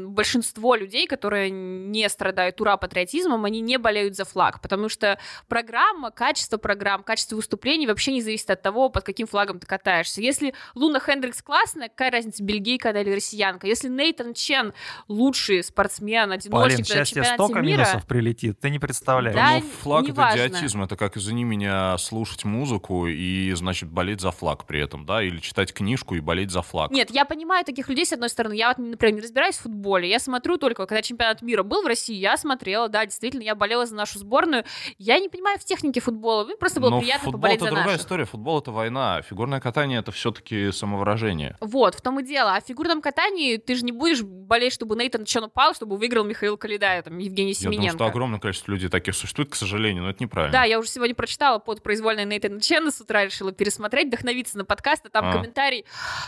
большинство 0.07 0.75
людей, 0.75 1.07
которые 1.07 1.49
не 1.49 2.07
страдают 2.09 2.59
ура-патриотизмом, 2.61 3.45
они 3.45 3.61
не 3.61 3.77
болеют 3.77 4.15
за 4.15 4.25
флаг, 4.25 4.61
потому 4.61 4.89
что 4.89 5.17
программа, 5.47 6.11
качество 6.11 6.57
программ, 6.57 7.03
качество 7.03 7.35
выступлений 7.35 7.87
вообще 7.87 8.11
не 8.11 8.21
зависит 8.21 8.49
от 8.49 8.61
того, 8.61 8.89
под 8.89 9.03
каким 9.03 9.27
флагом 9.27 9.59
ты 9.59 9.67
катаешься. 9.67 10.21
Если 10.21 10.53
Луна 10.75 10.99
Хендрикс 10.99 11.41
классная, 11.41 11.89
какая 11.89 12.11
разница, 12.11 12.43
бельгийка 12.43 12.89
она 12.89 13.01
или 13.01 13.13
россиянка? 13.15 13.67
Если 13.67 13.87
Нейтан 13.87 14.33
Чен 14.33 14.73
лучший 15.07 15.63
спортсмен, 15.63 16.31
одиночник 16.31 16.87
Блин, 16.87 16.99
на 16.99 17.05
чемпионате 17.05 17.35
столько 17.35 17.59
мира... 17.61 17.77
минусов 17.77 18.05
прилетит, 18.05 18.59
ты 18.59 18.69
не 18.69 18.79
представляешь. 18.79 19.35
Да, 19.35 19.55
Ну, 19.55 19.61
флаг— 19.81 20.03
это 20.03 20.11
неважно. 20.11 20.47
идиотизм. 20.47 20.83
Это 20.83 20.95
как, 20.95 21.17
извини 21.17 21.43
меня, 21.43 21.68
умение 21.69 21.97
слушать 21.97 22.45
музыку 22.45 23.07
и, 23.07 23.51
значит, 23.53 23.89
болеть 23.89 24.21
за 24.21 24.31
флаг 24.31 24.65
при 24.65 24.81
этом, 24.81 25.05
да, 25.05 25.21
или 25.23 25.39
читать 25.39 25.73
книжку 25.73 26.15
и 26.15 26.19
болеть 26.19 26.51
за 26.51 26.61
флаг. 26.61 26.91
Нет, 26.91 27.11
я 27.11 27.25
понимаю 27.25 27.65
таких 27.65 27.89
людей, 27.89 28.05
с 28.05 28.13
одной 28.13 28.29
стороны. 28.29 28.53
Я 28.53 28.69
вот, 28.69 28.77
например, 28.77 29.15
не 29.15 29.21
разбираюсь 29.21 29.55
в 29.57 29.61
футболе. 29.61 30.09
Я 30.09 30.19
смотрю 30.19 30.57
только, 30.57 30.85
когда 30.85 31.01
чемпионат 31.01 31.41
мира 31.41 31.63
был 31.63 31.83
в 31.83 31.87
России, 31.87 32.15
я 32.15 32.37
смотрела, 32.37 32.89
да, 32.89 33.05
действительно, 33.05 33.43
я 33.43 33.55
болела 33.55 33.85
за 33.85 33.95
нашу 33.95 34.19
сборную. 34.19 34.63
Я 34.97 35.19
не 35.19 35.29
понимаю 35.29 35.59
в 35.59 35.63
технике 35.65 35.99
футбола. 35.99 36.45
Мне 36.45 36.55
просто 36.57 36.79
было 36.79 36.91
Но 36.91 36.99
приятно 36.99 37.25
футбол 37.25 37.41
поболеть 37.41 37.57
это 37.57 37.65
за 37.65 37.69
другая 37.71 37.85
наших. 37.87 38.01
история. 38.01 38.25
Футбол 38.25 38.59
это 38.59 38.71
война. 38.71 39.21
Фигурное 39.21 39.59
катание 39.59 39.99
это 39.99 40.11
все-таки 40.11 40.71
самовыражение. 40.71 41.57
Вот, 41.59 41.95
в 41.95 42.01
том 42.01 42.19
и 42.19 42.23
дело. 42.23 42.55
А 42.55 42.61
в 42.61 42.65
фигурном 42.65 43.01
катании 43.01 43.57
ты 43.57 43.75
же 43.75 43.83
не 43.85 43.91
будешь 43.91 44.21
болеть, 44.21 44.73
чтобы 44.73 44.95
Нейтан 44.95 45.25
Чон 45.25 45.45
упал, 45.45 45.73
чтобы 45.73 45.97
выиграл 45.97 46.23
Михаил 46.23 46.57
Калидай, 46.57 47.01
там, 47.01 47.17
Евгений 47.17 47.51
Я 47.51 47.59
думаю, 47.63 47.73
Семененко. 47.75 47.97
что 47.97 48.05
огромное 48.05 48.39
количество 48.39 48.71
людей 48.71 48.89
таких 48.89 49.15
существует, 49.15 49.49
к 49.49 49.55
сожалению, 49.55 50.03
но 50.03 50.09
это 50.09 50.23
неправильно. 50.23 50.51
Да, 50.53 50.63
я 50.63 50.79
уже 50.79 50.89
сегодня 50.89 51.15
прочитала 51.15 51.48
под 51.57 51.81
произвольной 51.81 52.25
Нейтана 52.25 52.61
Чена 52.61 52.91
с 52.91 53.01
утра, 53.01 53.25
решила 53.25 53.51
пересмотреть, 53.51 54.07
вдохновиться 54.07 54.57
на 54.57 54.65
подкаст, 54.65 55.07
а 55.07 55.09
там 55.09 55.29
А. 55.29 55.33
комментарий, 55.33 55.85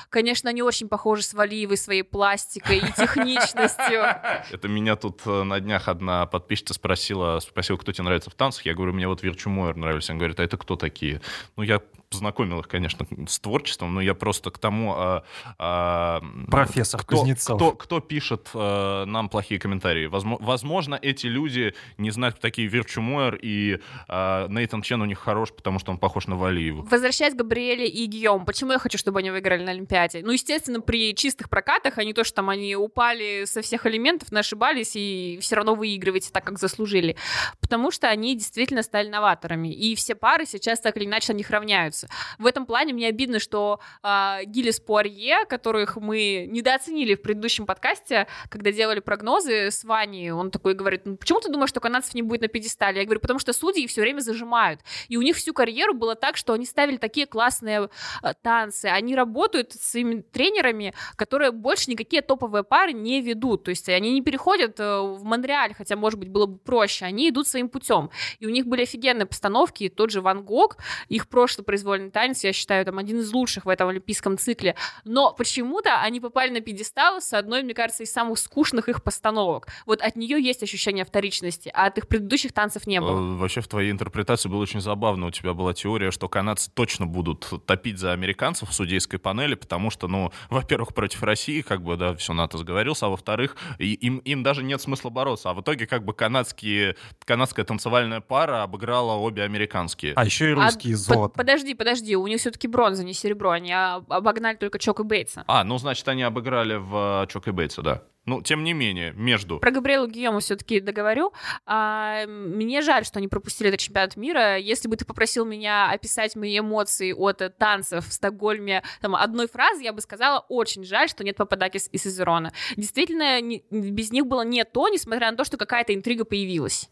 конечно, 0.09 0.49
они 0.49 0.63
очень 0.63 0.88
похожи 0.88 1.22
с 1.22 1.34
Валиевой 1.34 1.78
своей 1.78 2.03
пластикой 2.03 2.78
и 2.80 2.91
техничностью. 2.93 4.01
Это 4.51 4.67
меня 4.67 4.95
тут 4.95 5.22
э, 5.26 5.43
на 5.43 5.59
днях 5.59 5.88
одна 5.88 6.26
подписчица 6.26 6.74
спросила, 6.74 7.39
спросила, 7.39 7.78
кто 7.78 7.91
тебе 7.91 8.05
нравится 8.05 8.30
в 8.30 8.34
танцах. 8.34 8.65
Я 8.65 8.74
говорю, 8.74 8.93
мне 8.93 9.07
вот 9.07 9.22
Вирчу 9.22 9.49
Мойер 9.49 9.76
нравится. 9.76 10.13
Она 10.13 10.19
говорит, 10.19 10.39
а 10.39 10.43
это 10.43 10.57
кто 10.57 10.76
такие? 10.76 11.22
Ну, 11.57 11.63
я 11.63 11.82
познакомил 12.12 12.59
их, 12.59 12.68
конечно, 12.68 13.07
с 13.28 13.39
творчеством, 13.39 13.95
но 13.95 14.01
я 14.01 14.14
просто 14.14 14.51
к 14.51 14.59
тому... 14.59 14.93
а, 14.95 15.24
а, 15.57 16.22
Профессор 16.47 17.01
кто, 17.01 17.18
Кузнецов. 17.18 17.55
кто, 17.55 17.72
кто 17.72 17.99
пишет 18.01 18.49
э, 18.53 19.05
нам 19.05 19.30
плохие 19.30 19.59
комментарии? 19.59 20.07
Возможно, 20.07 20.45
возможно, 20.45 20.99
эти 21.01 21.28
люди 21.28 21.74
не 21.97 22.12
знают, 22.12 22.36
кто 22.36 22.41
такие 22.41 22.68
Вирчу 22.68 23.01
Мойер, 23.01 23.39
и 23.41 23.80
э, 24.09 24.47
Нейтан 24.49 24.82
Чен 24.82 25.01
у 25.01 25.05
них 25.05 25.20
хорош, 25.20 25.51
потому 25.51 25.80
что 25.80 25.91
он 25.91 25.97
похож 25.97 26.28
на 26.28 26.36
Валиеву. 26.36 26.84
Возвращаясь 26.84 27.34
к 27.34 27.38
Габриэле 27.38 27.88
и 27.88 28.05
Гийом, 28.05 28.45
почему 28.45 28.74
я 28.74 28.80
хочу, 28.80 28.97
чтобы 28.97 29.20
они 29.20 29.32
выиграли 29.32 29.64
на 29.64 29.72
Олимпиаде? 29.72 30.22
Ну, 30.24 30.32
естественно, 30.32 30.82
при 30.82 31.16
чистых 31.16 31.49
прокатах, 31.49 31.97
а 31.97 32.03
не 32.03 32.14
то, 32.14 32.26
что 32.26 32.36
там 32.36 32.49
они 32.49 32.76
упали 32.76 33.45
со 33.45 33.62
всех 33.62 33.86
элементов, 33.86 34.32
ошибались 34.41 34.95
и 34.95 35.39
все 35.41 35.55
равно 35.55 35.76
выигрываете 35.76 36.30
так, 36.32 36.43
как 36.43 36.59
заслужили. 36.59 37.16
Потому 37.62 37.91
что 37.91 38.09
они 38.09 38.36
действительно 38.36 38.84
стали 38.84 39.07
новаторами. 39.07 39.74
И 39.74 39.95
все 39.95 40.16
пары 40.16 40.45
сейчас 40.45 40.82
так 40.82 40.97
или 40.97 41.05
иначе 41.05 41.32
на 41.32 41.38
них 41.38 41.49
равняются. 41.49 42.01
В 42.38 42.45
этом 42.45 42.66
плане 42.66 42.93
мне 42.93 43.08
обидно, 43.08 43.39
что 43.39 43.80
а, 44.02 44.43
Гиллис 44.45 44.80
Пуарье, 44.80 45.45
которых 45.45 45.97
мы 45.97 46.47
недооценили 46.49 47.16
в 47.16 47.22
предыдущем 47.22 47.66
подкасте, 47.66 48.28
когда 48.49 48.72
делали 48.72 48.99
прогнозы 48.99 49.72
с 49.72 49.84
Ваней, 49.84 50.32
он 50.32 50.52
такой 50.52 50.74
говорит, 50.74 51.06
ну, 51.06 51.18
почему 51.18 51.39
ты 51.39 51.52
думаешь, 51.52 51.70
что 51.70 51.80
канадцев 51.80 52.14
не 52.14 52.22
будет 52.22 52.41
на 52.41 52.47
пьедестале? 52.47 52.99
Я 52.99 53.06
говорю, 53.06 53.20
потому 53.22 53.39
что 53.39 53.54
судьи 53.54 53.88
все 53.88 54.02
время 54.02 54.20
зажимают. 54.20 54.82
И 55.08 55.18
у 55.18 55.22
них 55.22 55.36
всю 55.36 55.54
карьеру 55.54 55.93
было 55.93 56.16
так, 56.16 56.38
что 56.38 56.54
они 56.54 56.66
ставили 56.66 56.97
такие 56.97 57.26
классные 57.26 57.89
э, 58.24 58.34
танцы. 58.41 58.86
Они 58.86 59.16
работают 59.16 59.74
с 59.74 59.91
своими 59.91 60.22
тренерами, 60.22 60.93
которые 61.16 61.52
больше 61.52 61.89
никакие 61.91 62.22
топовые 62.22 62.64
пары 62.64 62.93
не 62.93 63.22
ведут. 63.22 63.64
То 63.64 63.70
есть 63.70 63.89
они 63.89 64.14
не 64.14 64.22
переходят 64.22 64.80
э, 64.80 65.02
в 65.02 65.24
Монреаль, 65.24 65.74
хотя, 65.74 65.95
может 65.95 66.20
быть, 66.20 66.30
было 66.30 66.45
бы 66.45 66.58
проще. 66.58 67.06
Они 67.06 67.30
идут 67.30 67.47
своим 67.47 67.70
путем. 67.70 68.10
И 68.39 68.45
у 68.45 68.49
них 68.49 68.66
были 68.66 68.84
офигенные 68.84 69.26
постановки. 69.26 69.86
И 69.86 69.89
тот 69.89 70.12
же 70.12 70.22
Ван 70.22 70.43
Гог, 70.43 70.78
их 71.08 71.28
прошлый 71.28 71.66
произвольный 71.92 72.12
танец, 72.12 72.44
я 72.44 72.54
считаю, 72.54 72.86
там 72.86 72.98
один 72.98 73.20
из 73.20 73.32
лучших 73.34 73.66
в 73.66 73.70
этом 73.70 73.89
олимпийском 73.89 74.38
цикле. 74.38 74.76
Но 75.04 75.34
почему-то 75.34 76.00
они 76.02 76.20
попали 76.20 76.50
на 76.50 76.62
пьедестал 76.62 77.22
с 77.22 77.34
одной, 77.34 77.64
мне 77.64 77.74
кажется, 77.74 78.04
из 78.04 78.12
самых 78.14 78.39
скучных 78.39 78.88
их 78.89 79.04
постановок. 79.04 79.68
Вот 79.86 80.02
от 80.02 80.16
нее 80.16 80.42
есть 80.42 80.64
ощущение 80.64 81.04
вторичности, 81.06 81.70
а 81.74 81.88
от 81.88 81.98
их 81.98 82.08
предыдущих 82.08 82.54
танцев 82.54 82.88
не 82.88 83.02
было. 83.02 83.20
Э, 83.20 83.38
Вообще 83.38 83.62
в 83.62 83.68
твоей 83.68 83.92
интерпретации 83.92 84.48
было 84.50 84.62
очень 84.62 84.80
забавно. 84.82 85.28
У 85.28 85.32
тебя 85.32 85.54
была 85.54 85.74
теория, 85.74 86.12
что 86.12 86.30
канадцы 86.30 86.72
точно 86.74 87.06
будут 87.08 87.50
топить 87.66 87.98
за 88.00 88.14
американцев 88.14 88.70
в 88.70 88.74
судейской 88.74 89.20
панели, 89.20 89.56
потому 89.56 89.89
что, 89.89 90.08
ну, 90.08 90.32
во-первых, 90.50 90.94
против 90.94 91.24
России, 91.24 91.62
как 91.62 91.82
бы, 91.84 91.98
да, 91.98 92.16
все 92.16 92.34
НАТО 92.34 92.58
сговорился, 92.58 93.08
а 93.08 93.10
во-вторых, 93.10 93.56
им, 93.80 94.20
им 94.20 94.44
даже 94.44 94.64
нет 94.64 94.82
смысла 94.82 95.10
бороться. 95.10 95.50
А 95.50 95.54
в 95.54 95.62
итоге, 95.62 95.88
как 95.88 96.06
бы, 96.06 96.14
канадские, 96.14 96.96
канадская 97.26 97.66
танцевальная 97.66 98.22
пара 98.22 98.64
обыграла 98.64 99.14
обе 99.14 99.44
американские. 99.44 100.14
А 100.16 100.24
еще 100.26 100.52
и 100.52 100.54
А, 100.54 100.56
русские 100.56 100.94
под- 100.94 101.02
золото. 101.02 101.34
подожди, 101.38 101.74
подожди, 101.82 102.15
у 102.15 102.27
них 102.27 102.39
все-таки 102.39 102.67
бронза, 102.67 103.03
не 103.03 103.13
серебро. 103.13 103.49
Они 103.49 103.73
обогнали 103.73 104.55
только 104.55 104.77
Чок 104.77 104.99
и 104.99 105.03
Бейтса. 105.03 105.43
А, 105.47 105.63
ну, 105.63 105.79
значит, 105.79 106.07
они 106.07 106.21
обыграли 106.21 106.75
в 106.75 107.25
Чок 107.27 107.47
и 107.47 107.51
Бейтса, 107.51 107.82
да. 107.82 108.03
Ну, 108.27 108.43
тем 108.43 108.63
не 108.63 108.73
менее, 108.73 109.13
между. 109.13 109.57
Про 109.57 109.71
Габриэлу 109.71 110.05
Гийому 110.05 110.41
все-таки 110.41 110.79
договорю. 110.79 111.34
А, 111.65 112.27
мне 112.27 112.84
жаль, 112.84 113.03
что 113.03 113.17
они 113.17 113.27
пропустили 113.27 113.69
этот 113.69 113.82
чемпионат 113.82 114.15
мира. 114.15 114.57
Если 114.57 114.88
бы 114.88 114.95
ты 114.95 115.05
попросил 115.05 115.43
меня 115.43 115.89
описать 115.89 116.36
мои 116.36 116.59
эмоции 116.59 117.13
от 117.13 117.41
э, 117.41 117.49
танцев 117.49 118.07
в 118.07 118.13
Стокгольме 118.13 118.84
там, 119.01 119.15
одной 119.15 119.47
фразы, 119.47 119.82
я 119.82 119.91
бы 119.91 120.01
сказала, 120.01 120.45
очень 120.49 120.84
жаль, 120.84 121.09
что 121.09 121.23
нет 121.23 121.36
Пападакис 121.36 121.89
и 121.91 121.97
Сезерона. 121.97 122.53
Действительно, 122.77 123.41
не- 123.41 123.63
без 123.71 124.11
них 124.11 124.27
было 124.27 124.43
не 124.43 124.63
то, 124.65 124.88
несмотря 124.89 125.32
на 125.32 125.38
то, 125.38 125.43
что 125.43 125.57
какая-то 125.57 125.95
интрига 125.95 126.23
появилась. 126.23 126.91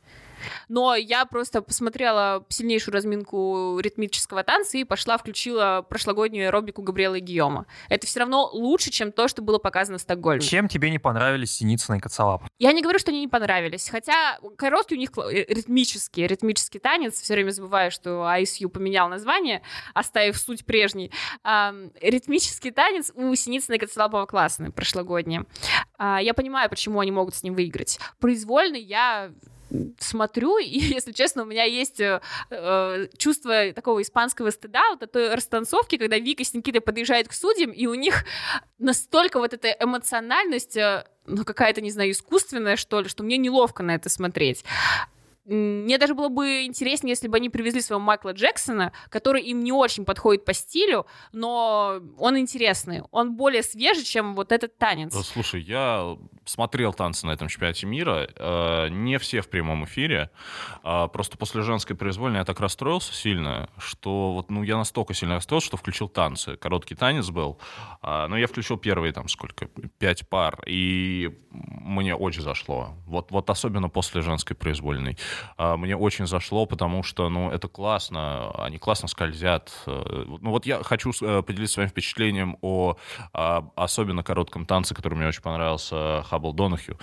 Но 0.67 0.95
я 0.95 1.25
просто 1.25 1.61
посмотрела 1.61 2.45
сильнейшую 2.49 2.93
разминку 2.93 3.79
ритмического 3.79 4.43
танца 4.43 4.77
и 4.77 4.83
пошла, 4.83 5.17
включила 5.17 5.85
прошлогоднюю 5.87 6.47
аэробику 6.47 6.81
Габриэла 6.81 7.15
и 7.15 7.19
Гийома. 7.19 7.65
Это 7.89 8.07
все 8.07 8.19
равно 8.19 8.49
лучше, 8.51 8.91
чем 8.91 9.11
то, 9.11 9.27
что 9.27 9.41
было 9.41 9.57
показано 9.57 9.97
в 9.97 10.01
Стокгольме. 10.01 10.41
Чем 10.41 10.67
тебе 10.67 10.89
не 10.89 10.99
понравились 10.99 11.51
Синицына 11.51 11.95
и 11.95 11.99
Коцалап? 11.99 12.43
Я 12.59 12.71
не 12.71 12.81
говорю, 12.81 12.99
что 12.99 13.11
они 13.11 13.21
не 13.21 13.27
понравились, 13.27 13.89
хотя 13.89 14.39
короткий 14.57 14.95
у 14.95 14.97
них 14.97 15.11
э, 15.17 15.45
ритмический, 15.47 16.27
ритмический 16.27 16.79
танец, 16.79 17.21
все 17.21 17.33
время 17.33 17.51
забываю, 17.51 17.91
что 17.91 18.09
ISU 18.37 18.67
поменял 18.69 19.09
название, 19.09 19.61
оставив 19.93 20.37
суть 20.37 20.65
прежней. 20.65 21.11
Ритмический 22.01 22.71
танец 22.71 23.11
у 23.15 23.33
Синицына 23.35 23.75
и 23.75 23.79
Коцелапова 23.79 24.25
классный, 24.25 24.71
прошлогодний. 24.71 25.41
А, 25.97 26.21
я 26.21 26.33
понимаю, 26.33 26.69
почему 26.69 26.99
они 26.99 27.11
могут 27.11 27.35
с 27.35 27.43
ним 27.43 27.55
выиграть. 27.55 27.99
Произвольный 28.19 28.81
я 28.81 29.31
смотрю, 29.99 30.57
и, 30.63 30.79
если 30.79 31.11
честно, 31.11 31.43
у 31.43 31.45
меня 31.45 31.63
есть 31.63 31.99
э, 31.99 32.21
э, 32.49 33.07
чувство 33.17 33.71
такого 33.73 34.01
испанского 34.01 34.51
стыда, 34.51 34.81
вот 34.91 35.03
от 35.03 35.11
той 35.11 35.33
растанцовки, 35.33 35.97
когда 35.97 36.17
Вика 36.17 36.43
с 36.43 36.53
Никитой 36.53 36.81
подъезжают 36.81 37.27
к 37.27 37.33
судьям, 37.33 37.71
и 37.71 37.87
у 37.87 37.93
них 37.93 38.25
настолько 38.77 39.39
вот 39.39 39.53
эта 39.53 39.69
эмоциональность, 39.79 40.77
э, 40.77 41.05
ну, 41.25 41.43
какая-то, 41.43 41.81
не 41.81 41.91
знаю, 41.91 42.11
искусственная, 42.11 42.75
что 42.75 43.01
ли, 43.01 43.09
что 43.09 43.23
мне 43.23 43.37
неловко 43.37 43.83
на 43.83 43.95
это 43.95 44.09
смотреть. 44.09 44.63
Мне 45.45 45.97
даже 45.97 46.13
было 46.13 46.29
бы 46.29 46.65
интереснее, 46.65 47.11
если 47.11 47.27
бы 47.27 47.37
они 47.37 47.49
привезли 47.49 47.81
своего 47.81 47.99
Майкла 47.99 48.33
Джексона, 48.33 48.93
который 49.09 49.41
им 49.43 49.63
не 49.63 49.71
очень 49.71 50.05
подходит 50.05 50.45
по 50.45 50.53
стилю, 50.53 51.07
но 51.31 52.01
он 52.17 52.37
интересный. 52.37 53.01
Он 53.11 53.35
более 53.35 53.63
свежий, 53.63 54.03
чем 54.03 54.35
вот 54.35 54.51
этот 54.51 54.77
танец. 54.77 55.15
Э, 55.15 55.23
Слушай, 55.23 55.61
я 55.61 56.17
смотрел 56.45 56.93
танцы 56.93 57.25
на 57.25 57.31
этом 57.31 57.47
чемпионате 57.47 57.87
мира, 57.87 58.29
э, 58.35 58.89
не 58.89 59.17
все 59.17 59.41
в 59.41 59.49
прямом 59.49 59.85
эфире, 59.85 60.29
а 60.83 61.07
просто 61.07 61.37
после 61.37 61.61
женской 61.61 61.95
произвольной 61.95 62.39
я 62.39 62.45
так 62.45 62.59
расстроился 62.59 63.13
сильно, 63.13 63.69
что 63.77 64.33
вот, 64.33 64.51
ну, 64.51 64.63
я 64.63 64.77
настолько 64.77 65.13
сильно 65.13 65.35
расстроился, 65.35 65.67
что 65.67 65.77
включил 65.77 66.09
танцы. 66.09 66.57
Короткий 66.57 66.95
танец 66.95 67.29
был, 67.29 67.59
а, 68.01 68.27
но 68.27 68.37
я 68.37 68.47
включил 68.47 68.77
первые, 68.77 69.13
там, 69.13 69.27
сколько, 69.27 69.67
пять 69.97 70.27
пар, 70.27 70.61
и 70.65 71.37
мне 71.51 72.15
очень 72.15 72.41
зашло. 72.41 72.95
Вот, 73.05 73.31
вот 73.31 73.49
особенно 73.49 73.89
после 73.89 74.21
женской 74.21 74.55
произвольной. 74.55 75.17
А, 75.57 75.77
Мне 75.77 75.95
очень 75.95 76.27
зашло, 76.27 76.65
потому 76.65 77.03
что, 77.03 77.29
ну, 77.29 77.51
это 77.51 77.67
классно, 77.67 78.51
они 78.51 78.77
классно 78.77 79.07
скользят. 79.07 79.71
Э, 79.85 80.25
Ну, 80.41 80.51
вот 80.51 80.65
я 80.65 80.83
хочу 80.83 81.11
э, 81.21 81.41
поделиться 81.41 81.75
своим 81.75 81.89
впечатлением 81.89 82.57
о 82.61 82.95
а, 83.33 83.69
особенно 83.75 84.23
коротком 84.23 84.65
танце, 84.65 84.95
который 84.95 85.15
мне 85.15 85.27
очень 85.27 85.41
понравился, 85.41 86.23
Хаббл 86.29 86.53
Донахью. 86.53 86.97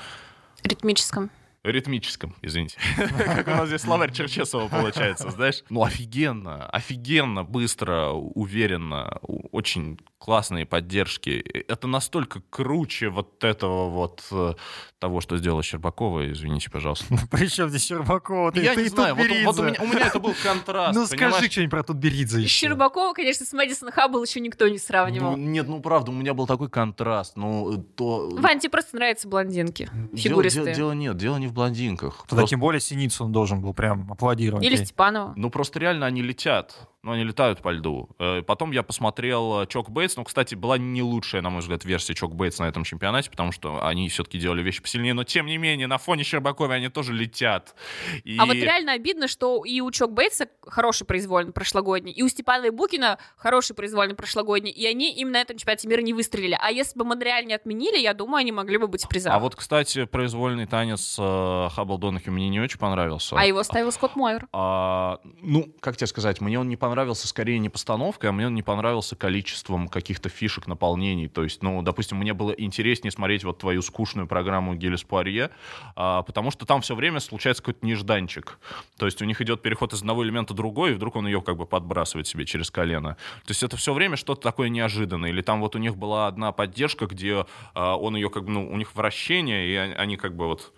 Ритмическом. 0.62 1.30
Ритмическом, 1.66 2.34
извините. 2.42 2.78
Как 2.96 3.48
у 3.48 3.50
нас 3.50 3.68
здесь 3.68 3.80
словарь 3.82 4.12
Черчесова 4.12 4.68
получается, 4.68 5.30
знаешь? 5.30 5.64
Ну, 5.68 5.82
офигенно, 5.82 6.66
офигенно, 6.66 7.42
быстро, 7.42 8.10
уверенно, 8.10 9.18
очень 9.50 9.98
классные 10.26 10.66
поддержки. 10.66 11.30
Это 11.68 11.86
настолько 11.86 12.42
круче 12.50 13.10
вот 13.10 13.44
этого 13.44 13.88
вот 13.88 14.24
э, 14.32 14.54
того, 14.98 15.20
что 15.20 15.36
сделала 15.36 15.62
Щербакова, 15.62 16.32
извините, 16.32 16.68
пожалуйста. 16.68 17.06
Причем 17.30 17.68
здесь 17.68 17.84
Щербакова? 17.86 18.50
Ты, 18.50 18.60
Я 18.62 18.74
ты 18.74 18.82
не 18.82 18.88
знаю, 18.88 19.14
вот, 19.14 19.24
вот 19.44 19.60
у, 19.60 19.62
меня, 19.62 19.76
у 19.80 19.86
меня 19.86 20.08
это 20.08 20.18
был 20.18 20.34
контраст, 20.42 20.98
Ну 20.98 21.06
скажи 21.06 21.48
что-нибудь 21.48 21.70
про 21.70 21.84
Тутберидзе 21.84 22.40
еще. 22.40 22.66
Щербакова, 22.66 23.12
конечно, 23.14 23.46
с 23.46 23.52
Мэдисон 23.52 23.92
Хаббл 23.92 24.20
еще 24.24 24.40
никто 24.40 24.66
не 24.66 24.78
сравнивал. 24.78 25.36
Ну, 25.36 25.36
нет, 25.36 25.68
ну 25.68 25.78
правда, 25.80 26.10
у 26.10 26.14
меня 26.14 26.34
был 26.34 26.48
такой 26.48 26.68
контраст. 26.68 27.36
Ну, 27.36 27.76
то... 27.96 28.28
Вань, 28.30 28.58
тебе 28.58 28.70
просто 28.70 28.96
нравятся 28.96 29.28
блондинки, 29.28 29.88
Дело, 29.94 30.16
фигуристые. 30.16 30.64
дело- 30.64 30.74
дело 30.76 30.92
нет, 30.92 31.16
дело 31.16 31.36
не 31.36 31.46
в 31.46 31.52
блондинках. 31.52 32.16
Тогда 32.22 32.38
Просто- 32.38 32.50
тем 32.50 32.58
более 32.58 32.80
Синицын 32.80 33.30
должен 33.30 33.60
был 33.60 33.74
прям 33.74 34.10
аплодировать. 34.10 34.64
Или. 34.64 34.74
Степанова. 34.74 35.34
Ну, 35.36 35.50
просто 35.50 35.78
реально 35.78 36.06
они 36.06 36.20
летят. 36.20 36.88
Но 37.06 37.12
они 37.12 37.22
летают 37.22 37.62
по 37.62 37.70
льду. 37.70 38.08
Э, 38.18 38.42
потом 38.42 38.72
я 38.72 38.82
посмотрел 38.82 39.62
э, 39.62 39.66
Чок 39.68 39.90
Бейтс. 39.90 40.16
Ну, 40.16 40.24
кстати, 40.24 40.56
была 40.56 40.76
не 40.76 41.02
лучшая, 41.02 41.40
на 41.40 41.50
мой 41.50 41.60
взгляд, 41.60 41.84
версия 41.84 42.14
Чок 42.14 42.34
Бейтс 42.34 42.58
на 42.58 42.64
этом 42.64 42.82
чемпионате, 42.82 43.30
потому 43.30 43.52
что 43.52 43.86
они 43.86 44.08
все-таки 44.08 44.38
делали 44.38 44.60
вещи 44.62 44.82
посильнее. 44.82 45.14
Но, 45.14 45.22
тем 45.22 45.46
не 45.46 45.56
менее, 45.56 45.86
на 45.86 45.98
фоне 45.98 46.24
Щербакова 46.24 46.74
они 46.74 46.88
тоже 46.88 47.12
летят. 47.12 47.76
И... 48.24 48.36
А 48.38 48.44
вот 48.44 48.56
реально 48.56 48.92
обидно, 48.92 49.28
что 49.28 49.64
и 49.64 49.80
у 49.80 49.90
Чок 49.92 50.12
Бейтса 50.12 50.48
хороший 50.66 51.06
произвольный 51.06 51.52
прошлогодний, 51.52 52.12
и 52.12 52.22
у 52.22 52.28
Степановой 52.28 52.70
Букина 52.70 53.18
хороший 53.36 53.76
произвольный 53.76 54.16
прошлогодний, 54.16 54.72
и 54.72 54.84
они 54.84 55.14
им 55.14 55.30
на 55.30 55.40
этом 55.40 55.56
чемпионате 55.58 55.86
мира 55.86 56.00
не 56.00 56.12
выстрелили. 56.12 56.58
А 56.60 56.72
если 56.72 56.98
бы 56.98 57.04
Монреаль 57.04 57.46
не 57.46 57.54
отменили, 57.54 57.98
я 57.98 58.14
думаю, 58.14 58.40
они 58.40 58.50
могли 58.50 58.78
бы 58.78 58.88
быть 58.88 59.04
в 59.04 59.08
призах. 59.08 59.32
А 59.32 59.38
вот, 59.38 59.54
кстати, 59.54 60.06
произвольный 60.06 60.66
танец 60.66 61.16
э, 61.20 61.68
Хаббл 61.72 61.98
Донахью 61.98 62.32
мне 62.32 62.48
не 62.48 62.58
очень 62.58 62.80
понравился. 62.80 63.36
А 63.38 63.44
его 63.44 63.62
ставил 63.62 63.92
Скотт 63.92 64.16
Мойер. 64.16 64.48
А, 64.52 65.20
ну, 65.40 65.72
как 65.78 65.96
тебе 65.96 66.08
сказать, 66.08 66.40
мне 66.40 66.58
он 66.58 66.68
не 66.68 66.76
понравился 66.76 66.95
скорее 67.28 67.58
не 67.58 67.68
постановкой, 67.68 68.30
а 68.30 68.32
мне 68.32 68.46
он 68.46 68.54
не 68.54 68.62
понравился 68.62 69.16
количеством 69.16 69.88
каких-то 69.88 70.28
фишек, 70.28 70.66
наполнений. 70.66 71.28
То 71.28 71.42
есть, 71.42 71.62
ну, 71.62 71.82
допустим, 71.82 72.18
мне 72.18 72.34
было 72.34 72.52
интереснее 72.52 73.10
смотреть 73.10 73.44
вот 73.44 73.58
твою 73.58 73.82
скучную 73.82 74.26
программу 74.26 74.74
Гелис 74.74 75.02
Пуарье, 75.04 75.50
а, 75.94 76.22
потому 76.22 76.50
что 76.50 76.66
там 76.66 76.80
все 76.80 76.94
время 76.94 77.20
случается 77.20 77.62
какой-то 77.62 77.84
нежданчик. 77.84 78.58
То 78.96 79.06
есть 79.06 79.20
у 79.22 79.24
них 79.24 79.40
идет 79.40 79.62
переход 79.62 79.92
из 79.92 80.00
одного 80.00 80.24
элемента 80.24 80.54
в 80.54 80.56
другой, 80.56 80.92
и 80.92 80.94
вдруг 80.94 81.16
он 81.16 81.26
ее 81.26 81.42
как 81.42 81.56
бы 81.56 81.66
подбрасывает 81.66 82.26
себе 82.26 82.44
через 82.44 82.70
колено. 82.70 83.16
То 83.44 83.50
есть 83.50 83.62
это 83.62 83.76
все 83.76 83.92
время 83.92 84.16
что-то 84.16 84.40
такое 84.40 84.68
неожиданное. 84.68 85.30
Или 85.30 85.42
там 85.42 85.60
вот 85.60 85.76
у 85.76 85.78
них 85.78 85.96
была 85.96 86.26
одна 86.26 86.52
поддержка, 86.52 87.06
где 87.06 87.46
а, 87.74 87.96
он 87.96 88.16
ее 88.16 88.30
как 88.30 88.44
бы, 88.44 88.50
ну, 88.50 88.70
у 88.70 88.76
них 88.76 88.94
вращение, 88.94 89.68
и 89.68 89.76
они 89.76 90.16
как 90.16 90.34
бы 90.36 90.46
вот 90.46 90.72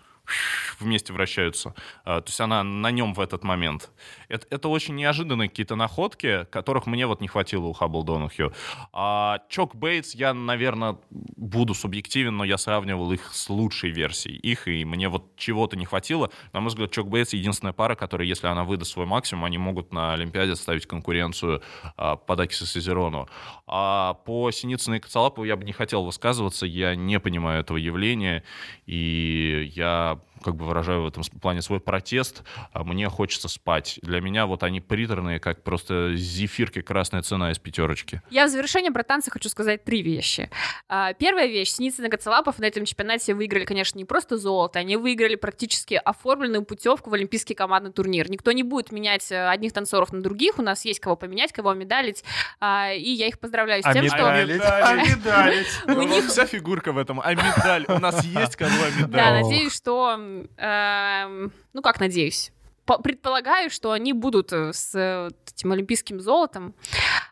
вместе 0.79 1.13
вращаются. 1.13 1.73
А, 2.03 2.21
то 2.21 2.29
есть 2.29 2.39
она 2.41 2.63
на 2.63 2.91
нем 2.91 3.13
в 3.13 3.19
этот 3.19 3.43
момент. 3.43 3.91
Это, 4.27 4.47
это 4.49 4.67
очень 4.67 4.95
неожиданные 4.95 5.49
какие-то 5.49 5.75
находки, 5.75 6.45
которых 6.51 6.85
мне 6.85 7.07
вот 7.07 7.21
не 7.21 7.27
хватило 7.27 7.65
у 7.65 7.73
Хаббл 7.73 8.03
Донахью. 8.03 8.53
А 8.93 9.39
Чок 9.49 9.75
Бейтс, 9.75 10.15
я, 10.15 10.33
наверное, 10.33 10.97
буду 11.09 11.73
субъективен, 11.73 12.37
но 12.37 12.43
я 12.43 12.57
сравнивал 12.57 13.11
их 13.11 13.33
с 13.33 13.49
лучшей 13.49 13.91
версией 13.91 14.37
их, 14.37 14.67
и 14.67 14.85
мне 14.85 15.09
вот 15.09 15.35
чего-то 15.35 15.75
не 15.77 15.85
хватило. 15.85 16.29
На 16.53 16.59
мой 16.59 16.69
взгляд, 16.69 16.91
Чок 16.91 17.07
Бейтс 17.07 17.33
единственная 17.33 17.73
пара, 17.73 17.95
которая, 17.95 18.27
если 18.27 18.47
она 18.47 18.63
выдаст 18.63 18.91
свой 18.91 19.05
максимум, 19.05 19.45
они 19.45 19.57
могут 19.57 19.93
на 19.93 20.13
Олимпиаде 20.13 20.55
ставить 20.55 20.85
конкуренцию 20.85 21.61
а, 21.97 22.15
Падакису 22.15 22.65
Сезерону. 22.65 23.27
А 23.67 24.15
по 24.25 24.51
Синицыну 24.51 24.97
и 24.97 24.99
Коцалапову 24.99 25.45
я 25.45 25.55
бы 25.55 25.63
не 25.63 25.73
хотел 25.73 26.03
высказываться, 26.03 26.65
я 26.65 26.95
не 26.95 27.19
понимаю 27.19 27.61
этого 27.61 27.77
явления, 27.77 28.43
и 28.85 29.71
я 29.75 30.18
job. 30.19 30.28
Как 30.43 30.55
бы 30.55 30.65
выражаю 30.65 31.03
в 31.03 31.07
этом 31.07 31.23
плане 31.41 31.61
свой 31.61 31.79
протест. 31.79 32.43
А 32.73 32.83
мне 32.83 33.09
хочется 33.09 33.47
спать. 33.47 33.99
Для 34.01 34.21
меня 34.21 34.45
вот 34.45 34.63
они 34.63 34.81
приторные, 34.81 35.39
как 35.39 35.63
просто 35.63 36.15
зефирки 36.15 36.81
красная 36.81 37.21
цена 37.21 37.51
из 37.51 37.59
пятерочки. 37.59 38.21
Я 38.29 38.45
в 38.45 38.49
завершение 38.49 38.91
про 38.91 39.03
танцы 39.03 39.31
хочу 39.31 39.49
сказать 39.49 39.83
три 39.83 40.01
вещи. 40.01 40.49
А, 40.87 41.13
первая 41.13 41.47
вещь. 41.47 41.69
Синицын 41.69 42.05
и 42.05 42.09
Гацелапов 42.09 42.59
на 42.59 42.65
этом 42.65 42.85
чемпионате 42.85 43.33
выиграли, 43.33 43.65
конечно, 43.65 43.97
не 43.97 44.05
просто 44.05 44.37
золото, 44.37 44.79
они 44.79 44.97
выиграли 44.97 45.35
практически 45.35 45.93
оформленную 45.93 46.63
путевку 46.63 47.09
в 47.09 47.13
Олимпийский 47.13 47.53
командный 47.53 47.91
турнир. 47.91 48.29
Никто 48.29 48.51
не 48.51 48.63
будет 48.63 48.91
менять 48.91 49.31
э, 49.31 49.47
одних 49.49 49.73
танцоров 49.73 50.11
на 50.13 50.21
других. 50.21 50.59
У 50.59 50.61
нас 50.61 50.85
есть 50.85 50.99
кого 50.99 51.15
поменять, 51.15 51.51
кого 51.51 51.73
медалить. 51.73 52.23
А, 52.59 52.91
и 52.93 53.09
я 53.09 53.27
их 53.27 53.39
поздравляю 53.39 53.83
с 53.83 53.85
А 53.85 53.93
тем, 53.93 54.07
что... 54.07 54.29
А 54.29 54.43
медалить? 54.43 55.67
У 55.87 56.01
них 56.01 56.25
Вся 56.29 56.45
фигурка 56.45 56.91
в 56.91 56.97
этом. 56.97 57.19
А 57.23 57.33
медаль? 57.33 57.85
У 57.87 57.99
нас 57.99 58.23
есть 58.23 58.55
кого 58.55 58.69
Да, 58.99 59.07
медаль? 59.07 59.43
надеюсь, 59.43 59.75
что... 59.75 60.15
эм, 60.57 61.51
ну, 61.73 61.81
как 61.81 61.99
надеюсь? 61.99 62.51
По- 62.85 62.97
Предполагаю, 62.99 63.69
что 63.69 63.91
они 63.91 64.13
будут 64.13 64.51
э, 64.51 64.73
с 64.73 64.95
э, 64.95 65.29
этим 65.51 65.71
олимпийским 65.73 66.19
золотом. 66.19 66.73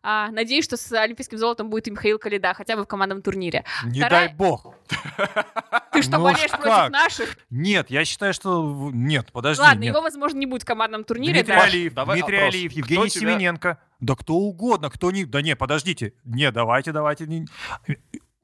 А, 0.04 0.30
надеюсь, 0.32 0.64
что 0.64 0.78
с 0.78 0.91
олимпийским 0.91 1.38
золотом 1.39 1.70
будет 1.72 1.88
и 1.88 1.91
Михаил 1.91 2.20
Калида, 2.20 2.54
хотя 2.54 2.76
бы 2.76 2.84
в 2.84 2.88
командном 2.88 3.22
турнире. 3.24 3.64
Не 3.86 4.00
Вторая- 4.02 4.28
дай 4.28 4.36
бог. 4.36 4.76
Ты 5.93 6.02
что, 6.04 6.18
Ну 6.18 6.24
болеешь 6.26 6.45
уж 6.45 6.52
против 6.52 6.64
как? 6.76 6.91
наших? 6.91 7.38
Нет, 7.50 7.89
я 7.89 8.06
считаю, 8.06 8.34
что... 8.34 8.91
Нет, 8.93 9.32
подожди. 9.32 9.62
Ладно, 9.62 9.82
нет. 9.82 9.93
его, 9.93 10.02
возможно, 10.04 10.38
не 10.38 10.45
будет 10.45 10.62
в 10.62 10.66
командном 10.66 11.04
турнире. 11.04 11.34
Дмитрий 11.34 11.56
да. 11.56 11.64
Алиев, 11.64 11.93
давай 11.95 12.20
Дмитрий 12.20 12.38
опрос. 12.38 12.54
Алиев, 12.54 12.72
Евгений 12.74 13.10
тебя- 13.10 13.20
Семененко. 13.32 13.80
Да 14.00 14.16
кто 14.16 14.36
угодно, 14.36 14.91
кто 14.91 15.10
не... 15.10 15.26
Да 15.26 15.41
не, 15.41 15.56
подождите. 15.56 16.14
Не, 16.24 16.52
давайте, 16.52 16.91
давайте. 16.91 17.26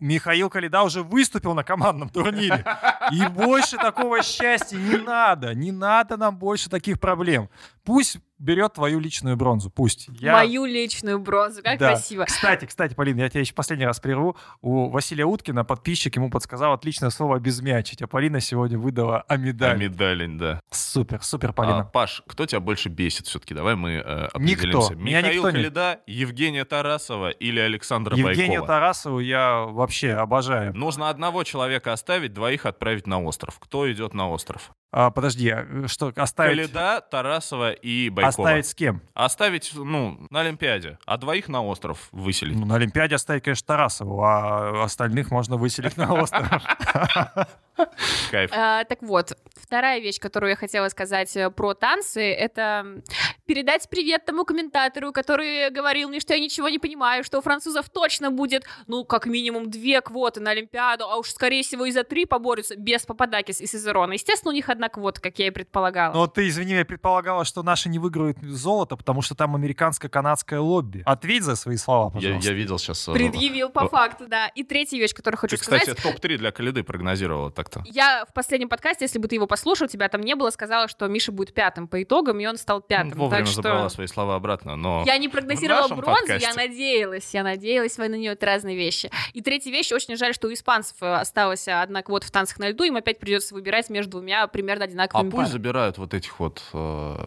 Михаил 0.04 0.49
Калида 0.49 0.84
уже 0.84 1.01
выступил 1.01 1.54
на 1.54 1.64
командном 1.64 2.10
турнире. 2.10 2.66
И 3.12 3.26
больше 3.28 3.78
такого 3.78 4.22
счастья 4.22 4.78
не 4.78 4.97
надо. 4.97 5.56
Не 5.56 5.72
надо 5.72 6.18
нам 6.18 6.38
больше 6.38 6.70
таких 6.70 6.99
проблем. 6.99 7.49
Пусть 7.86 8.18
берет 8.39 8.73
твою 8.73 8.99
личную 8.99 9.38
бронзу. 9.38 9.69
Пусть. 9.69 10.07
Я- 10.19 10.34
Мою 10.34 10.65
личную 10.65 11.19
бронзу, 11.19 11.61
как 11.63 11.79
Да. 11.79 11.89
красиво. 11.89 12.25
Кстати, 12.25 12.65
кстати, 12.65 12.93
Полина, 12.93 13.21
я 13.21 13.29
тебя 13.29 13.41
еще 13.41 13.53
последний 13.53 13.86
раз 13.86 13.99
прерву. 13.99 14.36
У 14.61 14.89
Василия 14.89 15.25
Уткина 15.25 15.63
подписчик 15.63 16.15
ему 16.15 16.29
подсказал 16.29 16.73
отличное 16.73 17.09
слово 17.09 17.38
«обезмячить», 17.38 18.01
а 18.01 18.07
Полина 18.07 18.39
сегодня 18.39 18.77
выдала 18.77 19.21
А 19.27 19.34
«амидаль». 19.36 19.77
медаль, 19.79 20.27
да. 20.38 20.59
Супер, 20.71 21.21
супер, 21.23 21.49
А, 21.51 21.53
Полина. 21.53 21.84
Паш, 21.86 22.23
кто 22.27 22.45
тебя 22.45 22.59
больше 22.59 22.89
бесит 22.89 23.27
все-таки? 23.27 23.53
Давай 23.53 23.75
мы 23.75 23.91
э, 24.05 24.29
Никто. 24.38 24.79
определимся. 24.79 24.95
Меня 24.95 25.19
Михаил 25.21 25.36
никто 25.43 25.49
не- 25.51 25.55
Калида, 25.57 25.99
Евгения 26.07 26.65
Тарасова 26.65 27.29
или 27.29 27.59
Александра 27.59 28.15
Евгению 28.17 28.61
Байкова? 28.61 28.67
Тарасову 28.67 29.19
я 29.19 29.61
вообще 29.61 30.11
обожаю. 30.13 30.73
Нужно 30.75 31.09
одного 31.09 31.43
человека 31.43 31.93
оставить, 31.93 32.34
двоих 32.34 32.65
отправить 32.65 33.07
на 33.07 33.21
остров. 33.21 33.59
Кто 33.59 33.91
идет 33.91 34.13
на 34.13 34.29
остров? 34.29 34.71
А, 34.95 35.09
подожди, 35.09 35.49
а 35.49 35.88
что, 35.88 36.13
оставить, 36.15 36.57
Калида, 36.57 37.01
Тарасова 37.09 37.71
и 37.71 38.09
Байкова. 38.09 38.22
Оставить 38.28 38.67
с 38.67 38.76
кем? 38.76 39.01
Оставить, 39.13 39.71
ну, 39.74 40.26
на 40.30 40.41
Олимпиаде, 40.41 40.97
а 41.05 41.17
двоих 41.17 41.47
на 41.47 41.63
остров 41.63 42.09
выселить. 42.11 42.55
Ну, 42.55 42.65
на 42.65 42.76
Олимпиаде 42.76 43.15
оставить, 43.15 43.43
конечно, 43.43 43.67
Тарасову, 43.67 44.24
а 44.24 44.84
остальных 44.84 45.32
можно 45.32 45.57
выселить 45.57 45.97
на 45.97 46.13
остров. 46.13 46.49
Кайф. 48.32 48.51
А, 48.53 48.84
так 48.86 49.01
вот, 49.01 49.34
вторая 49.55 49.99
вещь, 49.99 50.19
которую 50.19 50.51
я 50.51 50.55
хотела 50.55 50.89
сказать 50.89 51.36
э, 51.36 51.49
про 51.49 51.74
танцы, 51.74 52.21
это 52.21 53.01
передать 53.45 53.89
привет 53.89 54.26
тому 54.26 54.45
комментатору, 54.45 55.11
который 55.11 55.69
говорил 55.69 56.09
мне, 56.09 56.19
что 56.19 56.34
я 56.34 56.39
ничего 56.39 56.69
не 56.69 56.80
понимаю, 56.80 57.24
что 57.24 57.39
у 57.39 57.41
французов 57.41 57.89
точно 57.89 58.32
будет, 58.32 58.63
ну, 58.88 59.03
как 59.05 59.26
минимум 59.26 59.69
две 59.69 60.01
квоты 60.01 60.39
на 60.39 60.51
Олимпиаду, 60.51 61.05
а 61.05 61.17
уж, 61.17 61.30
скорее 61.32 61.63
всего, 61.63 61.86
и 61.86 61.91
за 61.91 62.03
три 62.03 62.26
поборются 62.26 62.76
без 62.76 63.05
Пападакис 63.05 63.61
и 63.61 63.67
Сезерона. 63.67 64.13
Естественно, 64.13 64.51
у 64.51 64.55
них 64.55 64.69
одна 64.69 64.89
квота, 64.89 65.21
как 65.21 65.39
я 65.39 65.47
и 65.47 65.51
предполагала. 65.51 66.13
Но 66.13 66.28
ты, 66.28 66.47
извини, 66.47 66.74
я 66.74 66.86
предполагала, 66.86 67.43
что 67.45 67.63
наши 67.63 67.89
не 67.89 67.99
выиграют 67.99 68.38
золото, 68.41 68.95
потому 68.95 69.21
что 69.21 69.36
там 69.36 69.55
американско-канадское 69.55 70.59
лобби. 70.59 71.03
Ответь 71.05 71.43
за 71.43 71.55
свои 71.55 71.78
слова, 71.78 72.07
Я, 72.07 72.11
пожалуйста. 72.13 72.49
я 72.49 72.55
видел 72.55 72.78
сейчас... 72.80 73.07
э, 73.07 73.13
Предъявил 73.13 73.69
по 73.69 73.84
О. 73.84 73.88
факту, 73.89 74.28
да. 74.28 74.47
И 74.47 74.63
третья 74.63 74.97
вещь, 74.97 75.13
которую 75.13 75.38
хочу 75.39 75.57
Ты, 75.57 75.63
сказать. 75.63 75.82
кстати, 75.82 76.01
топ-3 76.01 76.38
для 76.38 76.51
Калиды 76.51 76.84
прогнозировала 76.84 77.51
так-то. 77.64 77.82
Я 77.86 78.26
в 78.30 78.34
последнем 78.34 78.70
подкасте, 78.70 79.05
если 79.05 79.20
бы 79.20 79.28
ты 79.28 79.36
его 79.36 79.47
послушал, 79.47 79.88
тебя 79.88 80.09
там 80.09 80.22
не 80.22 80.36
было, 80.36 80.49
сказала, 80.49 80.88
что 80.88 81.07
Миша 81.07 81.32
будет 81.32 81.53
пятым 81.53 81.88
по 81.88 82.01
итогам, 82.01 82.39
и 82.39 82.45
он 82.45 82.57
стал 82.57 82.82
пятым. 82.82 83.18
Вовремя 83.18 83.45
так 83.45 83.51
что... 83.51 83.61
забрала 83.61 83.89
свои 83.89 84.07
слова 84.07 84.36
обратно, 84.36 84.76
но... 84.76 85.03
Я 85.05 85.18
не 85.18 85.30
прогнозировала 85.30 85.88
бронзу, 85.88 86.34
я 86.34 86.39
подкасте. 86.39 86.53
надеялась, 86.55 87.34
я 87.34 87.43
надеялась, 87.43 87.97
вы 87.97 88.09
на 88.09 88.16
нее 88.16 88.38
разные 88.39 88.76
вещи. 88.76 89.09
И 89.34 89.41
третья 89.41 89.72
вещь, 89.72 89.91
очень 89.91 90.18
жаль, 90.18 90.34
что 90.34 90.47
у 90.47 90.53
испанцев 90.53 90.97
э, 91.01 91.14
осталась 91.14 91.68
одна 91.68 92.01
квота 92.01 92.28
в 92.28 92.32
танцах 92.32 92.59
на 92.59 92.70
льду, 92.70 92.84
им 92.84 92.97
опять 92.97 93.20
придется 93.20 93.53
выбирать 93.53 93.89
между 93.89 94.11
двумя 94.11 94.45
примерно 94.47 94.84
А 94.84 94.88
одинаковыми 94.88 95.30
пусть 95.30 95.38
парами. 95.38 95.51
забирают 95.51 95.97
вот 95.97 96.14
этих 96.14 96.39
вот 96.39 96.61
э, 96.74 97.18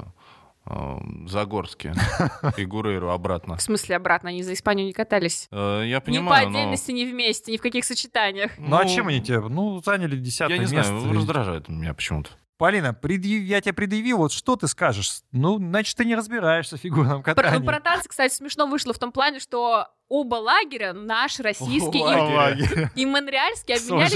э, 0.69 0.97
Загорские 1.27 1.95
и 2.57 2.65
Гурейру 2.65 3.11
обратно. 3.11 3.57
В 3.57 3.63
смысле 3.63 3.97
обратно, 3.97 4.31
они 4.31 4.43
за 4.43 4.53
Испанию 4.55 4.87
не 4.87 4.93
катались. 4.93 5.49
Э, 5.51 5.83
Я 5.85 5.97
ни 5.97 6.01
по 6.01 6.07
понимаю, 6.07 6.49
но... 6.51 6.59
отдельности, 6.59 6.91
ни 6.93 7.05
вместе, 7.05 7.53
ни 7.53 7.57
в 7.57 7.63
каких 7.63 7.85
сочетаниях. 7.85 8.53
Ну, 8.59 8.77
а 8.77 8.85
чем 8.87 9.09
они 9.09 9.21
тебе? 9.21 9.41
Ну, 9.41 9.81
заняли 9.85 10.17
десятое 10.17 10.57
Я 10.59 10.65
не 10.65 10.73
место. 10.73 10.99
знаю, 10.99 11.13
раздражает 11.15 11.69
меня 11.69 11.95
почему-то. 11.95 12.31
Полина, 12.59 12.95
предъяв- 12.95 13.43
я 13.45 13.61
тебе 13.61 13.75
предъявил, 13.75 14.17
вот 14.17 14.33
что 14.33 14.57
ты 14.57 14.67
скажешь? 14.67 15.21
Ну, 15.31 15.59
значит, 15.59 15.95
ты 15.97 16.07
не 16.07 16.15
разбираешься 16.15 16.79
в 16.79 16.81
фигурном 16.81 17.23
Про, 17.23 17.35
катании. 17.35 17.59
ну, 17.59 17.65
про 17.67 17.81
танцы, 17.81 18.09
кстати, 18.09 18.33
смешно 18.33 18.67
вышло 18.67 18.95
в 18.95 18.99
том 18.99 19.13
плане, 19.13 19.41
что 19.41 19.89
оба 20.09 20.37
лагеря, 20.37 20.93
наш, 20.93 21.41
российский 21.41 21.99
Оба 22.01 22.13
и, 22.13 22.35
лагеря. 22.35 22.93
и 22.95 23.07
монреальский, 23.07 23.75
обменялись. 23.75 24.13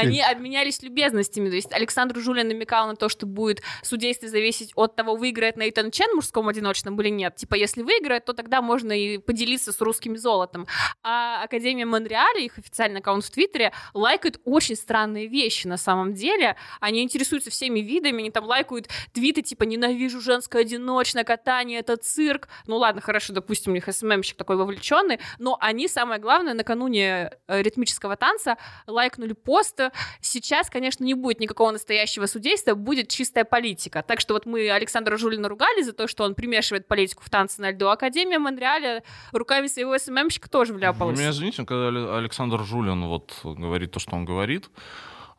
Они 0.00 0.20
обменялись 0.20 0.82
любезностями. 0.82 1.48
То 1.48 1.56
есть 1.56 1.72
Александр 1.72 2.18
Жулин 2.18 2.48
намекал 2.48 2.86
на 2.86 2.96
то, 2.96 3.08
что 3.08 3.26
будет 3.26 3.62
судейство 3.82 4.28
зависеть 4.28 4.72
от 4.74 4.94
того, 4.94 5.16
выиграет 5.16 5.56
Нейтан 5.56 5.90
Чен 5.90 6.10
в 6.12 6.16
мужском 6.16 6.48
одиночном 6.48 7.00
или 7.00 7.08
нет. 7.08 7.36
Типа, 7.36 7.54
если 7.54 7.82
выиграет, 7.82 8.26
то 8.26 8.32
тогда 8.34 8.60
можно 8.60 8.92
и 8.92 9.18
поделиться 9.18 9.72
с 9.72 9.80
русским 9.80 10.16
золотом. 10.16 10.66
А 11.02 11.42
Академия 11.42 11.86
Монреаля, 11.86 12.40
их 12.40 12.58
официальный 12.58 13.00
аккаунт 13.00 13.24
в 13.24 13.30
Твиттере, 13.30 13.72
лайкает 13.94 14.40
очень 14.44 14.76
странные 14.76 15.26
вещи 15.26 15.66
на 15.66 15.78
самом 15.78 16.12
деле. 16.12 16.56
Они 16.80 17.02
интересуются 17.02 17.50
всеми 17.50 17.80
видами, 17.80 18.20
они 18.20 18.30
там 18.30 18.44
лайкают 18.44 18.88
твиты 19.12 19.42
типа 19.42 19.64
«Ненавижу 19.64 20.20
женское 20.20 20.62
одиночное 20.62 21.24
катание, 21.24 21.80
это 21.80 21.96
цирк». 21.96 22.48
Ну 22.66 22.76
ладно, 22.76 23.00
хорошо, 23.00 23.32
допустим, 23.32 23.72
у 23.72 23.74
них 23.74 23.88
СММщик 23.90 24.36
такой 24.36 24.56
вовлечен 24.56 24.81
вовлечены, 24.82 25.18
но 25.38 25.56
они, 25.60 25.88
самое 25.88 26.20
главное, 26.20 26.54
накануне 26.54 27.30
э, 27.46 27.62
ритмического 27.62 28.16
танца 28.16 28.56
лайкнули 28.86 29.32
пост. 29.32 29.80
Сейчас, 30.20 30.70
конечно, 30.70 31.04
не 31.04 31.14
будет 31.14 31.40
никакого 31.40 31.70
настоящего 31.70 32.26
судейства, 32.26 32.74
будет 32.74 33.08
чистая 33.08 33.44
политика. 33.44 34.02
Так 34.02 34.20
что 34.20 34.34
вот 34.34 34.46
мы 34.46 34.70
Александра 34.70 35.16
Жулина 35.16 35.48
ругали 35.48 35.82
за 35.82 35.92
то, 35.92 36.06
что 36.06 36.24
он 36.24 36.34
примешивает 36.34 36.86
политику 36.88 37.22
в 37.24 37.30
танцы 37.30 37.60
на 37.60 37.70
льду. 37.70 37.88
Академия 37.88 38.38
Монреаля 38.38 39.02
руками 39.32 39.66
своего 39.66 39.96
СММщика 39.96 40.50
тоже 40.50 40.72
вляпалась. 40.72 41.18
Меня 41.18 41.30
извините, 41.30 41.64
когда 41.64 42.16
Александр 42.16 42.62
Жулин 42.62 43.06
вот 43.06 43.32
говорит 43.44 43.92
то, 43.92 44.00
что 44.00 44.16
он 44.16 44.24
говорит, 44.24 44.68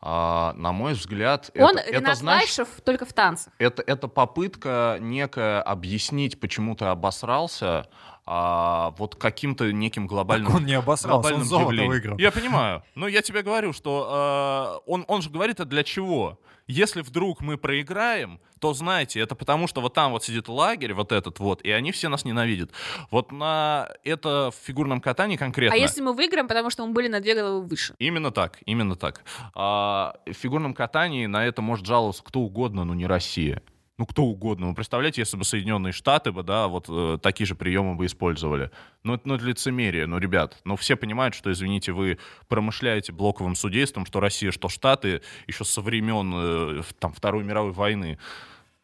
а, 0.06 0.52
на 0.58 0.72
мой 0.72 0.92
взгляд, 0.92 1.50
он 1.58 1.78
это, 1.78 1.88
Ренат 1.90 2.02
это, 2.02 2.14
знаешь, 2.16 2.42
Лайшев 2.42 2.68
только 2.84 3.06
в 3.06 3.14
танцах. 3.14 3.54
Это, 3.58 3.82
это 3.86 4.06
попытка 4.06 4.98
некая 5.00 5.62
объяснить, 5.62 6.38
почему 6.38 6.76
ты 6.76 6.84
обосрался, 6.84 7.88
а, 8.26 8.90
вот 8.98 9.14
каким-то 9.16 9.72
неким 9.72 10.06
глобальным... 10.06 10.48
Так 10.48 10.56
он 10.56 10.66
не 10.66 10.74
обосрался, 10.74 11.16
он 11.16 11.22
глобальным 11.22 11.44
золото 11.44 11.70
явлением. 11.70 11.90
выиграл. 11.90 12.18
Я 12.18 12.32
понимаю. 12.32 12.82
Но 12.94 13.08
я 13.08 13.22
тебе 13.22 13.40
говорю, 13.40 13.72
что 13.72 14.82
э, 14.84 14.90
он, 14.90 15.06
он 15.08 15.22
же 15.22 15.30
говорит, 15.30 15.54
это 15.54 15.64
для 15.64 15.82
чего? 15.82 16.38
Если 16.66 17.02
вдруг 17.02 17.42
мы 17.42 17.58
проиграем, 17.58 18.40
то 18.58 18.72
знаете, 18.72 19.20
это 19.20 19.34
потому, 19.34 19.66
что 19.66 19.82
вот 19.82 19.92
там 19.92 20.12
вот 20.12 20.24
сидит 20.24 20.48
лагерь, 20.48 20.94
вот 20.94 21.12
этот 21.12 21.38
вот, 21.38 21.60
и 21.62 21.70
они 21.70 21.92
все 21.92 22.08
нас 22.08 22.24
ненавидят. 22.24 22.70
Вот 23.10 23.32
на 23.32 23.90
это 24.02 24.50
в 24.50 24.66
фигурном 24.66 25.02
катании 25.02 25.36
конкретно... 25.36 25.76
А 25.76 25.78
если 25.78 26.00
мы 26.00 26.14
выиграем, 26.14 26.48
потому 26.48 26.70
что 26.70 26.86
мы 26.86 26.94
были 26.94 27.08
на 27.08 27.20
две 27.20 27.34
головы 27.34 27.66
выше? 27.66 27.94
Именно 27.98 28.30
так, 28.30 28.58
именно 28.64 28.96
так. 28.96 29.24
А, 29.54 30.16
в 30.24 30.32
фигурном 30.32 30.72
катании 30.72 31.26
на 31.26 31.44
это 31.44 31.60
может 31.60 31.84
жаловаться 31.84 32.22
кто 32.22 32.40
угодно, 32.40 32.84
но 32.84 32.94
не 32.94 33.06
Россия. 33.06 33.62
Ну, 33.96 34.06
кто 34.06 34.24
угодно. 34.24 34.66
Вы 34.66 34.74
представляете, 34.74 35.20
если 35.20 35.36
бы 35.36 35.44
Соединенные 35.44 35.92
Штаты 35.92 36.32
бы, 36.32 36.42
да, 36.42 36.66
вот 36.66 36.86
э, 36.88 37.18
такие 37.22 37.46
же 37.46 37.54
приемы 37.54 37.94
бы 37.94 38.06
использовали. 38.06 38.72
Ну, 39.04 39.14
это, 39.14 39.28
ну, 39.28 39.34
это 39.36 39.44
лицемерие, 39.44 40.06
ну, 40.06 40.18
ребят. 40.18 40.60
Ну, 40.64 40.74
все 40.74 40.96
понимают, 40.96 41.34
что, 41.36 41.52
извините, 41.52 41.92
вы 41.92 42.18
промышляете 42.48 43.12
блоковым 43.12 43.54
судейством, 43.54 44.04
что 44.04 44.18
Россия, 44.18 44.50
что 44.50 44.68
Штаты 44.68 45.22
еще 45.46 45.64
со 45.64 45.80
времен, 45.80 46.32
э, 46.34 46.82
там, 46.98 47.12
Второй 47.12 47.44
мировой 47.44 47.70
войны. 47.70 48.18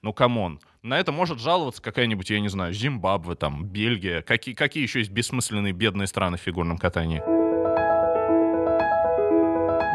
Ну, 0.03 0.13
come 0.13 0.40
on. 0.40 0.61
На 0.83 1.01
это 1.01 1.11
может 1.11 1.41
жаловаться 1.41 1.83
какая-нибудь, 1.83 2.31
я 2.31 2.39
не 2.39 2.49
знаю, 2.49 2.73
Зимбабве, 2.73 3.35
там, 3.35 3.65
Бельгия. 3.65 4.23
Какие, 4.23 4.55
какие 4.55 4.85
еще 4.85 5.01
есть 5.01 5.11
бессмысленные 5.11 5.73
бедные 5.73 6.07
страны 6.07 6.37
в 6.37 6.41
фигурном 6.41 6.79
катании? 6.79 7.40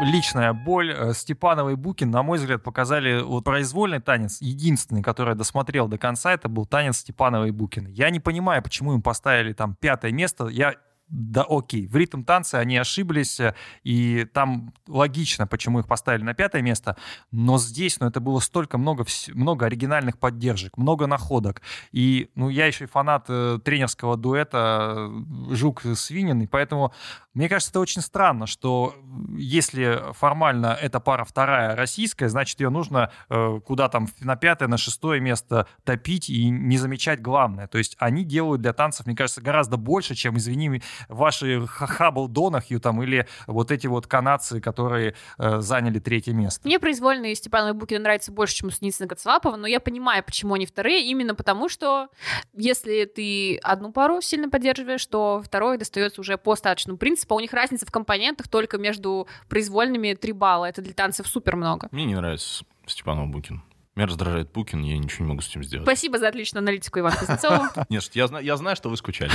Личная 0.00 0.52
боль. 0.52 0.92
Э, 0.92 1.12
Степанова 1.14 1.70
и 1.70 1.74
Букин, 1.74 2.10
на 2.10 2.22
мой 2.22 2.38
взгляд, 2.38 2.62
показали 2.62 3.22
вот 3.22 3.44
произвольный 3.44 4.00
танец. 4.00 4.38
Единственный, 4.40 5.02
который 5.02 5.30
я 5.30 5.34
досмотрел 5.34 5.88
до 5.88 5.98
конца, 5.98 6.32
это 6.32 6.48
был 6.48 6.66
танец 6.66 6.98
Степанова 6.98 7.44
и 7.46 7.50
Букина. 7.50 7.88
Я 7.88 8.10
не 8.10 8.20
понимаю, 8.20 8.62
почему 8.62 8.94
им 8.94 9.02
поставили 9.02 9.52
там 9.52 9.74
пятое 9.74 10.12
место. 10.12 10.46
Ну 10.46 10.74
да, 11.08 11.44
окей, 11.48 11.86
в 11.86 11.96
ритм 11.96 12.24
танца 12.24 12.58
они 12.58 12.76
ошиблись, 12.76 13.38
э, 13.38 13.54
и 13.84 14.26
там 14.32 14.74
логично, 14.88 15.46
почему 15.46 15.78
их 15.78 15.86
поставили 15.86 16.24
на 16.24 16.34
пятое 16.34 16.62
место, 16.62 16.96
но 17.30 17.58
здесь, 17.58 18.00
ну, 18.00 18.08
это 18.08 18.18
было 18.20 18.40
столько 18.40 18.76
много, 18.76 19.04
много 19.28 19.66
оригинальных 19.66 20.18
поддержек, 20.18 20.76
много 20.76 21.06
находок, 21.06 21.62
и, 21.92 22.30
ну, 22.34 22.48
я 22.48 22.66
еще 22.66 22.84
и 22.84 22.88
фанат 22.88 23.26
э, 23.28 23.60
тренерского 23.64 24.16
дуэта 24.16 25.08
Жук-Свинин, 25.50 26.42
и 26.42 26.46
поэтому 26.46 26.92
мне 27.36 27.50
кажется, 27.50 27.70
это 27.70 27.80
очень 27.80 28.00
странно, 28.00 28.46
что 28.46 28.94
если 29.36 30.00
формально 30.12 30.76
эта 30.80 31.00
пара 31.00 31.24
вторая 31.24 31.76
российская, 31.76 32.30
значит, 32.30 32.58
ее 32.60 32.70
нужно 32.70 33.12
э, 33.28 33.60
куда 33.62 33.90
там 33.90 34.08
на 34.20 34.36
пятое, 34.36 34.68
на 34.68 34.78
шестое 34.78 35.20
место 35.20 35.68
топить 35.84 36.30
и 36.30 36.48
не 36.48 36.78
замечать 36.78 37.20
главное. 37.20 37.66
То 37.66 37.76
есть 37.76 37.94
они 37.98 38.24
делают 38.24 38.62
для 38.62 38.72
танцев, 38.72 39.04
мне 39.04 39.14
кажется, 39.14 39.42
гораздо 39.42 39.76
больше, 39.76 40.14
чем, 40.14 40.38
извини, 40.38 40.80
ваши 41.08 41.66
Хаббл 41.66 42.28
Донахью 42.28 42.80
там 42.80 43.02
или 43.02 43.28
вот 43.46 43.70
эти 43.70 43.86
вот 43.86 44.06
канадцы, 44.06 44.62
которые 44.62 45.14
э, 45.36 45.60
заняли 45.60 45.98
третье 45.98 46.32
место. 46.32 46.66
Мне 46.66 46.78
произвольные 46.78 47.34
Степанова 47.34 47.74
и 47.74 47.78
Букина 47.78 48.00
нравятся 48.00 48.32
больше, 48.32 48.54
чем 48.54 48.68
у 48.68 48.70
Синицына 48.70 49.08
Гацлапова, 49.08 49.56
но 49.56 49.66
я 49.66 49.80
понимаю, 49.80 50.24
почему 50.24 50.54
они 50.54 50.64
вторые, 50.64 51.04
именно 51.04 51.34
потому 51.34 51.68
что 51.68 52.08
если 52.54 53.04
ты 53.04 53.58
одну 53.58 53.92
пару 53.92 54.22
сильно 54.22 54.48
поддерживаешь, 54.48 55.04
то 55.04 55.42
второй 55.44 55.76
достается 55.76 56.22
уже 56.22 56.38
по 56.38 56.52
остаточному 56.52 56.96
принципу, 56.96 57.25
у 57.34 57.40
них 57.40 57.52
разница 57.52 57.86
в 57.86 57.90
компонентах 57.90 58.48
только 58.48 58.78
между 58.78 59.26
произвольными 59.48 60.14
3 60.14 60.32
балла, 60.32 60.66
это 60.66 60.82
для 60.82 60.94
танцев 60.94 61.26
супер 61.26 61.56
много. 61.56 61.88
Мне 61.90 62.04
не 62.04 62.14
нравится 62.14 62.64
Степанов 62.86 63.28
Букин. 63.28 63.62
Меня 63.94 64.06
раздражает 64.06 64.52
Букин, 64.52 64.82
я 64.82 64.98
ничего 64.98 65.24
не 65.24 65.30
могу 65.30 65.40
с 65.40 65.48
этим 65.48 65.64
сделать. 65.64 65.86
Спасибо 65.86 66.18
за 66.18 66.28
отличную 66.28 66.62
аналитику, 66.62 66.98
Иван 66.98 67.12
Кузнецов. 67.12 67.74
Нет, 67.88 68.10
я 68.14 68.56
знаю, 68.56 68.76
что 68.76 68.90
вы 68.90 68.96
скучали. 68.96 69.32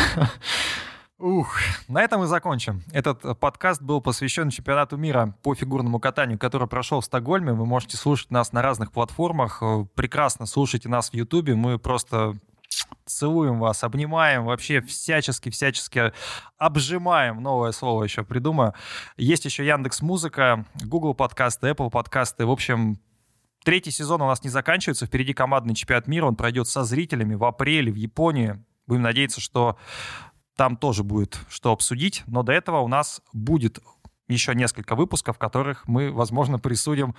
Ух, 1.22 1.56
на 1.88 2.02
этом 2.02 2.22
мы 2.22 2.26
закончим. 2.26 2.82
Этот 2.92 3.24
э, 3.24 3.36
подкаст 3.36 3.80
был 3.80 4.02
посвящен 4.02 4.50
чемпионату 4.50 4.98
мира 4.98 5.36
по 5.44 5.54
фигурному 5.54 6.00
катанию, 6.00 6.40
который 6.40 6.68
прошел 6.68 7.00
в 7.00 7.06
Стокгольме. 7.06 7.54
Вы 7.54 7.68
можете 7.68 7.96
слушать 7.96 8.32
нас 8.32 8.54
на 8.54 8.64
разных 8.64 8.92
платформах. 8.92 9.60
Э, 9.62 9.86
Прекрасно 9.94 10.48
слушайте 10.48 10.90
нас 10.90 11.12
в 11.12 11.14
Ютубе. 11.14 11.54
Мы 11.54 11.78
просто 11.78 12.38
целуем 13.06 13.60
вас, 13.60 13.84
обнимаем, 13.84 14.46
вообще 14.46 14.82
всячески-всячески 14.82 16.14
обжимаем. 16.58 17.42
Новое 17.42 17.72
слово 17.72 18.04
еще 18.04 18.24
придумаю. 18.24 18.74
Есть 19.18 19.46
еще 19.46 19.66
Яндекс 19.66 20.02
Музыка, 20.02 20.66
Google 20.84 21.14
подкасты, 21.14 21.70
Apple 21.70 21.90
подкасты. 21.90 22.46
В 22.46 22.52
общем, 22.52 23.00
третий 23.64 23.92
сезон 23.92 24.22
у 24.22 24.28
нас 24.28 24.44
не 24.44 24.50
заканчивается. 24.50 25.06
Впереди 25.06 25.34
командный 25.34 25.76
чемпионат 25.76 26.08
мира. 26.08 26.26
Он 26.26 26.36
пройдет 26.36 26.68
со 26.68 26.84
зрителями 26.84 27.36
в 27.36 27.44
апреле 27.44 27.92
в 27.92 27.96
Японии. 27.96 28.64
Будем 28.88 29.04
надеяться, 29.04 29.42
что 29.42 29.78
там 30.56 30.78
тоже 30.78 31.04
будет 31.04 31.40
что 31.50 31.72
обсудить, 31.72 32.24
но 32.28 32.44
до 32.44 32.52
этого 32.52 32.82
у 32.82 32.88
нас 32.88 33.22
будет 33.34 33.80
еще 34.32 34.56
несколько 34.56 34.96
выпусков, 34.96 35.36
в 35.36 35.40
которых 35.40 35.88
мы, 35.88 36.12
возможно, 36.12 36.60
присудим 36.60 37.16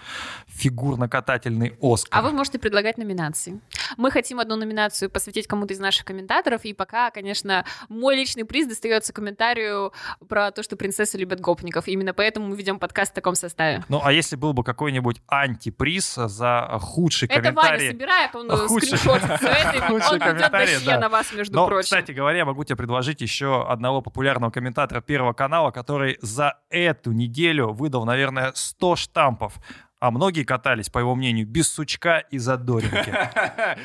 фигурно-катательный 0.49 1.77
Оскар. 1.81 2.19
А 2.19 2.23
вы 2.23 2.33
можете 2.33 2.59
предлагать 2.59 2.99
номинации. 2.99 3.61
Мы 3.97 4.11
хотим 4.11 4.41
одну 4.41 4.57
номинацию 4.57 5.11
посвятить 5.11 5.47
кому-то 5.47 5.75
из 5.75 5.79
наших 5.79 6.05
комментаторов, 6.05 6.65
и 6.65 6.73
пока, 6.73 7.11
конечно, 7.11 7.65
мой 7.89 8.17
личный 8.17 8.45
приз 8.45 8.67
достается 8.67 9.13
комментарию 9.13 9.93
про 10.29 10.51
то, 10.51 10.63
что 10.63 10.77
принцессы 10.77 11.19
любят 11.19 11.41
гопников. 11.41 11.89
Именно 11.89 12.15
поэтому 12.15 12.49
мы 12.49 12.57
ведем 12.57 12.79
подкаст 12.79 13.13
в 13.13 13.15
таком 13.15 13.35
составе. 13.35 13.85
Ну, 13.89 14.01
а 14.03 14.13
если 14.13 14.37
был 14.37 14.53
бы 14.53 14.65
какой-нибудь 14.65 15.21
антиприз 15.27 16.15
за 16.15 16.79
худший 16.81 17.29
Это 17.29 17.53
Ваня 17.53 17.55
комментарий... 17.55 17.91
собирает, 17.91 18.35
он 18.35 18.49
Худший- 18.51 18.97
скриншотит 18.97 19.39
все 19.39 19.49
это, 19.49 19.93
он 19.93 20.01
комментарий, 20.19 20.85
да. 20.85 20.99
на 20.99 21.09
вас, 21.09 21.33
между 21.33 21.55
Но, 21.55 21.67
прочим. 21.67 21.85
кстати 21.85 22.13
говоря, 22.13 22.39
я 22.39 22.45
могу 22.45 22.65
тебе 22.65 22.77
предложить 22.77 23.21
еще 23.21 23.67
одного 23.69 24.01
популярного 24.01 24.51
комментатора 24.51 25.01
Первого 25.01 25.33
канала, 25.33 25.71
который 25.71 26.19
за 26.23 26.59
эту 27.03 27.13
неделю 27.13 27.73
выдал, 27.73 28.05
наверное, 28.05 28.53
100 28.55 28.97
штампов. 28.97 29.55
А 29.99 30.11
многие 30.11 30.45
катались, 30.45 30.89
по 30.89 30.99
его 30.99 31.15
мнению, 31.15 31.47
без 31.47 31.69
сучка 31.69 32.19
и 32.31 32.39
задоринки. 32.39 33.15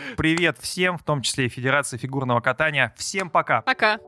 Привет 0.17 0.57
всем, 0.59 0.97
в 0.97 1.03
том 1.03 1.21
числе 1.21 1.45
и 1.45 1.49
Федерации 1.49 1.97
фигурного 1.97 2.39
катания. 2.39 2.93
Всем 2.97 3.29
пока! 3.29 3.61
Пока. 3.61 3.99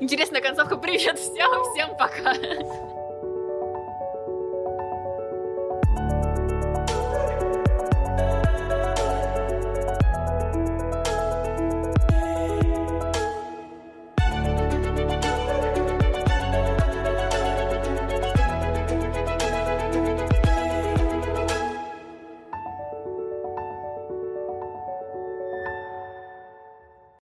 Интересная 0.00 0.42
концовка. 0.42 0.76
Привет 0.76 1.18
всем, 1.18 1.50
всем 1.72 1.96
пока. 1.96 3.00